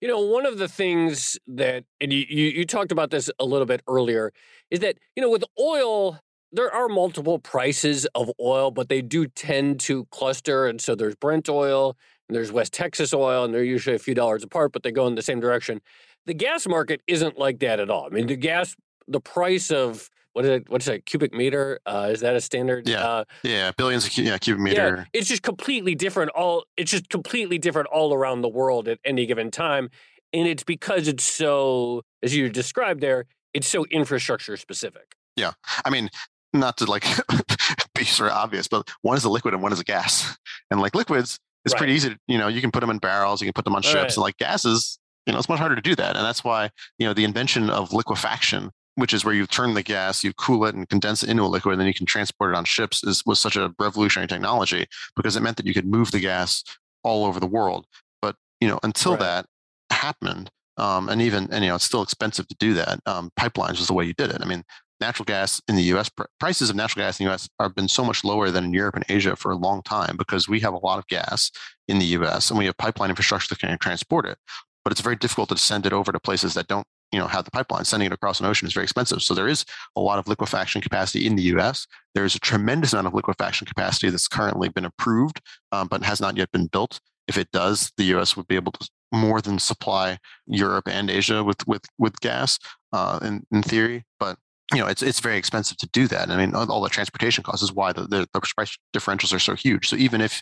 You 0.00 0.08
know, 0.08 0.20
one 0.20 0.46
of 0.46 0.58
the 0.58 0.68
things 0.68 1.38
that, 1.46 1.84
and 2.00 2.12
you, 2.12 2.24
you, 2.28 2.46
you 2.46 2.66
talked 2.66 2.92
about 2.92 3.10
this 3.10 3.30
a 3.38 3.44
little 3.44 3.66
bit 3.66 3.82
earlier, 3.86 4.32
is 4.70 4.80
that, 4.80 4.98
you 5.16 5.22
know, 5.22 5.30
with 5.30 5.44
oil, 5.58 6.18
there 6.52 6.72
are 6.72 6.88
multiple 6.88 7.38
prices 7.38 8.06
of 8.14 8.30
oil, 8.40 8.70
but 8.70 8.88
they 8.88 9.02
do 9.02 9.26
tend 9.26 9.80
to 9.80 10.06
cluster. 10.06 10.66
And 10.66 10.80
so 10.80 10.94
there's 10.94 11.14
Brent 11.14 11.48
oil 11.48 11.96
and 12.28 12.36
there's 12.36 12.52
West 12.52 12.72
Texas 12.72 13.14
oil, 13.14 13.44
and 13.44 13.52
they're 13.54 13.62
usually 13.62 13.96
a 13.96 14.00
few 14.00 14.14
dollars 14.14 14.42
apart, 14.42 14.72
but 14.72 14.82
they 14.82 14.92
go 14.92 15.06
in 15.06 15.14
the 15.14 15.22
same 15.22 15.40
direction. 15.40 15.80
The 16.26 16.34
gas 16.34 16.66
market 16.66 17.02
isn't 17.06 17.38
like 17.38 17.60
that 17.60 17.80
at 17.80 17.90
all. 17.90 18.06
I 18.06 18.08
mean, 18.10 18.26
the 18.26 18.36
gas, 18.36 18.76
the 19.08 19.20
price 19.20 19.70
of 19.70 20.10
what 20.32 20.44
is 20.44 20.50
it? 20.50 20.68
What's 20.68 20.86
a 20.86 21.00
cubic 21.00 21.32
meter? 21.32 21.80
Uh, 21.84 22.10
is 22.12 22.20
that 22.20 22.36
a 22.36 22.40
standard? 22.40 22.88
Yeah, 22.88 23.04
uh, 23.04 23.24
yeah, 23.42 23.72
billions 23.76 24.06
of 24.06 24.16
yeah, 24.16 24.38
cubic 24.38 24.62
meter. 24.62 24.96
Yeah, 24.96 25.04
it's 25.12 25.28
just 25.28 25.42
completely 25.42 25.94
different. 25.94 26.30
All 26.32 26.64
it's 26.76 26.90
just 26.90 27.08
completely 27.08 27.58
different 27.58 27.88
all 27.88 28.14
around 28.14 28.42
the 28.42 28.48
world 28.48 28.88
at 28.88 28.98
any 29.04 29.26
given 29.26 29.50
time, 29.50 29.90
and 30.32 30.46
it's 30.46 30.62
because 30.62 31.08
it's 31.08 31.24
so, 31.24 32.02
as 32.22 32.34
you 32.34 32.48
described 32.48 33.00
there, 33.00 33.26
it's 33.54 33.66
so 33.66 33.84
infrastructure 33.86 34.56
specific. 34.56 35.14
Yeah, 35.36 35.52
I 35.84 35.90
mean, 35.90 36.10
not 36.52 36.76
to 36.78 36.84
like 36.84 37.04
be 37.94 38.04
sort 38.04 38.30
of 38.30 38.36
obvious, 38.36 38.68
but 38.68 38.88
one 39.02 39.16
is 39.16 39.24
a 39.24 39.30
liquid 39.30 39.54
and 39.54 39.62
one 39.62 39.72
is 39.72 39.80
a 39.80 39.84
gas, 39.84 40.36
and 40.70 40.80
like 40.80 40.94
liquids, 40.94 41.38
it's 41.64 41.74
right. 41.74 41.78
pretty 41.78 41.94
easy. 41.94 42.10
To, 42.10 42.16
you 42.28 42.38
know, 42.38 42.48
you 42.48 42.60
can 42.60 42.70
put 42.70 42.80
them 42.80 42.90
in 42.90 42.98
barrels, 42.98 43.40
you 43.40 43.46
can 43.46 43.54
put 43.54 43.64
them 43.64 43.74
on 43.74 43.82
ships, 43.82 43.94
right. 43.94 44.16
and 44.16 44.22
like 44.22 44.36
gases, 44.38 44.98
you 45.26 45.32
know, 45.32 45.38
it's 45.38 45.48
much 45.48 45.58
harder 45.58 45.74
to 45.74 45.82
do 45.82 45.96
that, 45.96 46.16
and 46.16 46.24
that's 46.24 46.44
why 46.44 46.70
you 46.98 47.06
know 47.06 47.14
the 47.14 47.24
invention 47.24 47.68
of 47.68 47.92
liquefaction 47.92 48.70
which 49.00 49.14
is 49.14 49.24
where 49.24 49.34
you 49.34 49.46
turn 49.46 49.74
the 49.74 49.82
gas, 49.82 50.22
you 50.22 50.32
cool 50.34 50.64
it 50.66 50.74
and 50.74 50.88
condense 50.88 51.22
it 51.22 51.30
into 51.30 51.42
a 51.42 51.44
liquid, 51.44 51.72
and 51.72 51.80
then 51.80 51.88
you 51.88 51.94
can 51.94 52.06
transport 52.06 52.52
it 52.52 52.56
on 52.56 52.64
ships, 52.64 53.02
is, 53.02 53.24
was 53.24 53.40
such 53.40 53.56
a 53.56 53.74
revolutionary 53.78 54.28
technology 54.28 54.86
because 55.16 55.36
it 55.36 55.42
meant 55.42 55.56
that 55.56 55.66
you 55.66 55.74
could 55.74 55.86
move 55.86 56.10
the 56.10 56.20
gas 56.20 56.62
all 57.02 57.24
over 57.24 57.40
the 57.40 57.46
world. 57.46 57.86
But 58.20 58.36
you 58.60 58.68
know, 58.68 58.78
until 58.82 59.12
right. 59.12 59.20
that 59.20 59.46
happened, 59.90 60.50
um, 60.76 61.08
and 61.08 61.20
even 61.22 61.48
and 61.50 61.64
you 61.64 61.70
know, 61.70 61.76
it's 61.76 61.84
still 61.84 62.02
expensive 62.02 62.46
to 62.48 62.56
do 62.58 62.74
that. 62.74 63.00
Um, 63.06 63.30
pipelines 63.38 63.78
was 63.78 63.86
the 63.86 63.94
way 63.94 64.04
you 64.04 64.14
did 64.14 64.30
it. 64.30 64.38
I 64.42 64.44
mean, 64.44 64.64
natural 65.00 65.24
gas 65.24 65.60
in 65.66 65.76
the 65.76 65.82
U.S. 65.84 66.10
prices 66.38 66.70
of 66.70 66.76
natural 66.76 67.04
gas 67.04 67.18
in 67.18 67.24
the 67.24 67.30
U.S. 67.30 67.48
have 67.58 67.74
been 67.74 67.88
so 67.88 68.04
much 68.04 68.22
lower 68.22 68.50
than 68.50 68.64
in 68.64 68.74
Europe 68.74 68.96
and 68.96 69.04
Asia 69.08 69.34
for 69.34 69.50
a 69.50 69.56
long 69.56 69.82
time 69.82 70.16
because 70.16 70.48
we 70.48 70.60
have 70.60 70.74
a 70.74 70.78
lot 70.78 70.98
of 70.98 71.06
gas 71.06 71.50
in 71.88 71.98
the 71.98 72.04
U.S. 72.06 72.50
and 72.50 72.58
we 72.58 72.66
have 72.66 72.76
pipeline 72.76 73.10
infrastructure 73.10 73.48
that 73.48 73.58
can 73.58 73.78
transport 73.78 74.26
it. 74.26 74.38
But 74.84 74.92
it's 74.92 75.00
very 75.00 75.16
difficult 75.16 75.48
to 75.50 75.58
send 75.58 75.86
it 75.86 75.92
over 75.92 76.12
to 76.12 76.20
places 76.20 76.54
that 76.54 76.66
don't 76.66 76.86
you 77.12 77.18
know 77.18 77.26
have 77.26 77.44
the 77.44 77.50
pipeline 77.50 77.84
sending 77.84 78.06
it 78.06 78.12
across 78.12 78.40
an 78.40 78.46
ocean 78.46 78.66
is 78.66 78.74
very 78.74 78.84
expensive. 78.84 79.22
So 79.22 79.34
there 79.34 79.48
is 79.48 79.64
a 79.96 80.00
lot 80.00 80.18
of 80.18 80.28
liquefaction 80.28 80.80
capacity 80.80 81.26
in 81.26 81.36
the 81.36 81.42
us 81.42 81.86
there's 82.14 82.34
a 82.34 82.40
tremendous 82.40 82.92
amount 82.92 83.06
of 83.06 83.14
liquefaction 83.14 83.66
capacity 83.66 84.10
that's 84.10 84.28
currently 84.28 84.68
been 84.68 84.84
approved 84.84 85.40
um, 85.72 85.88
but 85.88 86.02
has 86.02 86.20
not 86.20 86.36
yet 86.36 86.50
been 86.50 86.66
built. 86.66 87.00
If 87.28 87.38
it 87.38 87.50
does 87.52 87.92
the 87.96 88.04
us 88.14 88.36
would 88.36 88.48
be 88.48 88.56
able 88.56 88.72
to 88.72 88.88
more 89.12 89.40
than 89.40 89.58
supply 89.58 90.18
europe 90.46 90.86
and 90.88 91.10
asia 91.10 91.42
with 91.42 91.66
with 91.66 91.82
with 91.98 92.20
gas 92.20 92.58
uh, 92.92 93.18
in, 93.22 93.44
in 93.50 93.62
theory. 93.62 94.04
But 94.18 94.36
you 94.72 94.78
know 94.78 94.86
it's 94.86 95.02
it's 95.02 95.20
very 95.20 95.36
expensive 95.36 95.76
to 95.78 95.88
do 95.88 96.06
that. 96.08 96.30
I 96.30 96.36
mean 96.36 96.54
all 96.54 96.80
the 96.80 96.88
transportation 96.88 97.44
costs 97.44 97.62
is 97.62 97.72
why 97.72 97.92
the, 97.92 98.02
the, 98.02 98.28
the 98.32 98.40
price 98.40 98.76
differentials 98.94 99.34
are 99.34 99.40
so 99.40 99.54
huge. 99.54 99.88
So 99.88 99.96
even 99.96 100.20
if 100.20 100.40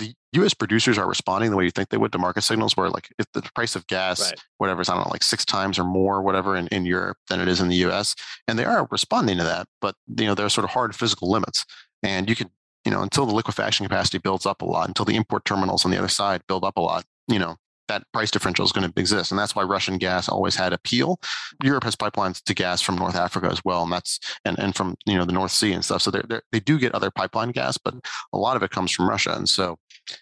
the 0.00 0.14
U.S. 0.32 0.54
producers 0.54 0.98
are 0.98 1.08
responding 1.08 1.50
the 1.50 1.56
way 1.56 1.64
you 1.64 1.70
think 1.70 1.90
they 1.90 1.96
would 1.96 2.10
to 2.12 2.18
market 2.18 2.42
signals, 2.42 2.76
where 2.76 2.88
like 2.88 3.08
if 3.18 3.26
the 3.32 3.42
price 3.54 3.76
of 3.76 3.86
gas, 3.86 4.20
right. 4.22 4.40
whatever, 4.58 4.80
is 4.80 4.88
I 4.88 4.94
don't 4.94 5.04
know, 5.04 5.10
like 5.10 5.22
six 5.22 5.44
times 5.44 5.78
or 5.78 5.84
more, 5.84 6.22
whatever, 6.22 6.56
in, 6.56 6.66
in 6.68 6.86
Europe 6.86 7.18
than 7.28 7.40
it 7.40 7.48
is 7.48 7.60
in 7.60 7.68
the 7.68 7.76
U.S., 7.76 8.16
and 8.48 8.58
they 8.58 8.64
are 8.64 8.88
responding 8.90 9.36
to 9.36 9.44
that, 9.44 9.68
but 9.80 9.94
you 10.16 10.26
know 10.26 10.34
there 10.34 10.46
are 10.46 10.50
sort 10.50 10.64
of 10.64 10.70
hard 10.70 10.96
physical 10.96 11.30
limits, 11.30 11.64
and 12.02 12.28
you 12.28 12.34
could 12.34 12.50
you 12.84 12.90
know 12.90 13.02
until 13.02 13.26
the 13.26 13.34
liquefaction 13.34 13.86
capacity 13.86 14.18
builds 14.18 14.46
up 14.46 14.62
a 14.62 14.64
lot, 14.64 14.88
until 14.88 15.04
the 15.04 15.16
import 15.16 15.44
terminals 15.44 15.84
on 15.84 15.90
the 15.90 15.98
other 15.98 16.08
side 16.08 16.42
build 16.48 16.64
up 16.64 16.76
a 16.76 16.80
lot, 16.80 17.04
you 17.28 17.38
know 17.38 17.56
that 17.90 18.04
price 18.12 18.30
differential 18.30 18.64
is 18.64 18.70
going 18.70 18.90
to 18.90 19.00
exist. 19.00 19.32
And 19.32 19.38
that's 19.38 19.56
why 19.56 19.64
Russian 19.64 19.98
gas 19.98 20.28
always 20.28 20.54
had 20.54 20.72
appeal. 20.72 21.18
Europe 21.62 21.82
has 21.84 21.96
pipelines 21.96 22.40
to 22.44 22.54
gas 22.54 22.80
from 22.80 22.94
North 22.94 23.16
Africa 23.16 23.48
as 23.50 23.60
well. 23.64 23.82
And 23.82 23.92
that's, 23.92 24.20
and, 24.44 24.56
and 24.60 24.76
from, 24.76 24.94
you 25.06 25.16
know, 25.16 25.24
the 25.24 25.32
North 25.32 25.50
Sea 25.50 25.72
and 25.72 25.84
stuff. 25.84 26.02
So 26.02 26.12
they're, 26.12 26.24
they're, 26.28 26.42
they 26.52 26.60
do 26.60 26.78
get 26.78 26.94
other 26.94 27.10
pipeline 27.10 27.50
gas, 27.50 27.76
but 27.76 27.94
a 28.32 28.38
lot 28.38 28.56
of 28.56 28.62
it 28.62 28.70
comes 28.70 28.92
from 28.92 29.08
Russia. 29.08 29.34
And 29.34 29.48
so, 29.48 29.76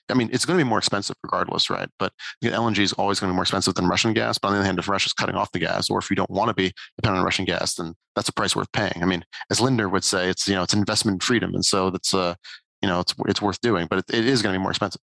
I 0.09 0.15
mean, 0.15 0.31
it's 0.33 0.47
going 0.47 0.59
to 0.59 0.65
be 0.65 0.69
more 0.69 0.79
expensive 0.79 1.17
regardless, 1.23 1.69
right? 1.69 1.89
But 1.99 2.13
you 2.41 2.51
know, 2.51 2.59
LNG 2.59 2.79
is 2.79 2.95
always 2.95 3.21
going 3.21 3.29
to 3.29 3.35
be 3.35 3.37
more 3.37 3.45
expensive 3.45 3.75
than 3.75 3.87
Russian 3.87 4.15
gas. 4.15 4.39
But 4.39 4.49
on 4.49 4.55
the 4.55 4.61
other 4.61 4.67
hand, 4.67 4.79
if 4.79 4.89
Russia's 4.89 5.13
cutting 5.13 5.37
off 5.37 5.53
the 5.53 5.59
gas, 5.59 5.91
or 5.91 5.99
if 5.99 6.09
you 6.09 6.17
don't 6.17 6.31
want 6.31 6.49
to 6.49 6.55
be 6.55 6.73
dependent 6.97 7.21
on 7.21 7.25
Russian 7.25 7.45
gas, 7.45 7.75
then 7.75 7.95
that's 8.17 8.29
a 8.29 8.33
price 8.33 8.57
worth 8.57 8.73
paying. 8.73 9.03
I 9.03 9.07
mean, 9.07 9.25
as 9.51 9.61
Lindner 9.61 9.89
would 9.89 10.05
say, 10.05 10.29
it's, 10.29 10.49
you 10.49 10.55
know, 10.55 10.63
it's 10.63 10.75
investment 10.75 11.23
freedom. 11.23 11.55
And 11.55 11.65
so 11.65 11.91
that's, 11.91 12.15
uh, 12.15 12.35
you 12.83 12.89
know, 12.89 13.01
it's, 13.01 13.15
it's 13.27 13.43
worth 13.43 13.61
doing, 13.61 13.87
but 13.89 13.99
it, 14.01 14.15
it 14.15 14.27
is 14.27 14.43
going 14.43 14.55
to 14.55 14.59
be 14.59 14.63
more 14.63 14.71
expensive. 14.71 15.01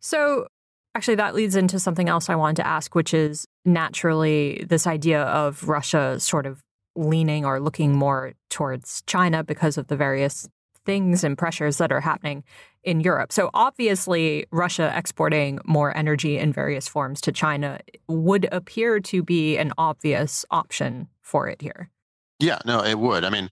So 0.00 0.46
Actually, 0.96 1.16
that 1.16 1.34
leads 1.34 1.56
into 1.56 1.78
something 1.78 2.08
else 2.08 2.30
I 2.30 2.36
wanted 2.36 2.56
to 2.56 2.66
ask, 2.66 2.94
which 2.94 3.12
is 3.12 3.46
naturally 3.66 4.64
this 4.66 4.86
idea 4.86 5.24
of 5.24 5.68
Russia 5.68 6.18
sort 6.18 6.46
of 6.46 6.62
leaning 6.94 7.44
or 7.44 7.60
looking 7.60 7.94
more 7.94 8.32
towards 8.48 9.02
China 9.06 9.44
because 9.44 9.76
of 9.76 9.88
the 9.88 9.96
various 9.96 10.48
things 10.86 11.22
and 11.22 11.36
pressures 11.36 11.76
that 11.76 11.92
are 11.92 12.00
happening 12.00 12.44
in 12.82 13.00
Europe. 13.00 13.30
So 13.30 13.50
obviously, 13.52 14.46
Russia 14.50 14.90
exporting 14.96 15.58
more 15.66 15.94
energy 15.94 16.38
in 16.38 16.50
various 16.50 16.88
forms 16.88 17.20
to 17.20 17.30
China 17.32 17.78
would 18.08 18.48
appear 18.50 18.98
to 19.00 19.22
be 19.22 19.58
an 19.58 19.74
obvious 19.76 20.46
option 20.50 21.08
for 21.20 21.46
it 21.46 21.60
here. 21.60 21.90
Yeah, 22.38 22.60
no, 22.64 22.82
it 22.82 22.98
would. 22.98 23.22
I 23.22 23.28
mean, 23.28 23.50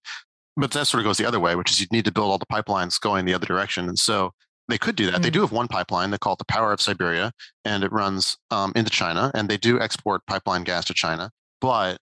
but 0.56 0.70
that 0.70 0.86
sort 0.86 1.02
of 1.02 1.04
goes 1.04 1.18
the 1.18 1.26
other 1.26 1.40
way, 1.40 1.56
which 1.56 1.70
is 1.70 1.78
you'd 1.78 1.92
need 1.92 2.06
to 2.06 2.12
build 2.12 2.30
all 2.30 2.38
the 2.38 2.46
pipelines 2.46 2.98
going 2.98 3.26
the 3.26 3.34
other 3.34 3.46
direction. 3.46 3.86
And 3.86 3.98
so 3.98 4.32
they 4.68 4.78
could 4.78 4.96
do 4.96 5.06
that. 5.06 5.14
Mm-hmm. 5.14 5.22
They 5.22 5.30
mm. 5.30 5.34
do 5.34 5.40
have 5.42 5.52
one 5.52 5.68
pipeline. 5.68 6.10
They 6.10 6.18
call 6.18 6.34
it 6.34 6.38
the 6.38 6.44
Power 6.46 6.72
of 6.72 6.80
Siberia, 6.80 7.32
and 7.64 7.84
it 7.84 7.92
runs 7.92 8.36
um, 8.50 8.72
into 8.74 8.90
China. 8.90 9.30
And 9.34 9.48
they 9.48 9.56
do 9.56 9.80
export 9.80 10.22
pipeline 10.26 10.64
gas 10.64 10.84
to 10.86 10.94
China, 10.94 11.30
but 11.60 11.98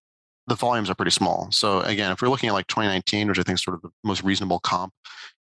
the 0.46 0.54
volumes 0.54 0.90
are 0.90 0.94
pretty 0.94 1.10
small. 1.10 1.48
So 1.50 1.80
again, 1.80 2.12
if 2.12 2.22
we're 2.22 2.28
looking 2.28 2.48
at 2.48 2.52
like 2.52 2.66
2019, 2.66 3.28
which 3.28 3.38
I 3.38 3.42
think 3.42 3.58
is 3.58 3.64
sort 3.64 3.76
of 3.76 3.82
the 3.82 3.90
most 4.04 4.22
reasonable 4.22 4.60
comp, 4.60 4.92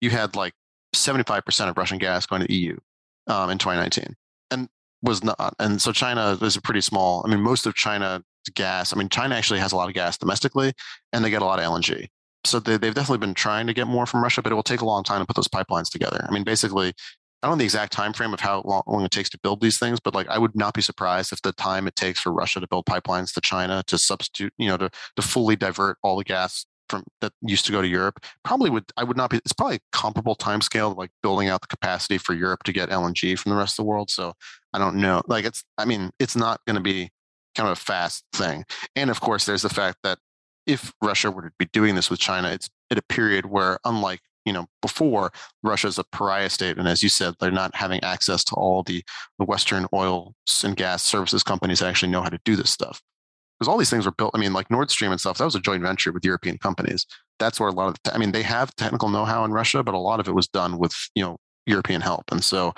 you 0.00 0.10
had 0.10 0.36
like 0.36 0.52
75% 0.94 1.68
of 1.68 1.76
Russian 1.76 1.98
gas 1.98 2.26
going 2.26 2.42
to 2.42 2.48
the 2.48 2.54
EU 2.54 2.76
um, 3.26 3.50
in 3.50 3.58
2019, 3.58 4.14
and 4.50 4.68
was 5.02 5.22
not. 5.24 5.54
And 5.58 5.80
so 5.80 5.92
China 5.92 6.38
is 6.40 6.56
a 6.56 6.60
pretty 6.60 6.80
small. 6.80 7.22
I 7.26 7.30
mean, 7.30 7.40
most 7.40 7.66
of 7.66 7.74
China's 7.74 8.22
gas. 8.54 8.92
I 8.94 8.96
mean, 8.96 9.08
China 9.08 9.34
actually 9.34 9.60
has 9.60 9.72
a 9.72 9.76
lot 9.76 9.88
of 9.88 9.94
gas 9.94 10.18
domestically, 10.18 10.72
and 11.12 11.24
they 11.24 11.30
get 11.30 11.42
a 11.42 11.44
lot 11.44 11.58
of 11.58 11.64
LNG 11.64 12.08
so 12.44 12.58
they, 12.58 12.72
have 12.72 12.80
definitely 12.80 13.18
been 13.18 13.34
trying 13.34 13.66
to 13.66 13.74
get 13.74 13.86
more 13.86 14.06
from 14.06 14.22
Russia, 14.22 14.42
but 14.42 14.52
it 14.52 14.54
will 14.54 14.62
take 14.62 14.80
a 14.80 14.86
long 14.86 15.04
time 15.04 15.20
to 15.20 15.26
put 15.26 15.36
those 15.36 15.48
pipelines 15.48 15.90
together. 15.90 16.24
I 16.28 16.32
mean, 16.32 16.44
basically, 16.44 16.94
I 17.42 17.46
don't 17.46 17.56
know 17.56 17.60
the 17.60 17.64
exact 17.64 17.92
time 17.92 18.12
frame 18.12 18.34
of 18.34 18.40
how 18.40 18.62
long 18.86 19.04
it 19.04 19.10
takes 19.10 19.30
to 19.30 19.38
build 19.42 19.62
these 19.62 19.78
things, 19.78 19.98
but 19.98 20.14
like 20.14 20.28
I 20.28 20.38
would 20.38 20.54
not 20.54 20.74
be 20.74 20.82
surprised 20.82 21.32
if 21.32 21.40
the 21.42 21.52
time 21.52 21.86
it 21.86 21.96
takes 21.96 22.20
for 22.20 22.32
Russia 22.32 22.60
to 22.60 22.66
build 22.68 22.86
pipelines 22.86 23.32
to 23.34 23.40
China 23.40 23.82
to 23.86 23.96
substitute, 23.96 24.52
you 24.58 24.68
know, 24.68 24.76
to 24.76 24.90
to 25.16 25.22
fully 25.22 25.56
divert 25.56 25.96
all 26.02 26.18
the 26.18 26.24
gas 26.24 26.66
from 26.90 27.04
that 27.20 27.32
used 27.40 27.64
to 27.64 27.72
go 27.72 27.80
to 27.80 27.88
Europe 27.88 28.26
probably 28.44 28.68
would 28.68 28.84
I 28.96 29.04
would 29.04 29.16
not 29.16 29.30
be 29.30 29.38
it's 29.38 29.52
probably 29.52 29.78
comparable 29.92 30.34
time 30.34 30.60
scale 30.60 30.92
like 30.92 31.10
building 31.22 31.48
out 31.48 31.62
the 31.62 31.68
capacity 31.68 32.18
for 32.18 32.34
Europe 32.34 32.64
to 32.64 32.72
get 32.72 32.90
LNG 32.90 33.38
from 33.38 33.50
the 33.50 33.56
rest 33.56 33.78
of 33.78 33.84
the 33.84 33.88
world. 33.88 34.10
So 34.10 34.34
I 34.74 34.78
don't 34.78 34.96
know. 34.96 35.22
Like 35.26 35.44
it's 35.46 35.64
I 35.78 35.84
mean, 35.86 36.10
it's 36.18 36.36
not 36.36 36.60
going 36.66 36.76
to 36.76 36.82
be 36.82 37.10
kind 37.54 37.68
of 37.68 37.72
a 37.72 37.80
fast 37.80 38.24
thing. 38.34 38.64
And 38.96 39.08
of 39.08 39.20
course 39.20 39.46
there's 39.46 39.62
the 39.62 39.68
fact 39.68 39.98
that 40.02 40.18
if 40.70 40.92
Russia 41.02 41.30
were 41.30 41.42
to 41.42 41.50
be 41.58 41.66
doing 41.72 41.94
this 41.94 42.10
with 42.10 42.20
China, 42.20 42.50
it's 42.50 42.70
at 42.90 42.98
a 42.98 43.02
period 43.02 43.46
where, 43.46 43.78
unlike 43.84 44.20
you 44.44 44.52
know 44.52 44.66
before, 44.80 45.32
Russia 45.62 45.88
is 45.88 45.98
a 45.98 46.04
pariah 46.04 46.48
state, 46.48 46.78
and 46.78 46.88
as 46.88 47.02
you 47.02 47.08
said, 47.08 47.34
they're 47.40 47.50
not 47.50 47.74
having 47.74 48.02
access 48.02 48.44
to 48.44 48.54
all 48.54 48.82
the 48.82 49.02
the 49.38 49.44
Western 49.44 49.86
oil 49.92 50.34
and 50.64 50.76
gas 50.76 51.02
services 51.02 51.42
companies 51.42 51.80
that 51.80 51.88
actually 51.88 52.12
know 52.12 52.22
how 52.22 52.28
to 52.28 52.40
do 52.44 52.56
this 52.56 52.70
stuff. 52.70 53.02
Because 53.58 53.68
all 53.68 53.76
these 53.76 53.90
things 53.90 54.06
were 54.06 54.12
built. 54.12 54.30
I 54.34 54.38
mean, 54.38 54.54
like 54.54 54.70
Nord 54.70 54.90
Stream 54.90 55.10
and 55.10 55.20
stuff. 55.20 55.36
That 55.36 55.44
was 55.44 55.54
a 55.54 55.60
joint 55.60 55.82
venture 55.82 56.12
with 56.12 56.24
European 56.24 56.56
companies. 56.56 57.04
That's 57.38 57.60
where 57.60 57.68
a 57.68 57.72
lot 57.72 57.88
of. 57.88 57.96
The, 58.04 58.14
I 58.14 58.18
mean, 58.18 58.32
they 58.32 58.42
have 58.42 58.74
technical 58.76 59.10
know-how 59.10 59.44
in 59.44 59.52
Russia, 59.52 59.82
but 59.82 59.94
a 59.94 59.98
lot 59.98 60.20
of 60.20 60.28
it 60.28 60.34
was 60.34 60.48
done 60.48 60.78
with 60.78 60.94
you 61.14 61.22
know 61.22 61.36
European 61.66 62.00
help, 62.00 62.24
and 62.30 62.42
so 62.42 62.72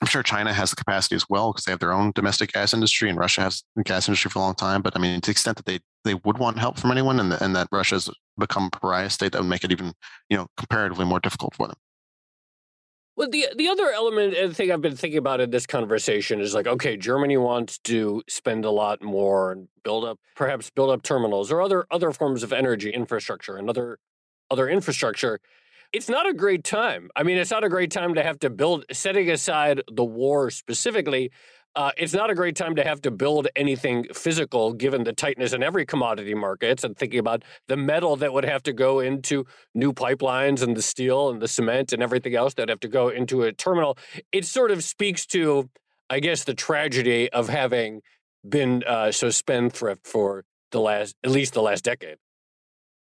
I'm 0.00 0.08
sure 0.08 0.22
China 0.22 0.52
has 0.52 0.70
the 0.70 0.76
capacity 0.76 1.14
as 1.14 1.26
well 1.28 1.52
because 1.52 1.64
they 1.64 1.72
have 1.72 1.80
their 1.80 1.92
own 1.92 2.12
domestic 2.14 2.52
gas 2.52 2.72
industry, 2.72 3.10
and 3.10 3.18
Russia 3.18 3.42
has 3.42 3.62
the 3.76 3.84
gas 3.84 4.08
industry 4.08 4.30
for 4.30 4.38
a 4.38 4.42
long 4.42 4.54
time. 4.54 4.80
But 4.80 4.96
I 4.96 5.00
mean, 5.00 5.20
to 5.20 5.26
the 5.26 5.32
extent 5.32 5.58
that 5.58 5.66
they 5.66 5.80
they 6.04 6.14
would 6.14 6.38
want 6.38 6.58
help 6.58 6.78
from 6.78 6.90
anyone, 6.90 7.20
and, 7.20 7.32
and 7.32 7.54
that 7.56 7.68
Russia's 7.72 8.10
become 8.38 8.70
a 8.72 8.78
pariah 8.78 9.10
state, 9.10 9.32
that 9.32 9.40
would 9.40 9.48
make 9.48 9.64
it 9.64 9.72
even 9.72 9.92
you 10.28 10.36
know 10.36 10.46
comparatively 10.56 11.04
more 11.04 11.20
difficult 11.20 11.54
for 11.54 11.66
them. 11.66 11.76
Well, 13.16 13.28
the 13.28 13.48
the 13.56 13.68
other 13.68 13.90
element 13.90 14.34
and 14.34 14.56
thing 14.56 14.72
I've 14.72 14.80
been 14.80 14.96
thinking 14.96 15.18
about 15.18 15.40
in 15.40 15.50
this 15.50 15.66
conversation 15.66 16.40
is 16.40 16.54
like, 16.54 16.66
okay, 16.66 16.96
Germany 16.96 17.36
wants 17.36 17.78
to 17.80 18.22
spend 18.28 18.64
a 18.64 18.70
lot 18.70 19.02
more 19.02 19.52
and 19.52 19.68
build 19.84 20.04
up, 20.04 20.18
perhaps 20.36 20.70
build 20.70 20.90
up 20.90 21.02
terminals 21.02 21.52
or 21.52 21.60
other 21.60 21.86
other 21.90 22.12
forms 22.12 22.42
of 22.42 22.52
energy 22.52 22.90
infrastructure 22.90 23.56
and 23.56 23.68
other 23.68 23.98
other 24.50 24.68
infrastructure 24.68 25.40
it's 25.92 26.08
not 26.08 26.28
a 26.28 26.32
great 26.32 26.62
time. 26.62 27.10
I 27.16 27.22
mean, 27.22 27.36
it's 27.36 27.50
not 27.50 27.64
a 27.64 27.68
great 27.68 27.90
time 27.90 28.14
to 28.14 28.22
have 28.22 28.38
to 28.40 28.50
build, 28.50 28.84
setting 28.92 29.30
aside 29.30 29.82
the 29.90 30.04
war 30.04 30.50
specifically. 30.50 31.32
Uh, 31.76 31.92
it's 31.96 32.12
not 32.12 32.30
a 32.30 32.34
great 32.34 32.56
time 32.56 32.74
to 32.74 32.82
have 32.82 33.00
to 33.00 33.10
build 33.12 33.46
anything 33.54 34.04
physical 34.12 34.72
given 34.72 35.04
the 35.04 35.12
tightness 35.12 35.52
in 35.52 35.62
every 35.62 35.86
commodity 35.86 36.34
markets 36.34 36.82
and 36.82 36.96
thinking 36.96 37.20
about 37.20 37.44
the 37.68 37.76
metal 37.76 38.16
that 38.16 38.32
would 38.32 38.44
have 38.44 38.62
to 38.62 38.72
go 38.72 38.98
into 38.98 39.46
new 39.74 39.92
pipelines 39.92 40.62
and 40.62 40.76
the 40.76 40.82
steel 40.82 41.30
and 41.30 41.40
the 41.40 41.46
cement 41.46 41.92
and 41.92 42.02
everything 42.02 42.34
else 42.34 42.54
that 42.54 42.68
have 42.68 42.80
to 42.80 42.88
go 42.88 43.08
into 43.08 43.42
a 43.42 43.52
terminal. 43.52 43.96
It 44.32 44.44
sort 44.46 44.72
of 44.72 44.82
speaks 44.82 45.24
to, 45.26 45.70
I 46.08 46.18
guess, 46.18 46.42
the 46.42 46.54
tragedy 46.54 47.30
of 47.30 47.48
having 47.48 48.02
been 48.48 48.82
uh, 48.84 49.12
so 49.12 49.30
spendthrift 49.30 50.06
for 50.06 50.44
the 50.72 50.80
last, 50.80 51.14
at 51.22 51.30
least 51.30 51.54
the 51.54 51.62
last 51.62 51.84
decade. 51.84 52.16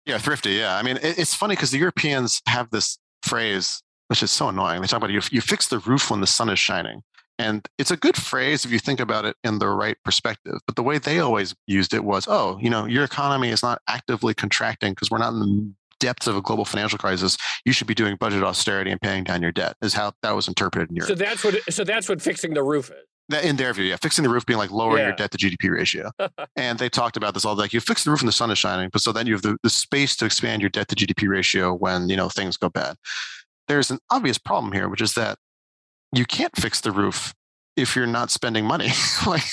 Yeah, 0.05 0.18
thrifty. 0.18 0.51
Yeah, 0.51 0.76
I 0.78 0.84
mean, 0.84 0.99
it's 1.01 1.34
funny 1.34 1.55
because 1.55 1.72
the 1.72 1.78
Europeans 1.78 2.41
have 2.47 2.70
this 2.70 2.97
phrase, 3.24 3.82
which 4.07 4.24
is 4.24 4.32
so 4.32 4.49
annoying. 4.49 4.82
They 4.82 4.88
talk 4.88 4.97
about 4.97 5.12
you. 5.12 5.22
You 5.32 5.41
fix 5.41 5.68
the 5.68 5.80
roof 5.80 6.09
when 6.12 6.22
the 6.22 6.28
sun 6.28 6.49
is 6.49 6.59
shining, 6.59 7.03
and 7.42 7.68
it's 7.80 7.92
a 7.92 7.98
good 7.98 8.16
phrase 8.16 8.66
if 8.66 8.72
you 8.72 8.78
think 8.78 9.00
about 9.00 9.26
it 9.26 9.36
in 9.44 9.58
the 9.58 9.68
right 9.68 9.98
perspective. 10.06 10.60
But 10.68 10.76
the 10.76 10.84
way 10.84 11.00
they 11.00 11.20
always 11.20 11.56
used 11.66 11.94
it 11.94 12.04
was, 12.04 12.28
oh, 12.28 12.60
you 12.62 12.70
know, 12.70 12.86
your 12.86 13.04
economy 13.04 13.50
is 13.50 13.64
not 13.64 13.82
actively 13.88 14.36
contracting 14.36 14.92
because 14.94 15.10
we're 15.10 15.18
not 15.18 15.34
in 15.34 15.39
the 15.39 15.74
depths 16.00 16.28
of 16.28 16.36
a 16.36 16.42
global 16.42 16.66
financial 16.66 17.00
crisis. 17.00 17.38
You 17.66 17.74
should 17.74 17.88
be 17.88 17.96
doing 17.96 18.16
budget 18.16 18.44
austerity 18.44 18.92
and 18.92 19.02
paying 19.02 19.24
down 19.24 19.42
your 19.42 19.52
debt. 19.52 19.76
Is 19.82 19.94
how 19.94 20.14
that 20.22 20.36
was 20.36 20.48
interpreted 20.48 20.89
in 20.89 20.98
Europe. 20.98 21.08
So 21.08 21.16
that's 21.16 21.44
what. 21.44 21.56
So 21.70 21.84
that's 21.84 22.08
what 22.08 22.22
fixing 22.22 22.54
the 22.54 22.64
roof 22.64 22.89
is 22.92 23.06
in 23.44 23.56
their 23.56 23.74
view, 23.74 23.86
yeah, 23.86 23.96
fixing 23.96 24.24
the 24.24 24.30
roof 24.30 24.46
being 24.46 24.60
like 24.60 24.72
lowering 24.72 25.00
yeah. 25.00 25.08
your 25.08 25.16
debt 25.16 25.32
to 25.32 25.38
GDP 25.38 25.72
ratio. 25.72 26.12
and 26.56 26.78
they 26.78 26.89
talked 26.89 27.16
about 27.16 27.34
this 27.34 27.46
all 27.46 27.56
like 27.56 27.72
you 27.72 27.80
fix 27.80 28.04
the 28.04 28.12
roof 28.12 28.20
and 28.20 28.28
the 28.28 28.34
sun 28.34 28.52
is 28.52 28.58
shining, 28.58 28.89
but 28.92 29.02
so 29.02 29.12
then 29.12 29.26
you 29.26 29.34
have 29.34 29.42
the, 29.42 29.58
the 29.64 29.70
space 29.70 30.18
to 30.18 30.26
expand 30.26 30.62
your 30.62 30.70
debt 30.70 30.89
to 30.89 30.96
GDP 30.96 31.30
ratio 31.30 31.74
when 31.74 32.10
you 32.10 32.18
know 32.18 32.30
things 32.30 32.58
go 32.58 32.70
bad. 32.70 32.96
There's 33.68 33.89
an 33.89 34.00
obvious 34.10 34.38
problem 34.38 34.74
here, 34.74 34.89
which 34.89 35.02
is 35.02 35.14
that 35.14 35.38
you 36.14 36.26
can't 36.26 36.55
fix 36.55 36.82
the 36.82 36.91
roof 36.91 37.34
if 37.78 37.95
you're 37.95 38.07
not 38.07 38.32
spending 38.32 38.66
money. 38.66 38.89
like, 39.28 39.43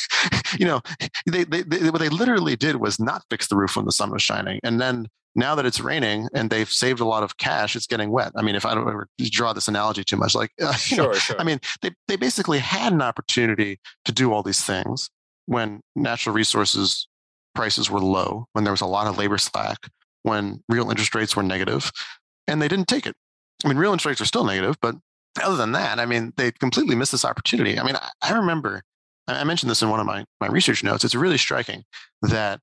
you 0.58 0.66
know, 0.66 0.80
they, 1.26 1.44
they, 1.44 1.62
they, 1.62 1.90
what 1.90 2.00
they 2.00 2.08
literally 2.08 2.56
did 2.56 2.76
was 2.76 2.98
not 2.98 3.24
fix 3.30 3.48
the 3.48 3.56
roof 3.56 3.76
when 3.76 3.84
the 3.84 3.92
sun 3.92 4.10
was 4.10 4.22
shining. 4.22 4.60
And 4.62 4.80
then 4.80 5.06
now 5.34 5.54
that 5.54 5.66
it's 5.66 5.80
raining 5.80 6.28
and 6.34 6.50
they've 6.50 6.70
saved 6.70 7.00
a 7.00 7.04
lot 7.04 7.22
of 7.22 7.36
cash, 7.36 7.76
it's 7.76 7.86
getting 7.86 8.10
wet. 8.10 8.32
I 8.36 8.42
mean, 8.42 8.56
if 8.56 8.66
I 8.66 8.74
don't 8.74 8.88
ever 8.88 9.08
draw 9.30 9.52
this 9.52 9.68
analogy 9.68 10.02
too 10.02 10.16
much, 10.16 10.34
like, 10.34 10.50
uh, 10.62 10.72
sure, 10.72 11.08
know, 11.08 11.12
sure. 11.14 11.40
I 11.40 11.44
mean, 11.44 11.60
they, 11.80 11.90
they 12.08 12.16
basically 12.16 12.58
had 12.58 12.92
an 12.92 13.02
opportunity 13.02 13.78
to 14.04 14.12
do 14.12 14.32
all 14.32 14.42
these 14.42 14.64
things 14.64 15.10
when 15.46 15.80
natural 15.94 16.34
resources 16.34 17.06
prices 17.54 17.90
were 17.90 18.00
low, 18.00 18.46
when 18.52 18.64
there 18.64 18.72
was 18.72 18.80
a 18.80 18.86
lot 18.86 19.06
of 19.06 19.18
labor 19.18 19.38
slack, 19.38 19.88
when 20.22 20.62
real 20.68 20.90
interest 20.90 21.14
rates 21.14 21.34
were 21.34 21.42
negative, 21.42 21.90
and 22.46 22.60
they 22.60 22.68
didn't 22.68 22.88
take 22.88 23.06
it. 23.06 23.16
I 23.64 23.68
mean, 23.68 23.78
real 23.78 23.92
interest 23.92 24.06
rates 24.06 24.20
are 24.20 24.26
still 24.26 24.44
negative, 24.44 24.76
but 24.80 24.94
other 25.42 25.56
than 25.56 25.72
that, 25.72 25.98
I 25.98 26.06
mean, 26.06 26.32
they 26.36 26.52
completely 26.52 26.94
missed 26.94 27.12
this 27.12 27.24
opportunity. 27.24 27.78
I 27.78 27.84
mean, 27.84 27.96
I, 27.96 28.10
I 28.22 28.32
remember, 28.32 28.82
I 29.26 29.44
mentioned 29.44 29.70
this 29.70 29.82
in 29.82 29.90
one 29.90 30.00
of 30.00 30.06
my, 30.06 30.24
my 30.40 30.48
research 30.48 30.82
notes. 30.82 31.04
It's 31.04 31.14
really 31.14 31.38
striking 31.38 31.84
that 32.22 32.60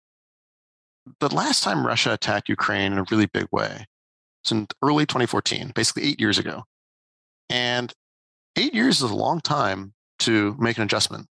the 1.20 1.34
last 1.34 1.64
time 1.64 1.86
Russia 1.86 2.14
attacked 2.14 2.50
Ukraine 2.50 2.92
in 2.92 2.98
a 2.98 3.06
really 3.12 3.28
big 3.28 3.48
way 3.52 3.86
was 4.44 4.52
in 4.52 4.68
early 4.82 5.06
2014, 5.06 5.72
basically 5.76 6.04
eight 6.04 6.20
years 6.20 6.38
ago. 6.38 6.64
And 7.50 7.94
eight 8.56 8.74
years 8.74 9.02
is 9.02 9.12
a 9.12 9.16
long 9.16 9.42
time 9.42 9.94
to 10.20 10.56
make 10.60 10.78
an 10.78 10.84
adjustment. 10.84 11.28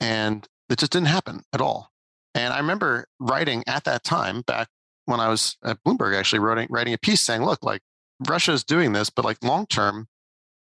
And 0.00 0.46
it 0.68 0.78
just 0.78 0.92
didn't 0.92 1.08
happen 1.08 1.42
at 1.52 1.60
all. 1.60 1.90
And 2.34 2.52
I 2.52 2.58
remember 2.58 3.06
writing 3.18 3.64
at 3.66 3.84
that 3.84 4.04
time, 4.04 4.42
back 4.42 4.68
when 5.06 5.20
I 5.20 5.28
was 5.28 5.56
at 5.64 5.82
Bloomberg, 5.84 6.14
actually 6.14 6.40
writing, 6.40 6.66
writing 6.70 6.92
a 6.92 6.98
piece 6.98 7.22
saying, 7.22 7.42
look, 7.42 7.64
like 7.64 7.80
Russia 8.28 8.52
is 8.52 8.64
doing 8.64 8.92
this, 8.92 9.10
but 9.10 9.24
like 9.24 9.42
long 9.42 9.66
term, 9.66 10.06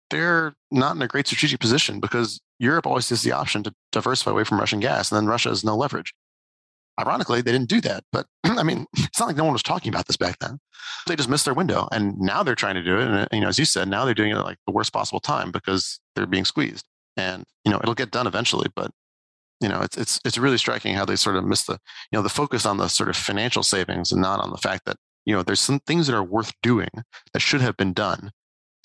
they're 0.10 0.54
not 0.72 0.96
in 0.96 1.02
a 1.02 1.08
great 1.08 1.28
strategic 1.28 1.60
position 1.60 2.00
because 2.00 2.40
Europe 2.60 2.88
always 2.88 3.10
has 3.10 3.24
the 3.24 3.32
option 3.32 3.64
to 3.64 3.74
diversify 3.92 4.32
away 4.32 4.44
from 4.44 4.60
Russian 4.60 4.80
gas, 4.80 5.12
and 5.12 5.18
then 5.18 5.28
Russia 5.28 5.50
has 5.50 5.64
no 5.64 5.76
leverage. 5.76 6.14
Ironically, 7.00 7.42
they 7.42 7.52
didn't 7.52 7.70
do 7.70 7.80
that. 7.82 8.04
But 8.12 8.26
I 8.44 8.64
mean, 8.64 8.86
it's 8.98 9.20
not 9.20 9.28
like 9.28 9.36
no 9.36 9.44
one 9.44 9.54
was 9.54 9.64
talking 9.64 9.94
about 9.94 10.08
this 10.08 10.18
back 10.18 10.40
then. 10.40 10.60
They 11.06 11.16
just 11.16 11.30
missed 11.30 11.46
their 11.46 11.54
window. 11.54 11.88
And 11.92 12.18
now 12.18 12.44
they're 12.44 12.56
trying 12.56 12.76
to 12.76 12.84
do 12.84 12.98
it. 12.98 13.08
And, 13.08 13.16
uh, 13.16 13.28
you 13.32 13.42
know, 13.42 13.48
as 13.48 13.60
you 13.60 13.66
said, 13.66 13.88
now 13.88 14.06
they're 14.06 14.14
doing 14.14 14.32
it 14.32 14.38
like 14.38 14.58
the 14.66 14.74
worst 14.74 14.94
possible 14.94 15.20
time 15.20 15.52
because 15.52 16.00
they're 16.16 16.26
being 16.26 16.46
squeezed. 16.46 16.86
And, 17.16 17.44
you 17.64 17.72
know, 17.72 17.80
it'll 17.82 17.94
get 17.94 18.12
done 18.12 18.28
eventually. 18.28 18.70
But, 18.76 18.92
you 19.62 19.70
know, 19.70 19.82
it's, 19.82 19.98
it's, 19.98 20.20
it's 20.26 20.38
really 20.38 20.58
striking 20.58 20.96
how 20.96 21.06
they 21.06 21.16
sort 21.16 21.36
of 21.36 21.46
miss 21.46 21.64
the, 21.64 21.74
you 22.12 22.18
know, 22.18 22.22
the 22.22 22.30
focus 22.30 22.66
on 22.66 22.78
the 22.78 22.88
sort 22.88 23.10
of 23.10 23.16
financial 23.16 23.64
savings 23.64 24.12
and 24.12 24.22
not 24.22 24.40
on 24.40 24.52
the 24.52 24.58
fact 24.58 24.86
that, 24.86 24.98
you 25.26 25.36
know, 25.36 25.44
there's 25.44 25.60
some 25.60 25.80
things 25.82 26.08
that 26.08 26.16
are 26.16 26.24
worth 26.24 26.54
doing 26.64 26.90
that 27.34 27.42
should 27.42 27.62
have 27.62 27.78
been 27.78 27.94
done. 27.94 28.32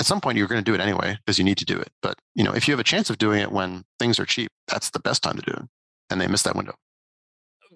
At 0.03 0.07
some 0.07 0.20
point, 0.20 0.36
you're 0.36 0.48
going 0.48 0.59
to 0.59 0.68
do 0.68 0.74
it 0.74 0.80
anyway 0.80 1.16
because 1.24 1.38
you 1.38 1.44
need 1.44 1.59
to 1.59 1.64
do 1.64 1.78
it. 1.78 1.88
But, 2.03 2.18
you 2.34 2.42
know, 2.42 2.53
if 2.53 2.66
you 2.66 2.72
have 2.72 2.80
a 2.80 2.82
chance 2.82 3.09
of 3.09 3.18
doing 3.18 3.40
it 3.40 3.53
when 3.53 3.84
things 4.00 4.18
are 4.18 4.26
cheap, 4.26 4.50
that's 4.66 4.90
the 4.90 4.98
best 4.98 5.22
time 5.22 5.36
to 5.36 5.42
do 5.42 5.53
it. 5.53 5.68
And 6.11 6.20
they 6.20 6.26
missed 6.26 6.42
that 6.42 6.57
window 6.57 6.74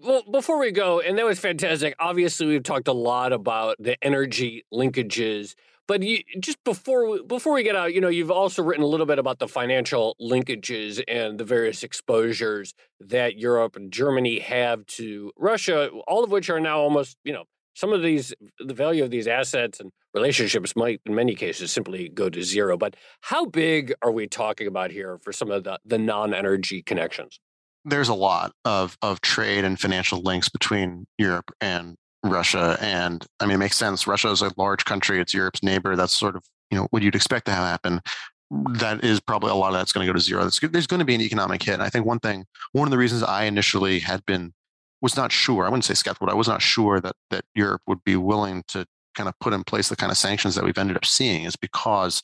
well, 0.02 0.24
before 0.28 0.58
we 0.58 0.72
go, 0.72 0.98
and 0.98 1.16
that 1.18 1.24
was 1.24 1.38
fantastic. 1.38 1.94
Obviously, 2.00 2.46
we've 2.46 2.64
talked 2.64 2.88
a 2.88 2.92
lot 2.92 3.32
about 3.32 3.76
the 3.78 3.96
energy 4.04 4.64
linkages, 4.74 5.54
but 5.86 6.02
you, 6.02 6.18
just 6.40 6.62
before 6.64 7.08
we, 7.08 7.22
before 7.22 7.54
we 7.54 7.62
get 7.62 7.76
out, 7.76 7.94
you 7.94 8.00
know, 8.00 8.08
you've 8.08 8.32
also 8.32 8.60
written 8.60 8.82
a 8.82 8.88
little 8.88 9.06
bit 9.06 9.20
about 9.20 9.38
the 9.38 9.46
financial 9.46 10.16
linkages 10.20 11.00
and 11.06 11.38
the 11.38 11.44
various 11.44 11.84
exposures 11.84 12.74
that 12.98 13.38
Europe 13.38 13.76
and 13.76 13.92
Germany 13.92 14.40
have 14.40 14.84
to 14.86 15.30
Russia, 15.38 15.90
all 16.08 16.24
of 16.24 16.32
which 16.32 16.50
are 16.50 16.60
now 16.60 16.80
almost, 16.80 17.16
you 17.22 17.32
know, 17.32 17.44
some 17.76 17.92
of 17.92 18.02
these, 18.02 18.34
the 18.58 18.74
value 18.74 19.04
of 19.04 19.10
these 19.10 19.28
assets 19.28 19.78
and 19.78 19.92
relationships 20.14 20.74
might, 20.74 21.00
in 21.06 21.14
many 21.14 21.36
cases, 21.36 21.70
simply 21.70 22.08
go 22.08 22.28
to 22.28 22.42
zero. 22.42 22.76
But 22.76 22.96
how 23.20 23.46
big 23.46 23.94
are 24.02 24.10
we 24.10 24.26
talking 24.26 24.66
about 24.66 24.90
here 24.90 25.18
for 25.22 25.32
some 25.32 25.52
of 25.52 25.62
the, 25.62 25.78
the 25.84 25.98
non 25.98 26.34
energy 26.34 26.82
connections? 26.82 27.38
there's 27.86 28.08
a 28.08 28.14
lot 28.14 28.52
of 28.64 28.98
of 29.00 29.20
trade 29.20 29.64
and 29.64 29.80
financial 29.80 30.20
links 30.20 30.48
between 30.48 31.06
Europe 31.18 31.50
and 31.60 31.96
Russia. 32.24 32.76
And 32.80 33.24
I 33.40 33.46
mean, 33.46 33.54
it 33.54 33.58
makes 33.58 33.76
sense. 33.76 34.06
Russia 34.06 34.30
is 34.30 34.42
a 34.42 34.50
large 34.56 34.84
country. 34.84 35.20
It's 35.20 35.32
Europe's 35.32 35.62
neighbor. 35.62 35.94
That's 35.96 36.12
sort 36.12 36.36
of, 36.36 36.44
you 36.70 36.76
know, 36.76 36.88
what 36.90 37.02
you'd 37.02 37.14
expect 37.14 37.46
to 37.46 37.52
have 37.52 37.64
happen. 37.64 38.00
That 38.50 39.04
is 39.04 39.20
probably 39.20 39.50
a 39.50 39.54
lot 39.54 39.68
of 39.68 39.74
that's 39.74 39.92
going 39.92 40.04
to 40.04 40.12
go 40.12 40.16
to 40.16 40.22
zero. 40.22 40.48
There's 40.48 40.86
going 40.86 40.98
to 40.98 41.04
be 41.04 41.14
an 41.14 41.20
economic 41.20 41.62
hit. 41.62 41.74
And 41.74 41.82
I 41.82 41.88
think 41.88 42.06
one 42.06 42.18
thing, 42.18 42.44
one 42.72 42.86
of 42.86 42.90
the 42.90 42.98
reasons 42.98 43.22
I 43.22 43.44
initially 43.44 44.00
had 44.00 44.24
been, 44.26 44.52
was 45.02 45.16
not 45.16 45.32
sure, 45.32 45.64
I 45.64 45.68
wouldn't 45.68 45.84
say 45.84 45.94
skeptical, 45.94 46.30
I 46.30 46.34
was 46.34 46.48
not 46.48 46.62
sure 46.62 47.00
that, 47.00 47.14
that 47.30 47.44
Europe 47.54 47.82
would 47.86 48.02
be 48.04 48.16
willing 48.16 48.64
to 48.68 48.86
kind 49.14 49.28
of 49.28 49.38
put 49.40 49.52
in 49.52 49.64
place 49.64 49.88
the 49.88 49.96
kind 49.96 50.12
of 50.12 50.18
sanctions 50.18 50.54
that 50.54 50.64
we've 50.64 50.78
ended 50.78 50.96
up 50.96 51.04
seeing 51.04 51.44
is 51.44 51.56
because 51.56 52.22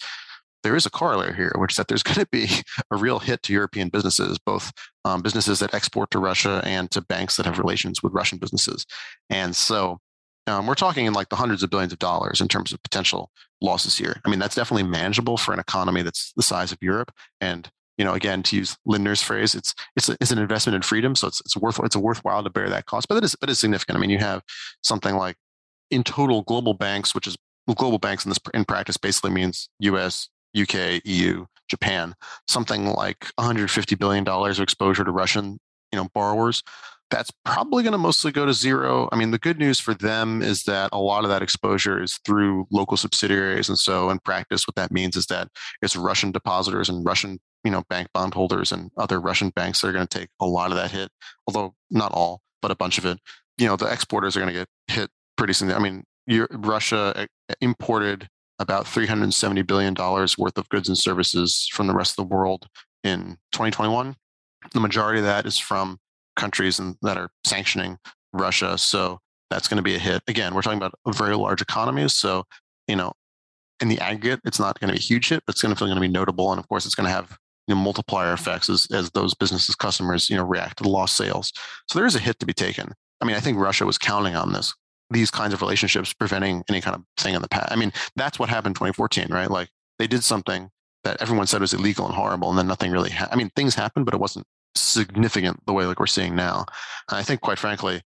there 0.62 0.77
is 0.77 0.87
a 0.87 0.91
corollary 0.91 1.35
here, 1.35 1.53
which 1.57 1.73
is 1.73 1.77
that 1.77 1.89
there's 1.89 2.03
going 2.05 2.16
to 2.16 2.29
be 2.31 2.47
a 2.91 2.97
real 2.97 3.18
hit 3.18 3.43
to 3.43 3.53
European 3.53 3.89
businesses, 3.89 4.39
both 4.39 4.73
um, 5.05 5.23
businesses 5.23 5.59
that 5.59 5.75
export 5.75 6.11
to 6.11 6.18
Russia 6.18 6.62
and 6.64 6.91
to 6.91 7.01
banks 7.01 7.37
that 7.37 7.47
have 7.47 7.59
relations 7.59 8.03
with 8.03 8.12
Russian 8.12 8.39
businesses. 8.39 8.87
And 9.31 9.57
so 9.57 9.99
um, 10.47 10.66
we're 10.66 10.75
talking 10.75 11.07
in 11.07 11.12
like 11.12 11.29
the 11.29 11.37
hundreds 11.37 11.62
of 11.62 11.70
billions 11.70 11.93
of 11.93 11.99
dollars 11.99 12.41
in 12.41 12.49
terms 12.49 12.73
of 12.73 12.83
potential 12.83 13.31
losses 13.61 13.97
here. 13.97 14.20
I 14.25 14.31
mean, 14.31 14.39
that's 14.39 14.57
definitely 14.57 14.89
manageable 14.89 15.37
for 15.37 15.53
an 15.53 15.61
economy 15.61 16.03
that's 16.03 16.33
the 16.37 16.43
size 16.43 16.73
of 16.73 16.79
Europe. 16.81 17.12
And 17.41 17.70
you 17.99 18.05
know, 18.05 18.14
again, 18.14 18.43
to 18.45 18.57
use 18.57 18.76
Lindner's 18.86 19.22
phrase, 19.22 19.55
it's 19.55 19.74
it's 19.97 20.09
it's 20.09 20.30
an 20.30 20.38
investment 20.38 20.76
in 20.76 20.82
freedom, 20.82 21.14
so 21.14 21.28
it's 21.28 21.40
it's 21.40 21.57
worth 21.57 21.78
it's 21.84 21.95
a 21.95 22.01
worthwhile 22.01 22.43
to 22.43 22.51
bear 22.51 22.68
that 22.68 22.86
cost. 22.86 23.09
But 23.09 23.18
it 23.18 23.24
is 23.24 23.36
but 23.40 23.51
it's 23.51 23.61
significant. 23.61 23.97
I 23.97 24.01
mean, 24.01 24.11
you 24.11 24.18
have 24.18 24.43
something 24.82 25.16
like 25.16 25.36
in 25.90 26.03
total 26.03 26.43
global 26.43 26.74
banks, 26.74 27.14
which 27.14 27.26
is 27.26 27.36
global 27.76 27.99
banks 27.99 28.24
in 28.24 28.30
this 28.30 28.38
in 28.55 28.64
practice 28.64 28.97
basically 28.97 29.30
means 29.30 29.68
U.S., 29.80 30.28
UK, 30.59 31.01
EU, 31.05 31.47
Japan, 31.68 32.14
something 32.49 32.86
like 32.86 33.26
150 33.36 33.95
billion 33.97 34.24
dollars 34.24 34.59
of 34.59 34.62
exposure 34.62 35.05
to 35.05 35.11
Russian, 35.11 35.59
you 35.93 35.99
know, 35.99 36.09
borrowers. 36.14 36.62
That's 37.11 37.30
probably 37.45 37.82
going 37.82 37.93
to 37.93 37.99
mostly 37.99 38.32
go 38.32 38.47
to 38.47 38.55
zero. 38.55 39.09
I 39.12 39.16
mean, 39.16 39.32
the 39.32 39.38
good 39.38 39.59
news 39.59 39.78
for 39.78 39.93
them 39.93 40.40
is 40.40 40.62
that 40.64 40.88
a 40.93 40.99
lot 40.99 41.24
of 41.24 41.30
that 41.30 41.43
exposure 41.43 42.03
is 42.03 42.18
through 42.24 42.66
local 42.70 42.97
subsidiaries, 42.97 43.68
and 43.68 43.78
so 43.78 44.09
in 44.11 44.18
practice, 44.18 44.66
what 44.66 44.76
that 44.76 44.90
means 44.90 45.16
is 45.16 45.26
that 45.26 45.49
it's 45.82 45.95
Russian 45.95 46.32
depositors 46.32 46.88
and 46.88 47.05
Russian, 47.05 47.38
you 47.65 47.71
know, 47.71 47.83
bank 47.89 48.09
bondholders 48.13 48.73
and 48.73 48.91
other 48.97 49.21
Russian 49.21 49.51
banks 49.51 49.81
that 49.81 49.89
are 49.89 49.93
going 49.93 50.07
to 50.07 50.19
take 50.19 50.29
a 50.41 50.47
lot 50.47 50.71
of 50.71 50.77
that 50.77 50.91
hit, 50.91 51.11
although 51.47 51.75
not 51.91 52.13
all, 52.13 52.41
but 52.61 52.71
a 52.71 52.77
bunch 52.77 52.99
of 52.99 53.07
it. 53.07 53.19
You 53.59 53.67
know, 53.67 53.77
the 53.77 53.87
exporters 53.87 54.37
are 54.37 54.41
going 54.41 54.53
to 54.53 54.61
get 54.61 54.69
hit 54.89 55.11
pretty 55.37 55.53
soon. 55.53 55.73
I 55.73 55.79
mean, 55.79 56.05
Russia 56.51 57.13
eh, 57.17 57.27
eh, 57.49 57.55
imported 57.61 58.29
about 58.59 58.87
$370 58.87 59.67
billion 59.67 59.95
worth 59.95 60.59
of 60.59 60.69
goods 60.69 60.89
and 60.89 60.97
services 60.97 61.69
from 61.73 61.87
the 61.87 61.95
rest 61.95 62.13
of 62.13 62.29
the 62.29 62.35
world 62.35 62.67
in 63.03 63.37
2021. 63.53 64.17
The 64.73 64.81
majority 64.81 65.19
of 65.19 65.25
that 65.25 65.47
is 65.47 65.59
from 65.59 65.99
countries 66.37 66.79
in, 66.79 66.97
that 67.03 67.17
are 67.17 67.31
sanctioning 67.45 67.99
Russia. 68.33 68.79
So 68.79 69.19
that's 69.51 69.69
going 69.69 69.77
to 69.79 69.83
be 69.83 69.97
a 69.97 69.99
hit. 69.99 70.23
Again, 70.29 70.55
we're 70.55 70.63
talking 70.63 70.79
about 70.79 70.95
very 71.09 71.37
large 71.37 71.61
economies. 71.61 72.15
So, 72.15 72.45
you 72.87 72.97
know, 72.97 73.13
in 73.81 73.89
the 73.89 73.99
aggregate, 73.99 74.41
it's 74.45 74.61
not 74.61 74.79
going 74.79 74.89
to 74.89 74.95
be 74.95 74.99
a 74.99 75.03
huge 75.03 75.29
hit, 75.29 75.43
but 75.47 75.55
it's 75.55 75.63
going 75.63 75.75
to 75.75 75.79
feel 75.79 75.89
going 75.89 75.97
to 75.97 76.01
be 76.01 76.09
notable. 76.09 76.53
And 76.53 76.59
of 76.61 76.69
course, 76.69 76.87
it's 76.87 76.95
going 76.95 77.07
to 77.07 77.13
have 77.13 77.37
you 77.67 77.75
know, 77.75 77.81
multiplier 77.81 78.33
effects 78.33 78.69
as, 78.69 78.87
as 78.93 79.11
those 79.11 79.35
businesses, 79.35 79.75
customers, 79.75 80.29
you 80.29 80.37
know, 80.37 80.45
react 80.45 80.79
to 80.79 80.83
the 80.83 80.89
lost 80.89 81.17
sales. 81.17 81.53
So 81.89 81.99
there 81.99 82.07
is 82.07 82.17
a 82.17 82.21
hit 82.21 82.39
to 82.41 82.47
be 82.47 82.53
taken. 82.53 82.93
I 83.21 83.25
mean, 83.25 83.37
I 83.37 83.41
think 83.41 83.59
Russia 83.59 83.87
was 83.87 83.99
counting 83.99 84.35
on 84.35 84.53
this 84.53 84.75
these 85.11 85.31
kinds 85.31 85.53
of 85.53 85.61
relationships 85.61 86.13
preventing 86.13 86.65
any 86.71 86.81
kind 86.81 86.97
of 86.97 87.03
thing 87.19 87.35
in 87.35 87.43
the 87.43 87.49
past. 87.49 87.71
I 87.71 87.77
mean, 87.77 87.93
that's 88.17 88.39
what 88.39 88.49
happened 88.49 88.71
in 88.71 88.75
2014, 88.75 89.27
right? 89.31 89.51
Like 89.51 89.69
they 89.99 90.07
did 90.07 90.25
something 90.25 90.71
that 91.05 91.21
everyone 91.21 91.47
said 91.47 91.61
was 91.61 91.75
illegal 91.75 92.07
and 92.07 92.15
horrible, 92.15 92.49
and 92.49 92.59
then 92.59 92.67
nothing 92.67 92.91
really. 92.91 93.11
Ha- 93.11 93.29
I 93.31 93.37
mean, 93.37 93.51
things 93.55 93.75
happened, 93.75 94.07
but 94.07 94.15
it 94.15 94.21
wasn't 94.21 94.47
significant 94.75 95.61
the 95.67 95.73
way 95.73 95.85
like 95.85 96.01
we're 96.01 96.07
seeing 96.07 96.35
now. 96.35 96.65
And 97.11 97.19
I 97.19 97.23
think, 97.23 97.41
quite 97.41 97.59
frankly, 97.59 98.03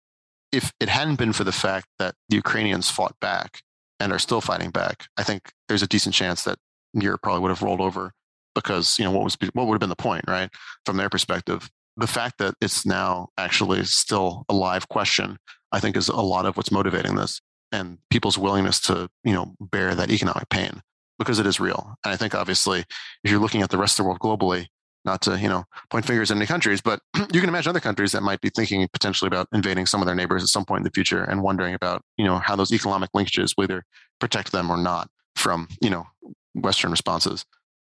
if 0.52 0.72
it 0.80 0.90
hadn't 0.90 1.16
been 1.16 1.34
for 1.34 1.44
the 1.44 1.52
fact 1.52 1.88
that 2.00 2.16
the 2.30 2.36
Ukrainians 2.36 2.90
fought 2.90 3.16
back 3.20 3.62
and 4.00 4.12
are 4.12 4.20
still 4.20 4.42
fighting 4.42 4.70
back, 4.70 5.08
I 5.18 5.24
think 5.24 5.52
there's 5.68 5.84
a 5.84 5.88
decent 5.88 6.14
chance 6.14 6.44
that 6.44 6.58
Europe 6.94 7.22
probably 7.24 7.42
would 7.42 7.50
have 7.50 7.62
rolled 7.62 7.82
over 7.82 8.12
because 8.56 8.98
you 9.00 9.06
know 9.06 9.12
what 9.12 9.24
was 9.24 9.38
what 9.54 9.68
would 9.68 9.74
have 9.76 9.80
been 9.80 9.90
the 9.90 9.96
point, 9.96 10.26
right? 10.28 10.50
From 10.86 10.98
their 10.98 11.10
perspective, 11.10 11.70
the 11.98 12.08
fact 12.08 12.38
that 12.40 12.56
it's 12.62 12.86
now 12.86 13.30
actually 13.38 13.84
still 13.86 14.46
a 14.50 14.54
live 14.54 14.88
question 14.90 15.38
I 15.72 15.80
think 15.80 15.96
is 15.96 16.10
a 16.10 16.16
lot 16.16 16.46
of 16.46 16.58
what's 16.58 16.72
motivating 16.72 17.16
this 17.16 17.42
and 17.72 17.98
people's 18.10 18.38
willingness 18.38 18.80
to, 18.82 19.10
you 19.24 19.34
know, 19.34 19.56
bear 19.60 19.96
that 19.96 20.12
economic 20.12 20.50
pain 20.50 20.82
because 21.18 21.40
it 21.40 21.46
is 21.46 21.60
real. 21.60 21.96
And 22.04 22.14
I 22.14 22.18
think 22.18 22.36
obviously 22.36 22.84
if 23.24 23.32
you're 23.32 23.40
looking 23.40 23.62
at 23.62 23.70
the 23.70 23.78
rest 23.78 24.00
of 24.00 24.04
the 24.04 24.10
world 24.10 24.20
globally, 24.20 24.68
not 25.04 25.22
to, 25.24 25.40
you 25.40 25.48
know, 25.48 25.64
point 25.90 26.06
fingers 26.06 26.30
at 26.30 26.38
any 26.38 26.46
countries, 26.46 26.82
but 26.82 27.00
you 27.34 27.40
can 27.40 27.50
imagine 27.50 27.70
other 27.70 27.80
countries 27.80 28.12
that 28.12 28.22
might 28.22 28.42
be 28.42 28.50
thinking 28.50 28.88
potentially 28.92 29.28
about 29.28 29.48
invading 29.54 29.86
some 29.86 30.02
of 30.02 30.06
their 30.06 30.16
neighbors 30.16 30.44
at 30.44 30.50
some 30.50 30.66
point 30.66 30.82
in 30.82 30.84
the 30.84 30.92
future 30.92 31.24
and 31.24 31.42
wondering 31.42 31.74
about, 31.74 32.04
you 32.18 32.26
know, 32.26 32.38
how 32.38 32.56
those 32.56 32.72
economic 32.72 33.10
linkages 33.16 33.54
will 33.58 33.64
either 33.64 33.84
protect 34.20 34.52
them 34.52 34.70
or 34.70 34.78
not 34.78 35.10
from, 35.36 35.68
you 35.82 35.90
know, 35.90 36.06
Western 36.54 36.92
responses. 36.92 37.46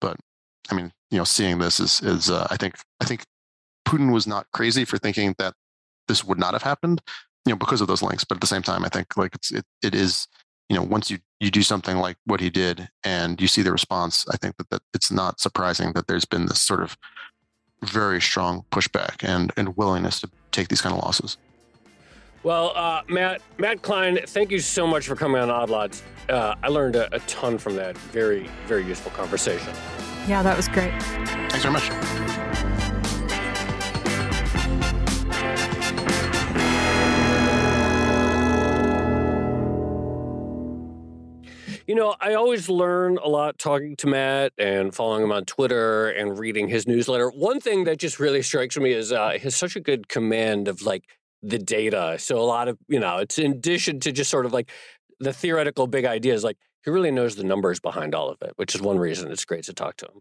But 0.00 0.16
I 0.70 0.74
mean, 0.74 0.92
you 1.10 1.18
know, 1.18 1.24
seeing 1.24 1.58
this 1.58 1.80
is 1.80 2.00
is 2.02 2.30
uh, 2.30 2.46
I 2.50 2.56
think 2.56 2.76
I 3.00 3.04
think 3.04 3.24
Putin 3.86 4.12
was 4.12 4.26
not 4.26 4.46
crazy 4.52 4.84
for 4.84 4.98
thinking 4.98 5.34
that 5.38 5.54
this 6.08 6.24
would 6.24 6.38
not 6.38 6.52
have 6.52 6.62
happened 6.62 7.00
you 7.46 7.52
know 7.52 7.56
because 7.56 7.80
of 7.80 7.88
those 7.88 8.02
links. 8.02 8.24
But 8.24 8.36
at 8.36 8.40
the 8.40 8.46
same 8.46 8.62
time 8.62 8.84
i 8.84 8.88
think 8.88 9.16
like 9.16 9.34
it's 9.34 9.50
it, 9.50 9.64
it 9.82 9.94
is 9.94 10.26
you 10.68 10.76
know 10.76 10.82
once 10.82 11.10
you 11.10 11.18
you 11.40 11.50
do 11.50 11.62
something 11.62 11.96
like 11.96 12.16
what 12.24 12.40
he 12.40 12.50
did 12.50 12.88
and 13.04 13.40
you 13.40 13.48
see 13.48 13.62
the 13.62 13.72
response 13.72 14.24
i 14.30 14.36
think 14.36 14.56
that, 14.56 14.70
that 14.70 14.82
it's 14.94 15.10
not 15.10 15.40
surprising 15.40 15.92
that 15.94 16.06
there's 16.06 16.24
been 16.24 16.46
this 16.46 16.60
sort 16.60 16.82
of 16.82 16.96
very 17.84 18.20
strong 18.20 18.64
pushback 18.70 19.22
and 19.22 19.52
and 19.56 19.76
willingness 19.76 20.20
to 20.20 20.30
take 20.52 20.68
these 20.68 20.80
kind 20.80 20.94
of 20.94 21.02
losses 21.02 21.36
well 22.42 22.72
uh, 22.74 23.02
matt 23.08 23.40
matt 23.58 23.82
klein 23.82 24.18
thank 24.26 24.50
you 24.50 24.58
so 24.58 24.86
much 24.86 25.06
for 25.06 25.16
coming 25.16 25.40
on 25.40 25.50
odd 25.50 25.70
lots. 25.70 26.02
Uh, 26.28 26.54
i 26.62 26.68
learned 26.68 26.96
a, 26.96 27.14
a 27.14 27.18
ton 27.20 27.58
from 27.58 27.76
that. 27.76 27.96
Very 27.98 28.48
very 28.66 28.84
useful 28.84 29.10
conversation. 29.12 29.72
Yeah 30.26 30.42
that 30.42 30.56
was 30.56 30.68
great. 30.68 30.92
Thanks 31.02 31.62
very 31.62 31.72
much. 31.72 31.90
You 41.92 41.96
know, 41.96 42.14
I 42.20 42.34
always 42.34 42.70
learn 42.70 43.18
a 43.22 43.28
lot 43.28 43.58
talking 43.58 43.96
to 43.96 44.06
Matt 44.06 44.52
and 44.56 44.94
following 44.94 45.24
him 45.24 45.32
on 45.32 45.44
Twitter 45.44 46.08
and 46.10 46.38
reading 46.38 46.68
his 46.68 46.86
newsletter. 46.86 47.28
One 47.28 47.60
thing 47.60 47.84
that 47.84 47.98
just 47.98 48.18
really 48.18 48.40
strikes 48.40 48.78
me 48.78 48.92
is 48.92 49.12
uh, 49.12 49.32
he 49.32 49.40
has 49.40 49.56
such 49.56 49.74
a 49.76 49.80
good 49.80 50.08
command 50.08 50.68
of 50.68 50.80
like 50.80 51.04
the 51.42 51.58
data. 51.58 52.16
So 52.18 52.38
a 52.38 52.44
lot 52.44 52.68
of, 52.68 52.78
you 52.88 53.00
know, 53.00 53.18
it's 53.18 53.38
in 53.38 53.52
addition 53.52 54.00
to 54.00 54.12
just 54.12 54.30
sort 54.30 54.46
of 54.46 54.52
like 54.52 54.70
the 55.20 55.32
theoretical 55.32 55.86
big 55.86 56.04
ideas, 56.04 56.44
like 56.44 56.58
he 56.84 56.90
really 56.90 57.10
knows 57.10 57.36
the 57.36 57.44
numbers 57.44 57.80
behind 57.80 58.14
all 58.14 58.28
of 58.28 58.38
it, 58.42 58.52
which 58.56 58.74
is 58.74 58.80
one 58.80 58.98
reason 58.98 59.30
it's 59.30 59.44
great 59.44 59.64
to 59.64 59.72
talk 59.72 59.96
to 59.98 60.06
him. 60.06 60.20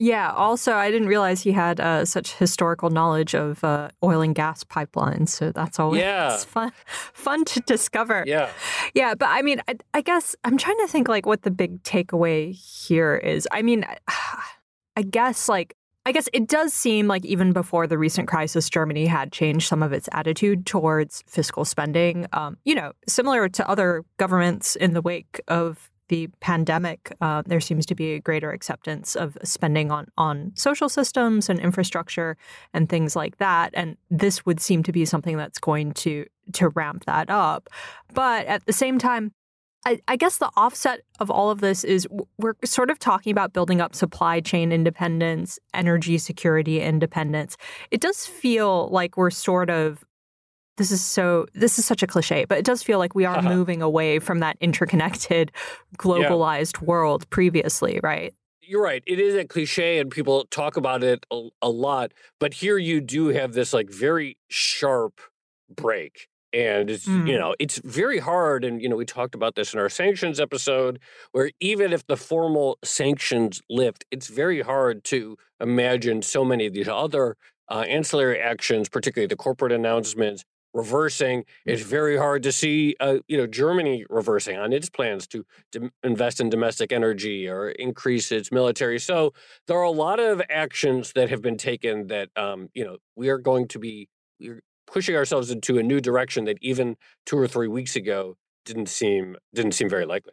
Yeah. 0.00 0.30
Also, 0.32 0.74
I 0.74 0.92
didn't 0.92 1.08
realize 1.08 1.42
he 1.42 1.50
had 1.50 1.80
uh, 1.80 2.04
such 2.04 2.34
historical 2.34 2.88
knowledge 2.88 3.34
of 3.34 3.64
uh, 3.64 3.88
oil 4.04 4.20
and 4.20 4.32
gas 4.32 4.62
pipelines. 4.62 5.30
So 5.30 5.50
that's 5.50 5.80
always 5.80 6.00
yeah. 6.00 6.36
fun, 6.36 6.72
fun 6.86 7.44
to 7.46 7.60
discover. 7.60 8.22
Yeah. 8.26 8.50
Yeah. 8.94 9.14
But 9.14 9.30
I 9.30 9.42
mean, 9.42 9.60
I, 9.66 9.76
I 9.94 10.00
guess 10.02 10.36
I'm 10.44 10.56
trying 10.56 10.78
to 10.78 10.86
think 10.86 11.08
like 11.08 11.26
what 11.26 11.42
the 11.42 11.50
big 11.50 11.82
takeaway 11.82 12.52
here 12.52 13.16
is. 13.16 13.48
I 13.50 13.62
mean, 13.62 13.84
I 14.96 15.02
guess 15.02 15.48
like 15.48 15.74
I 16.08 16.12
guess 16.12 16.26
it 16.32 16.48
does 16.48 16.72
seem 16.72 17.06
like 17.06 17.22
even 17.26 17.52
before 17.52 17.86
the 17.86 17.98
recent 17.98 18.28
crisis, 18.28 18.70
Germany 18.70 19.04
had 19.04 19.30
changed 19.30 19.68
some 19.68 19.82
of 19.82 19.92
its 19.92 20.08
attitude 20.12 20.64
towards 20.64 21.22
fiscal 21.26 21.66
spending. 21.66 22.26
Um, 22.32 22.56
you 22.64 22.74
know, 22.74 22.92
similar 23.06 23.46
to 23.50 23.68
other 23.68 24.06
governments 24.16 24.74
in 24.74 24.94
the 24.94 25.02
wake 25.02 25.38
of 25.48 25.90
the 26.08 26.28
pandemic, 26.40 27.14
uh, 27.20 27.42
there 27.44 27.60
seems 27.60 27.84
to 27.84 27.94
be 27.94 28.12
a 28.12 28.20
greater 28.20 28.52
acceptance 28.52 29.16
of 29.16 29.36
spending 29.44 29.90
on 29.90 30.06
on 30.16 30.52
social 30.54 30.88
systems 30.88 31.50
and 31.50 31.60
infrastructure 31.60 32.38
and 32.72 32.88
things 32.88 33.14
like 33.14 33.36
that. 33.36 33.72
And 33.74 33.98
this 34.08 34.46
would 34.46 34.60
seem 34.60 34.82
to 34.84 34.92
be 34.92 35.04
something 35.04 35.36
that's 35.36 35.58
going 35.58 35.92
to 35.92 36.24
to 36.54 36.70
ramp 36.70 37.04
that 37.04 37.28
up. 37.28 37.68
But 38.14 38.46
at 38.46 38.64
the 38.64 38.72
same 38.72 38.98
time, 38.98 39.32
I, 39.86 40.00
I, 40.08 40.16
guess 40.16 40.38
the 40.38 40.50
offset 40.56 41.00
of 41.20 41.30
all 41.30 41.50
of 41.50 41.60
this 41.60 41.84
is 41.84 42.06
we're 42.38 42.54
sort 42.64 42.90
of 42.90 42.98
talking 42.98 43.30
about 43.30 43.52
building 43.52 43.80
up 43.80 43.94
supply 43.94 44.40
chain 44.40 44.72
independence, 44.72 45.58
energy 45.72 46.18
security 46.18 46.80
independence. 46.80 47.56
It 47.90 48.00
does 48.00 48.26
feel 48.26 48.88
like 48.88 49.16
we're 49.16 49.30
sort 49.30 49.70
of 49.70 50.04
this 50.78 50.90
is 50.90 51.04
so 51.04 51.46
this 51.54 51.78
is 51.78 51.84
such 51.84 52.02
a 52.02 52.06
cliche 52.06 52.44
but 52.46 52.56
it 52.56 52.64
does 52.64 52.82
feel 52.82 52.98
like 52.98 53.14
we 53.14 53.24
are 53.24 53.38
uh-huh. 53.38 53.48
moving 53.54 53.82
away 53.82 54.18
from 54.18 54.38
that 54.38 54.56
interconnected 54.60 55.52
globalized 55.98 56.80
yeah. 56.80 56.86
world 56.86 57.28
previously 57.30 58.00
right 58.02 58.32
you're 58.62 58.82
right 58.82 59.02
it 59.06 59.18
is 59.18 59.34
a 59.34 59.44
cliche 59.44 59.98
and 59.98 60.10
people 60.10 60.44
talk 60.46 60.76
about 60.76 61.02
it 61.02 61.26
a, 61.30 61.48
a, 61.60 61.68
lot 61.68 62.14
but 62.38 62.54
here 62.54 62.78
you 62.78 63.00
do 63.00 63.28
have 63.28 63.52
this 63.52 63.72
like 63.72 63.90
very 63.90 64.38
sharp 64.48 65.20
break 65.68 66.28
and 66.52 66.90
it's 66.90 67.06
mm. 67.06 67.28
you 67.28 67.38
know 67.38 67.54
it's 67.58 67.78
very 67.78 68.18
hard 68.18 68.64
and 68.64 68.80
you 68.80 68.88
know 68.88 68.96
we 68.96 69.04
talked 69.04 69.34
about 69.34 69.54
this 69.54 69.74
in 69.74 69.80
our 69.80 69.88
sanctions 69.88 70.40
episode 70.40 70.98
where 71.32 71.50
even 71.60 71.92
if 71.92 72.06
the 72.06 72.16
formal 72.16 72.78
sanctions 72.82 73.60
lift 73.68 74.04
it's 74.10 74.28
very 74.28 74.62
hard 74.62 75.04
to 75.04 75.36
imagine 75.60 76.22
so 76.22 76.44
many 76.44 76.66
of 76.66 76.72
these 76.72 76.88
other 76.88 77.36
uh, 77.70 77.84
ancillary 77.88 78.40
actions 78.40 78.88
particularly 78.88 79.26
the 79.26 79.36
corporate 79.36 79.72
announcements 79.72 80.44
reversing. 80.74 81.44
It's 81.66 81.82
very 81.82 82.16
hard 82.16 82.42
to 82.44 82.52
see, 82.52 82.94
uh, 83.00 83.18
you 83.26 83.36
know, 83.36 83.46
Germany 83.46 84.04
reversing 84.08 84.56
on 84.58 84.72
its 84.72 84.88
plans 84.88 85.26
to, 85.28 85.44
to 85.72 85.90
invest 86.02 86.40
in 86.40 86.50
domestic 86.50 86.92
energy 86.92 87.48
or 87.48 87.70
increase 87.70 88.30
its 88.30 88.52
military. 88.52 88.98
So 88.98 89.32
there 89.66 89.78
are 89.78 89.82
a 89.82 89.90
lot 89.90 90.20
of 90.20 90.42
actions 90.48 91.12
that 91.14 91.30
have 91.30 91.42
been 91.42 91.56
taken 91.56 92.08
that, 92.08 92.28
um, 92.36 92.68
you 92.74 92.84
know, 92.84 92.98
we 93.16 93.28
are 93.28 93.38
going 93.38 93.68
to 93.68 93.78
be 93.78 94.08
pushing 94.92 95.16
ourselves 95.16 95.50
into 95.50 95.78
a 95.78 95.82
new 95.82 96.00
direction 96.00 96.44
that 96.44 96.58
even 96.60 96.96
two 97.26 97.38
or 97.38 97.46
three 97.46 97.68
weeks 97.68 97.96
ago 97.96 98.36
didn't 98.64 98.88
seem 98.88 99.36
didn't 99.54 99.72
seem 99.72 99.88
very 99.88 100.06
likely. 100.06 100.32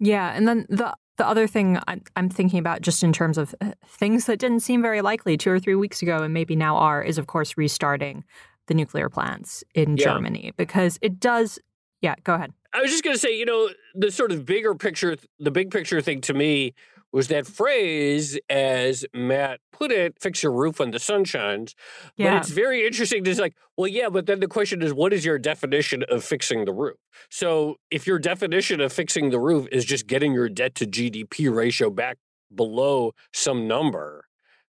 Yeah, 0.00 0.32
and 0.34 0.46
then 0.48 0.66
the 0.68 0.94
the 1.16 1.26
other 1.26 1.46
thing 1.46 1.78
I'm, 1.86 2.02
I'm 2.16 2.28
thinking 2.28 2.58
about, 2.58 2.80
just 2.80 3.04
in 3.04 3.12
terms 3.12 3.38
of 3.38 3.54
uh, 3.60 3.72
things 3.86 4.26
that 4.26 4.40
didn't 4.40 4.60
seem 4.60 4.82
very 4.82 5.00
likely 5.00 5.36
two 5.36 5.50
or 5.50 5.60
three 5.60 5.76
weeks 5.76 6.02
ago, 6.02 6.22
and 6.22 6.34
maybe 6.34 6.56
now 6.56 6.76
are, 6.76 7.02
is 7.02 7.18
of 7.18 7.26
course 7.26 7.56
restarting 7.56 8.24
the 8.66 8.74
nuclear 8.74 9.08
plants 9.08 9.62
in 9.74 9.96
yeah. 9.96 10.04
Germany 10.04 10.52
because 10.56 10.98
it 11.02 11.20
does. 11.20 11.58
Yeah, 12.00 12.16
go 12.24 12.34
ahead. 12.34 12.52
I 12.74 12.82
was 12.82 12.90
just 12.90 13.04
going 13.04 13.14
to 13.14 13.20
say, 13.20 13.38
you 13.38 13.46
know, 13.46 13.70
the 13.94 14.10
sort 14.10 14.32
of 14.32 14.44
bigger 14.44 14.74
picture, 14.74 15.16
the 15.38 15.52
big 15.52 15.70
picture 15.70 16.00
thing 16.02 16.20
to 16.22 16.34
me 16.34 16.74
was 17.14 17.28
that 17.28 17.46
phrase, 17.46 18.36
as 18.50 19.06
Matt 19.14 19.60
put 19.72 19.92
it, 19.92 20.16
fix 20.20 20.42
your 20.42 20.50
roof 20.50 20.80
when 20.80 20.90
the 20.90 20.98
sun 20.98 21.24
shines. 21.24 21.76
Yeah. 22.16 22.32
But 22.32 22.38
it's 22.38 22.50
very 22.50 22.84
interesting. 22.84 23.24
It's 23.24 23.38
like, 23.38 23.54
well, 23.76 23.86
yeah, 23.86 24.08
but 24.08 24.26
then 24.26 24.40
the 24.40 24.48
question 24.48 24.82
is, 24.82 24.92
what 24.92 25.12
is 25.12 25.24
your 25.24 25.38
definition 25.38 26.02
of 26.10 26.24
fixing 26.24 26.64
the 26.64 26.72
roof? 26.72 26.96
So 27.30 27.76
if 27.88 28.04
your 28.08 28.18
definition 28.18 28.80
of 28.80 28.92
fixing 28.92 29.30
the 29.30 29.38
roof 29.38 29.68
is 29.70 29.84
just 29.84 30.08
getting 30.08 30.32
your 30.32 30.48
debt 30.48 30.74
to 30.74 30.86
GDP 30.86 31.54
ratio 31.54 31.88
back 31.88 32.18
below 32.52 33.12
some 33.32 33.68
number, 33.68 34.24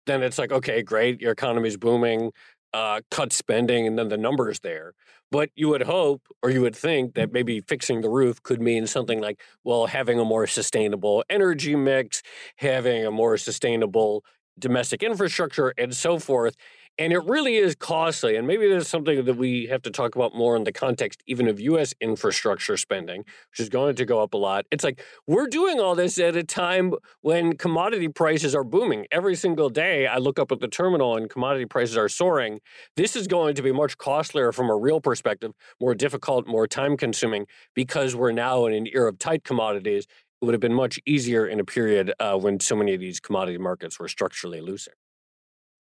then 0.05 0.23
it's 0.23 0.37
like, 0.37 0.53
okay, 0.53 0.83
great, 0.83 1.23
your 1.23 1.33
economy's 1.33 1.79
booming, 1.79 2.31
uh, 2.75 3.01
cut 3.11 3.33
spending, 3.33 3.87
and 3.87 3.99
then 3.99 4.09
the 4.11 4.19
numbers 4.19 4.61
there. 4.61 4.95
But 5.33 5.51
you 5.57 5.69
would 5.71 5.83
hope 5.85 6.23
or 6.43 6.51
you 6.51 6.61
would 6.63 6.77
think 6.77 7.15
that 7.15 7.33
maybe 7.33 7.61
fixing 7.61 8.03
the 8.03 8.11
roof 8.11 8.43
could 8.43 8.61
mean 8.61 8.87
something 8.87 9.21
like, 9.21 9.41
well, 9.65 9.87
having 9.87 10.21
a 10.21 10.25
more 10.25 10.47
sustainable 10.47 11.25
energy 11.31 11.77
mix, 11.77 12.23
having 12.57 13.07
a 13.07 13.11
more 13.13 13.39
sustainable 13.39 14.25
domestic 14.59 15.03
infrastructure, 15.03 15.75
and 15.79 15.95
so 15.97 16.19
forth. 16.19 16.57
And 16.97 17.13
it 17.13 17.25
really 17.25 17.57
is 17.57 17.75
costly. 17.75 18.37
And 18.37 18.47
maybe 18.47 18.69
that's 18.69 18.89
something 18.89 19.25
that 19.25 19.37
we 19.37 19.67
have 19.67 19.83
to 19.83 19.91
talk 19.91 20.15
about 20.15 20.33
more 20.33 20.55
in 20.55 20.63
the 20.63 20.71
context 20.71 21.25
even 21.27 21.49
of 21.49 21.59
US 21.59 21.93
infrastructure 22.01 22.77
spending, 22.77 23.25
which 23.51 23.59
is 23.59 23.69
going 23.69 23.97
to 23.97 24.05
go 24.05 24.23
up 24.23 24.33
a 24.33 24.37
lot. 24.37 24.65
It's 24.71 24.85
like 24.85 25.03
we're 25.27 25.49
doing 25.49 25.81
all 25.81 25.97
this 25.97 26.19
at 26.19 26.37
a 26.37 26.45
time 26.45 26.95
when 27.21 27.57
commodity 27.57 28.07
prices 28.07 28.55
are 28.55 28.63
booming. 28.63 29.07
Every 29.11 29.35
single 29.35 29.71
day, 29.71 30.07
I 30.07 30.19
look 30.19 30.39
up 30.39 30.53
at 30.53 30.61
the 30.61 30.69
terminal 30.69 31.17
and 31.17 31.29
commodity 31.29 31.67
prices 31.67 31.97
are 31.97 32.09
soaring. 32.09 32.61
This 32.97 33.17
is 33.17 33.27
going 33.27 33.57
to 33.57 33.63
be 33.63 33.73
much 33.73 33.99
costlier 33.99 34.53
from 34.53 34.71
a 34.71 34.77
real 34.77 35.01
perspective, 35.01 35.51
more 35.81 35.97
difficult, 35.97 36.47
more 36.47 36.69
time 36.69 36.97
consuming, 36.97 37.47
because 37.75 38.15
we're 38.15 38.33
now 38.33 38.67
in 38.67 38.73
an 38.73 38.87
era 38.95 39.09
of 39.09 39.19
tight 39.19 39.43
commodities. 39.43 40.07
It 40.41 40.45
would 40.45 40.55
have 40.55 40.61
been 40.61 40.75
much 40.75 41.01
easier 41.07 41.45
in 41.45 41.59
a 41.59 41.65
period 41.65 42.13
uh, 42.21 42.37
when 42.39 42.61
so 42.61 42.77
many 42.77 42.95
of 42.95 43.01
these 43.01 43.19
commodity 43.19 43.59
markets 43.59 43.99
were 43.99 44.09
structurally 44.09 44.61
looser. 44.61 44.93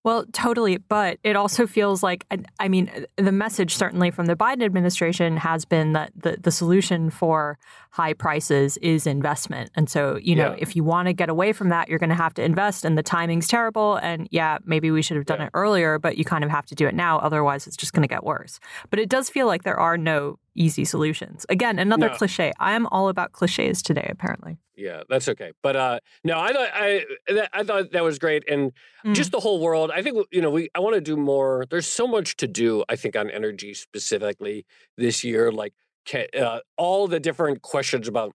Well, 0.05 0.27
totally. 0.33 0.77
But 0.77 1.19
it 1.25 1.35
also 1.35 1.67
feels 1.67 2.03
like, 2.03 2.27
I 2.61 2.69
mean, 2.69 3.07
the 3.17 3.33
message 3.33 3.75
certainly 3.75 4.11
from 4.11 4.27
the 4.27 4.37
Biden 4.37 4.63
administration 4.63 5.39
has 5.39 5.65
been 5.65 5.95
that 5.95 6.13
the, 6.15 6.37
the 6.39 6.51
solution 6.51 7.09
for 7.09 7.59
high 7.91 8.13
prices 8.13 8.77
is 8.79 9.07
investment. 9.07 9.71
And 9.75 9.89
so, 9.89 10.17
you 10.17 10.37
know, 10.37 10.51
yeah. 10.51 10.59
if 10.59 10.77
you 10.77 10.85
want 10.85 11.07
to 11.07 11.15
get 11.15 11.31
away 11.31 11.55
from 11.55 11.71
that, 11.71 11.89
you're 11.89 11.99
going 11.99 12.11
to 12.11 12.17
have 12.17 12.35
to 12.35 12.43
invest, 12.43 12.85
and 12.85 12.99
the 12.99 13.03
timing's 13.03 13.49
terrible. 13.49 13.97
And 13.97 14.29
yeah, 14.31 14.59
maybe 14.65 14.91
we 14.91 15.01
should 15.01 15.17
have 15.17 15.27
done 15.27 15.41
yeah. 15.41 15.47
it 15.47 15.51
earlier, 15.55 15.99
but 15.99 16.19
you 16.19 16.25
kind 16.25 16.45
of 16.45 16.51
have 16.51 16.67
to 16.67 16.75
do 16.75 16.87
it 16.87 16.95
now. 16.95 17.19
Otherwise, 17.21 17.67
it's 17.67 17.77
just 17.77 17.93
going 17.93 18.03
to 18.03 18.09
get 18.09 18.25
worse. 18.25 18.61
But 18.91 18.99
it 18.99 19.09
does 19.09 19.31
feel 19.31 19.47
like 19.47 19.63
there 19.63 19.79
are 19.81 19.97
no 19.97 20.39
easy 20.55 20.85
solutions. 20.85 21.47
Again, 21.49 21.79
another 21.79 22.09
no. 22.09 22.15
cliche. 22.15 22.53
I 22.59 22.75
am 22.75 22.87
all 22.87 23.09
about 23.09 23.33
cliches 23.33 23.83
today, 23.83 24.07
apparently. 24.11 24.59
Yeah, 24.77 25.03
that's 25.09 25.29
okay. 25.29 25.53
But 25.63 25.77
uh 25.77 26.01
no, 26.25 26.39
I 26.39 26.53
thought 26.53 26.69
I 26.75 27.05
I 27.53 27.63
thought 27.63 27.93
that 27.93 28.03
was 28.03 28.19
great, 28.19 28.49
and 28.49 28.73
mm. 29.05 29.15
just 29.15 29.31
the 29.31 29.41
whole 29.41 29.61
world. 29.61 29.91
I 29.95 30.03
think 30.03 30.19
you 30.33 30.41
know 30.41 30.51
we 30.51 30.69
I 30.75 30.81
want 30.81 30.95
to 30.95 31.01
do 31.01 31.17
more. 31.17 31.65
There's 31.71 31.87
so 31.87 32.07
much 32.07 32.37
to 32.39 32.49
do. 32.49 32.85
I 32.89 32.97
think 32.97 33.17
on 33.17 33.31
energy 33.31 33.75
specifically 33.75 34.67
this 34.97 35.23
year, 35.23 35.53
like 35.53 35.75
can, 36.05 36.27
uh, 36.39 36.61
all 36.77 37.07
the 37.07 37.21
different 37.21 37.63
questions 37.63 38.09
about 38.09 38.33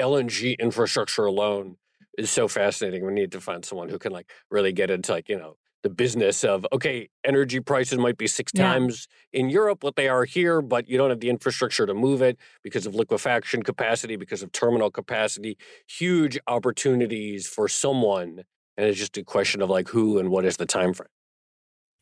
LNG 0.00 0.58
infrastructure 0.58 1.24
alone 1.24 1.76
is 2.18 2.30
so 2.30 2.48
fascinating. 2.48 3.06
We 3.06 3.12
need 3.12 3.32
to 3.32 3.40
find 3.40 3.64
someone 3.64 3.88
who 3.88 3.98
can 3.98 4.12
like 4.12 4.30
really 4.50 4.72
get 4.72 4.90
into 4.90 5.12
like 5.12 5.28
you 5.28 5.38
know 5.38 5.56
the 5.86 5.94
business 5.94 6.42
of 6.42 6.66
okay, 6.72 7.08
energy 7.22 7.60
prices 7.60 7.96
might 7.96 8.18
be 8.18 8.26
six 8.26 8.50
yeah. 8.52 8.72
times 8.72 9.06
in 9.32 9.48
Europe 9.48 9.84
what 9.84 9.94
they 9.94 10.08
are 10.08 10.24
here, 10.24 10.60
but 10.60 10.88
you 10.88 10.98
don't 10.98 11.10
have 11.10 11.20
the 11.20 11.30
infrastructure 11.30 11.86
to 11.86 11.94
move 11.94 12.22
it 12.22 12.36
because 12.64 12.86
of 12.86 12.96
liquefaction 12.96 13.62
capacity, 13.62 14.16
because 14.16 14.42
of 14.42 14.50
terminal 14.50 14.90
capacity. 14.90 15.56
Huge 15.86 16.40
opportunities 16.48 17.46
for 17.46 17.68
someone, 17.68 18.42
and 18.76 18.86
it's 18.88 18.98
just 18.98 19.16
a 19.16 19.22
question 19.22 19.62
of 19.62 19.70
like 19.70 19.88
who 19.88 20.18
and 20.18 20.30
what 20.30 20.44
is 20.44 20.56
the 20.56 20.66
time 20.66 20.92
frame. 20.92 21.08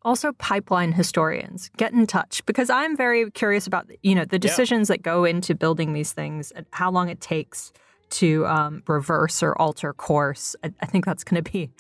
Also, 0.01 0.33
pipeline 0.33 0.93
historians 0.93 1.71
get 1.77 1.93
in 1.93 2.07
touch 2.07 2.43
because 2.47 2.71
I'm 2.71 2.97
very 2.97 3.31
curious 3.33 3.67
about 3.67 3.91
you 4.03 4.15
know 4.15 4.25
the 4.25 4.39
decisions 4.39 4.89
yeah. 4.89 4.95
that 4.95 5.03
go 5.03 5.27
into 5.27 5.55
building 5.55 5.93
these 5.93 6.13
things 6.13 6.53
and 6.53 6.65
how 6.71 6.91
long 6.91 7.11
it 7.11 7.21
takes 7.21 7.71
to 8.11 8.47
um, 8.47 8.83
reverse 8.87 9.43
or 9.43 9.57
alter 9.61 9.93
course. 9.93 10.57
I, 10.63 10.73
I 10.81 10.87
think 10.87 11.05
that's 11.05 11.25
going 11.25 11.43
to 11.43 11.51
be 11.51 11.71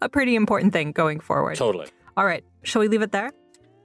a 0.00 0.08
pretty 0.08 0.34
important 0.34 0.72
thing 0.72 0.92
going 0.92 1.20
forward. 1.20 1.56
Totally. 1.56 1.88
All 2.16 2.24
right. 2.24 2.44
Shall 2.62 2.80
we 2.80 2.88
leave 2.88 3.02
it 3.02 3.12
there? 3.12 3.32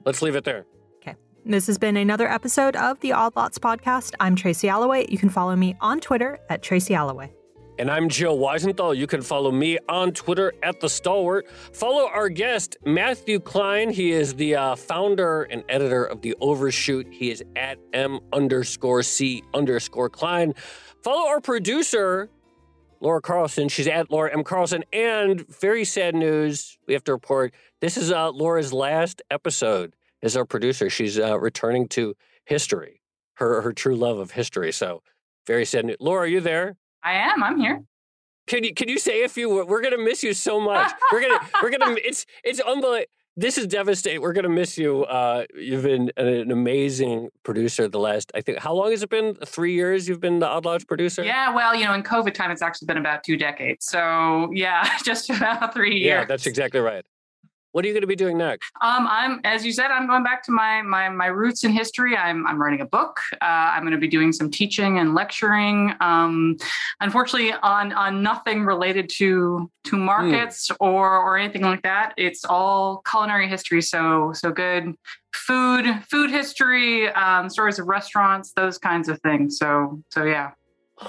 Let's 0.06 0.22
leave 0.22 0.36
it 0.36 0.44
there. 0.44 0.66
Okay. 1.02 1.16
This 1.46 1.68
has 1.68 1.78
been 1.78 1.98
another 1.98 2.30
episode 2.30 2.76
of 2.76 3.00
the 3.02 3.12
Odd 3.12 3.36
Lots 3.36 3.60
podcast. 3.60 4.14
I'm 4.20 4.36
Tracy 4.36 4.70
Alloway. 4.70 5.08
You 5.10 5.18
can 5.18 5.30
follow 5.30 5.56
me 5.56 5.76
on 5.82 6.00
Twitter 6.00 6.40
at 6.50 6.62
Tracy 6.62 6.94
Alloway. 6.94 7.34
And 7.80 7.90
I'm 7.90 8.10
Joe 8.10 8.38
Weisenthal. 8.38 8.98
You 8.98 9.08
can 9.08 9.22
follow 9.22 9.52
me 9.52 9.78
on 9.88 10.12
Twitter 10.12 10.52
at 10.64 10.82
The 10.82 10.90
Stalwart. 10.90 11.50
Follow 11.72 12.10
our 12.10 12.28
guest, 12.28 12.76
Matthew 12.86 13.40
Klein. 13.40 13.90
He 13.90 14.12
is 14.12 14.34
the 14.34 14.56
uh, 14.56 14.76
founder 14.76 15.44
and 15.44 15.64
editor 15.70 16.04
of 16.04 16.22
The 16.22 16.36
Overshoot. 16.42 17.08
He 17.10 17.32
is 17.32 17.42
at 17.56 17.78
M 17.94 18.20
underscore 18.34 19.02
C 19.02 19.44
underscore 19.54 20.10
Klein. 20.10 20.56
Follow 21.02 21.28
our 21.30 21.40
producer, 21.40 22.30
Laura 23.00 23.22
Carlson. 23.22 23.70
She's 23.70 23.88
at 23.88 24.12
Laura 24.12 24.32
M. 24.34 24.44
Carlson. 24.44 24.84
And 24.92 25.48
very 25.48 25.86
sad 25.86 26.16
news 26.16 26.78
we 26.88 26.94
have 26.94 27.04
to 27.06 27.14
report 27.14 27.54
this 27.82 27.98
is 27.98 28.12
uh, 28.12 28.32
Laura's 28.32 28.74
last 28.74 29.22
episode 29.32 29.96
as 30.22 30.36
our 30.36 30.46
producer. 30.46 30.90
She's 30.90 31.18
uh, 31.18 31.40
returning 31.40 31.88
to 31.90 32.16
history, 32.46 33.02
her, 33.36 33.62
her 33.62 33.72
true 33.72 33.96
love 33.96 34.20
of 34.20 34.32
history. 34.32 34.72
So 34.74 35.02
very 35.48 35.64
sad 35.66 35.86
news. 35.86 35.98
Laura, 36.00 36.24
are 36.24 36.28
you 36.28 36.42
there? 36.42 36.76
I 37.02 37.14
am. 37.14 37.42
I'm 37.44 37.60
here. 37.60 37.84
Can 38.48 38.64
you 38.64 38.74
can 38.74 38.90
you 38.90 38.98
say 38.98 39.24
a 39.24 39.30
few? 39.30 39.64
We're 39.64 39.82
gonna 39.82 40.00
miss 40.00 40.24
you 40.24 40.34
so 40.34 40.60
much. 40.60 40.92
We're 41.12 41.22
gonna 41.22 41.40
we're 41.62 41.70
gonna. 41.70 41.96
It's 42.04 42.26
it's 42.44 42.60
unbelievable 42.60 43.06
this 43.40 43.58
is 43.58 43.68
devastating. 43.68 44.22
We're 44.22 44.34
going 44.34 44.44
to 44.44 44.50
miss 44.50 44.78
you. 44.78 45.06
Uh, 45.06 45.46
you've 45.56 45.84
been 45.84 46.12
an 46.18 46.52
amazing 46.52 47.30
producer 47.44 47.88
the 47.88 48.00
last, 48.00 48.32
I 48.36 48.42
think, 48.42 48.60
how 48.60 48.74
long 48.74 48.92
has 48.92 49.02
it 49.02 49.10
been? 49.10 49.36
Three 49.46 49.74
years 49.74 50.08
you've 50.10 50.20
been 50.20 50.40
the 50.40 50.48
Odd 50.48 50.66
Lots 50.66 50.84
producer? 50.84 51.24
Yeah, 51.24 51.54
well, 51.54 51.74
you 51.74 51.86
know, 51.86 51.94
in 51.94 52.04
COVID 52.04 52.34
time, 52.34 52.52
it's 52.52 52.62
actually 52.62 52.88
been 52.88 52.98
about 52.98 53.24
two 53.24 53.38
decades. 53.38 53.86
So, 53.86 54.50
yeah, 54.54 54.98
just 55.06 55.30
about 55.30 55.74
three 55.74 55.98
years. 55.98 56.06
Yeah, 56.06 56.26
that's 56.26 56.46
exactly 56.46 56.82
right. 56.82 57.06
What 57.72 57.86
are 57.86 57.88
you 57.88 57.94
going 57.94 58.02
to 58.02 58.08
be 58.08 58.16
doing 58.16 58.38
next? 58.38 58.72
Um, 58.82 59.08
I'm, 59.08 59.42
as 59.44 59.64
you 59.64 59.72
said, 59.72 59.92
I'm 59.92 60.08
going 60.08 60.24
back 60.24 60.44
to 60.44 60.52
my 60.52 60.82
my 60.82 61.10
my 61.10 61.28
roots 61.28 61.64
in 61.64 61.72
history. 61.72 62.18
I'm 62.18 62.48
I'm 62.48 62.60
writing 62.60 62.82
a 62.82 62.86
book. 62.86 63.20
Uh, 63.34 63.46
I'm 63.46 63.84
going 63.84 63.94
to 63.94 64.00
be 64.00 64.08
doing 64.08 64.32
some 64.32 64.50
teaching 64.50 64.98
and 64.98 65.14
lecturing. 65.14 65.94
Um, 66.00 66.58
unfortunately, 67.00 67.54
on 67.62 67.94
on 67.94 68.24
nothing 68.24 68.66
related 68.66 69.10
to 69.18 69.70
to 69.86 69.96
hmm. 69.96 70.02
markets 70.04 70.70
mm. 70.70 70.78
or 70.80 71.18
or 71.18 71.38
anything 71.38 71.62
like 71.62 71.84
that. 71.84 72.14
It's 72.18 72.44
all 72.44 73.02
culinary 73.10 73.48
history. 73.48 73.82
So 73.82 74.34
so 74.34 74.52
good 74.52 74.96
food 75.34 75.86
food 76.10 76.32
history, 76.32 77.10
um, 77.10 77.50
stories 77.50 77.78
of 77.78 77.88
restaurants, 77.88 78.52
those 78.54 78.78
kinds 78.78 79.10
of 79.10 79.22
things. 79.22 79.58
So 79.58 80.02
so 80.10 80.24
yeah. 80.24 80.52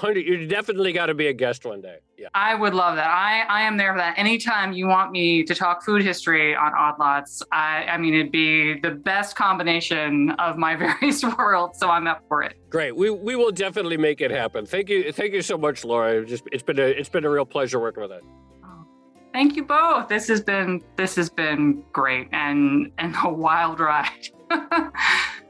You 0.05 0.47
definitely 0.47 0.93
got 0.93 1.07
to 1.07 1.13
be 1.13 1.27
a 1.27 1.33
guest 1.33 1.65
one 1.65 1.81
day. 1.81 1.97
Yeah. 2.21 2.27
I 2.35 2.53
would 2.53 2.75
love 2.75 2.97
that. 2.97 3.07
I, 3.07 3.41
I 3.49 3.63
am 3.63 3.77
there 3.77 3.93
for 3.93 3.97
that. 3.97 4.13
Anytime 4.15 4.73
you 4.73 4.85
want 4.85 5.11
me 5.11 5.43
to 5.43 5.55
talk 5.55 5.83
food 5.83 6.03
history 6.03 6.55
on 6.55 6.71
Odd 6.71 6.99
Lots, 6.99 7.41
I, 7.51 7.85
I 7.85 7.97
mean, 7.97 8.13
it'd 8.13 8.31
be 8.31 8.79
the 8.79 8.91
best 8.91 9.35
combination 9.35 10.29
of 10.37 10.55
my 10.55 10.75
various 11.01 11.23
worlds. 11.23 11.79
So 11.79 11.89
I'm 11.89 12.05
up 12.05 12.23
for 12.27 12.43
it. 12.43 12.57
Great. 12.69 12.95
We, 12.95 13.09
we 13.09 13.35
will 13.35 13.51
definitely 13.51 13.97
make 13.97 14.21
it 14.21 14.29
happen. 14.29 14.67
Thank 14.67 14.89
you. 14.89 15.11
Thank 15.11 15.33
you 15.33 15.41
so 15.41 15.57
much, 15.57 15.83
Laura. 15.83 16.21
It's 16.21 16.29
just 16.29 16.43
it's 16.51 16.61
been 16.61 16.77
a 16.77 16.83
it's 16.83 17.09
been 17.09 17.25
a 17.25 17.29
real 17.29 17.45
pleasure 17.45 17.79
working 17.79 18.03
with 18.03 18.11
it. 18.11 18.23
Oh, 18.63 18.85
thank 19.33 19.55
you 19.55 19.65
both. 19.65 20.07
This 20.07 20.27
has 20.27 20.41
been 20.41 20.83
this 20.97 21.15
has 21.15 21.27
been 21.29 21.83
great 21.91 22.27
and 22.33 22.91
and 22.99 23.15
a 23.23 23.29
wild 23.29 23.79
ride. 23.79 24.29
oh, 24.51 24.91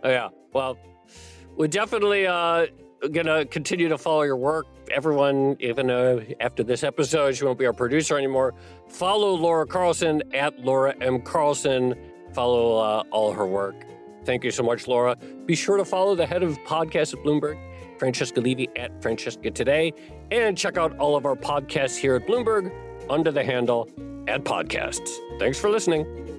yeah. 0.05 0.29
Well, 0.53 0.77
we're 1.57 1.67
definitely 1.67 2.27
uh 2.27 2.67
gonna 3.11 3.45
continue 3.45 3.89
to 3.89 3.97
follow 3.97 4.21
your 4.21 4.37
work. 4.37 4.67
Everyone, 4.93 5.55
even 5.59 5.89
uh, 5.89 6.21
after 6.39 6.63
this 6.63 6.83
episode, 6.83 7.35
she 7.35 7.45
won't 7.45 7.57
be 7.57 7.65
our 7.65 7.73
producer 7.73 8.17
anymore. 8.17 8.53
Follow 8.89 9.33
Laura 9.33 9.65
Carlson 9.65 10.21
at 10.33 10.59
Laura 10.59 10.93
M 11.01 11.21
Carlson. 11.21 11.95
Follow 12.33 12.77
uh, 12.77 13.03
all 13.11 13.31
her 13.31 13.47
work. 13.47 13.75
Thank 14.25 14.43
you 14.43 14.51
so 14.51 14.63
much, 14.63 14.87
Laura. 14.87 15.15
Be 15.45 15.55
sure 15.55 15.77
to 15.77 15.85
follow 15.85 16.15
the 16.15 16.25
head 16.25 16.43
of 16.43 16.57
podcasts 16.59 17.13
at 17.13 17.23
Bloomberg, 17.23 17.59
Francesca 17.97 18.39
Levy 18.39 18.69
at 18.75 19.01
Francesca 19.01 19.49
Today, 19.49 19.93
and 20.29 20.57
check 20.57 20.77
out 20.77 20.95
all 20.97 21.15
of 21.15 21.25
our 21.25 21.35
podcasts 21.35 21.97
here 21.97 22.15
at 22.15 22.27
Bloomberg 22.27 22.71
under 23.09 23.31
the 23.31 23.43
handle 23.43 23.89
at 24.27 24.43
podcasts. 24.43 25.09
Thanks 25.39 25.59
for 25.59 25.69
listening. 25.69 26.30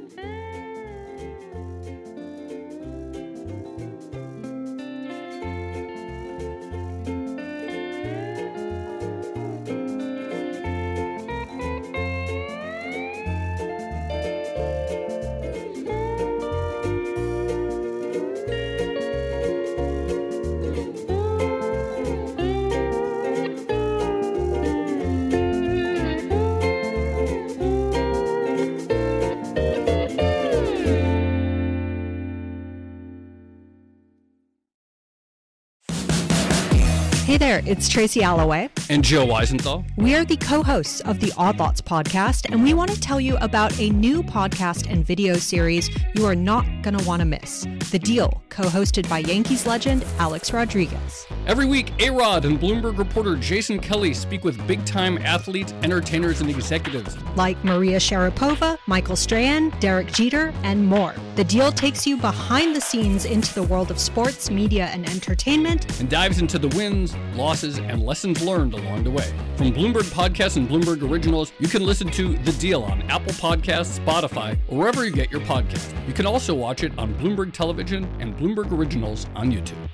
It's 37.66 37.88
Tracy 37.88 38.22
Alloway. 38.22 38.68
And 38.92 39.02
Joe 39.02 39.26
Weisenthal. 39.26 39.86
We 39.96 40.14
are 40.16 40.22
the 40.22 40.36
co 40.36 40.62
hosts 40.62 41.00
of 41.00 41.18
the 41.18 41.32
Odd 41.38 41.58
Lots 41.58 41.80
podcast, 41.80 42.52
and 42.52 42.62
we 42.62 42.74
want 42.74 42.90
to 42.90 43.00
tell 43.00 43.18
you 43.18 43.38
about 43.38 43.80
a 43.80 43.88
new 43.88 44.22
podcast 44.22 44.86
and 44.86 45.02
video 45.02 45.38
series 45.38 45.88
you 46.14 46.26
are 46.26 46.34
not 46.34 46.66
going 46.82 46.98
to 46.98 47.04
want 47.06 47.20
to 47.20 47.24
miss 47.24 47.66
The 47.90 47.98
Deal, 47.98 48.42
co 48.50 48.64
hosted 48.64 49.08
by 49.08 49.20
Yankees 49.20 49.64
legend 49.66 50.04
Alex 50.18 50.52
Rodriguez. 50.52 51.26
Every 51.46 51.64
week, 51.64 51.90
A 52.00 52.10
Rod 52.10 52.44
and 52.44 52.60
Bloomberg 52.60 52.98
reporter 52.98 53.34
Jason 53.36 53.80
Kelly 53.80 54.12
speak 54.12 54.44
with 54.44 54.64
big 54.66 54.84
time 54.84 55.16
athletes, 55.24 55.72
entertainers, 55.82 56.42
and 56.42 56.50
executives. 56.50 57.16
Like 57.34 57.64
Maria 57.64 57.96
Sharapova, 57.96 58.76
Michael 58.86 59.16
Strahan, 59.16 59.70
Derek 59.80 60.12
Jeter, 60.12 60.52
and 60.64 60.86
more. 60.86 61.14
The 61.36 61.44
Deal 61.44 61.72
takes 61.72 62.06
you 62.06 62.18
behind 62.18 62.76
the 62.76 62.80
scenes 62.82 63.24
into 63.24 63.54
the 63.54 63.62
world 63.62 63.90
of 63.90 63.98
sports, 63.98 64.50
media, 64.50 64.90
and 64.92 65.08
entertainment, 65.08 65.98
and 65.98 66.10
dives 66.10 66.40
into 66.40 66.58
the 66.58 66.68
wins, 66.76 67.16
losses, 67.36 67.78
and 67.78 68.02
lessons 68.02 68.42
learned 68.42 68.81
along 68.86 69.04
the 69.04 69.10
way. 69.10 69.32
From 69.56 69.72
Bloomberg 69.72 70.10
Podcasts 70.12 70.56
and 70.56 70.68
Bloomberg 70.68 71.08
Originals, 71.08 71.52
you 71.58 71.68
can 71.68 71.84
listen 71.84 72.10
to 72.10 72.36
The 72.38 72.52
Deal 72.52 72.82
on 72.82 73.02
Apple 73.10 73.32
Podcasts, 73.32 73.98
Spotify, 73.98 74.58
or 74.68 74.78
wherever 74.78 75.04
you 75.04 75.12
get 75.12 75.30
your 75.30 75.40
podcast. 75.42 75.94
You 76.06 76.14
can 76.14 76.26
also 76.26 76.54
watch 76.54 76.82
it 76.82 76.92
on 76.98 77.14
Bloomberg 77.14 77.52
Television 77.52 78.04
and 78.20 78.36
Bloomberg 78.36 78.72
Originals 78.72 79.26
on 79.34 79.52
YouTube. 79.52 79.88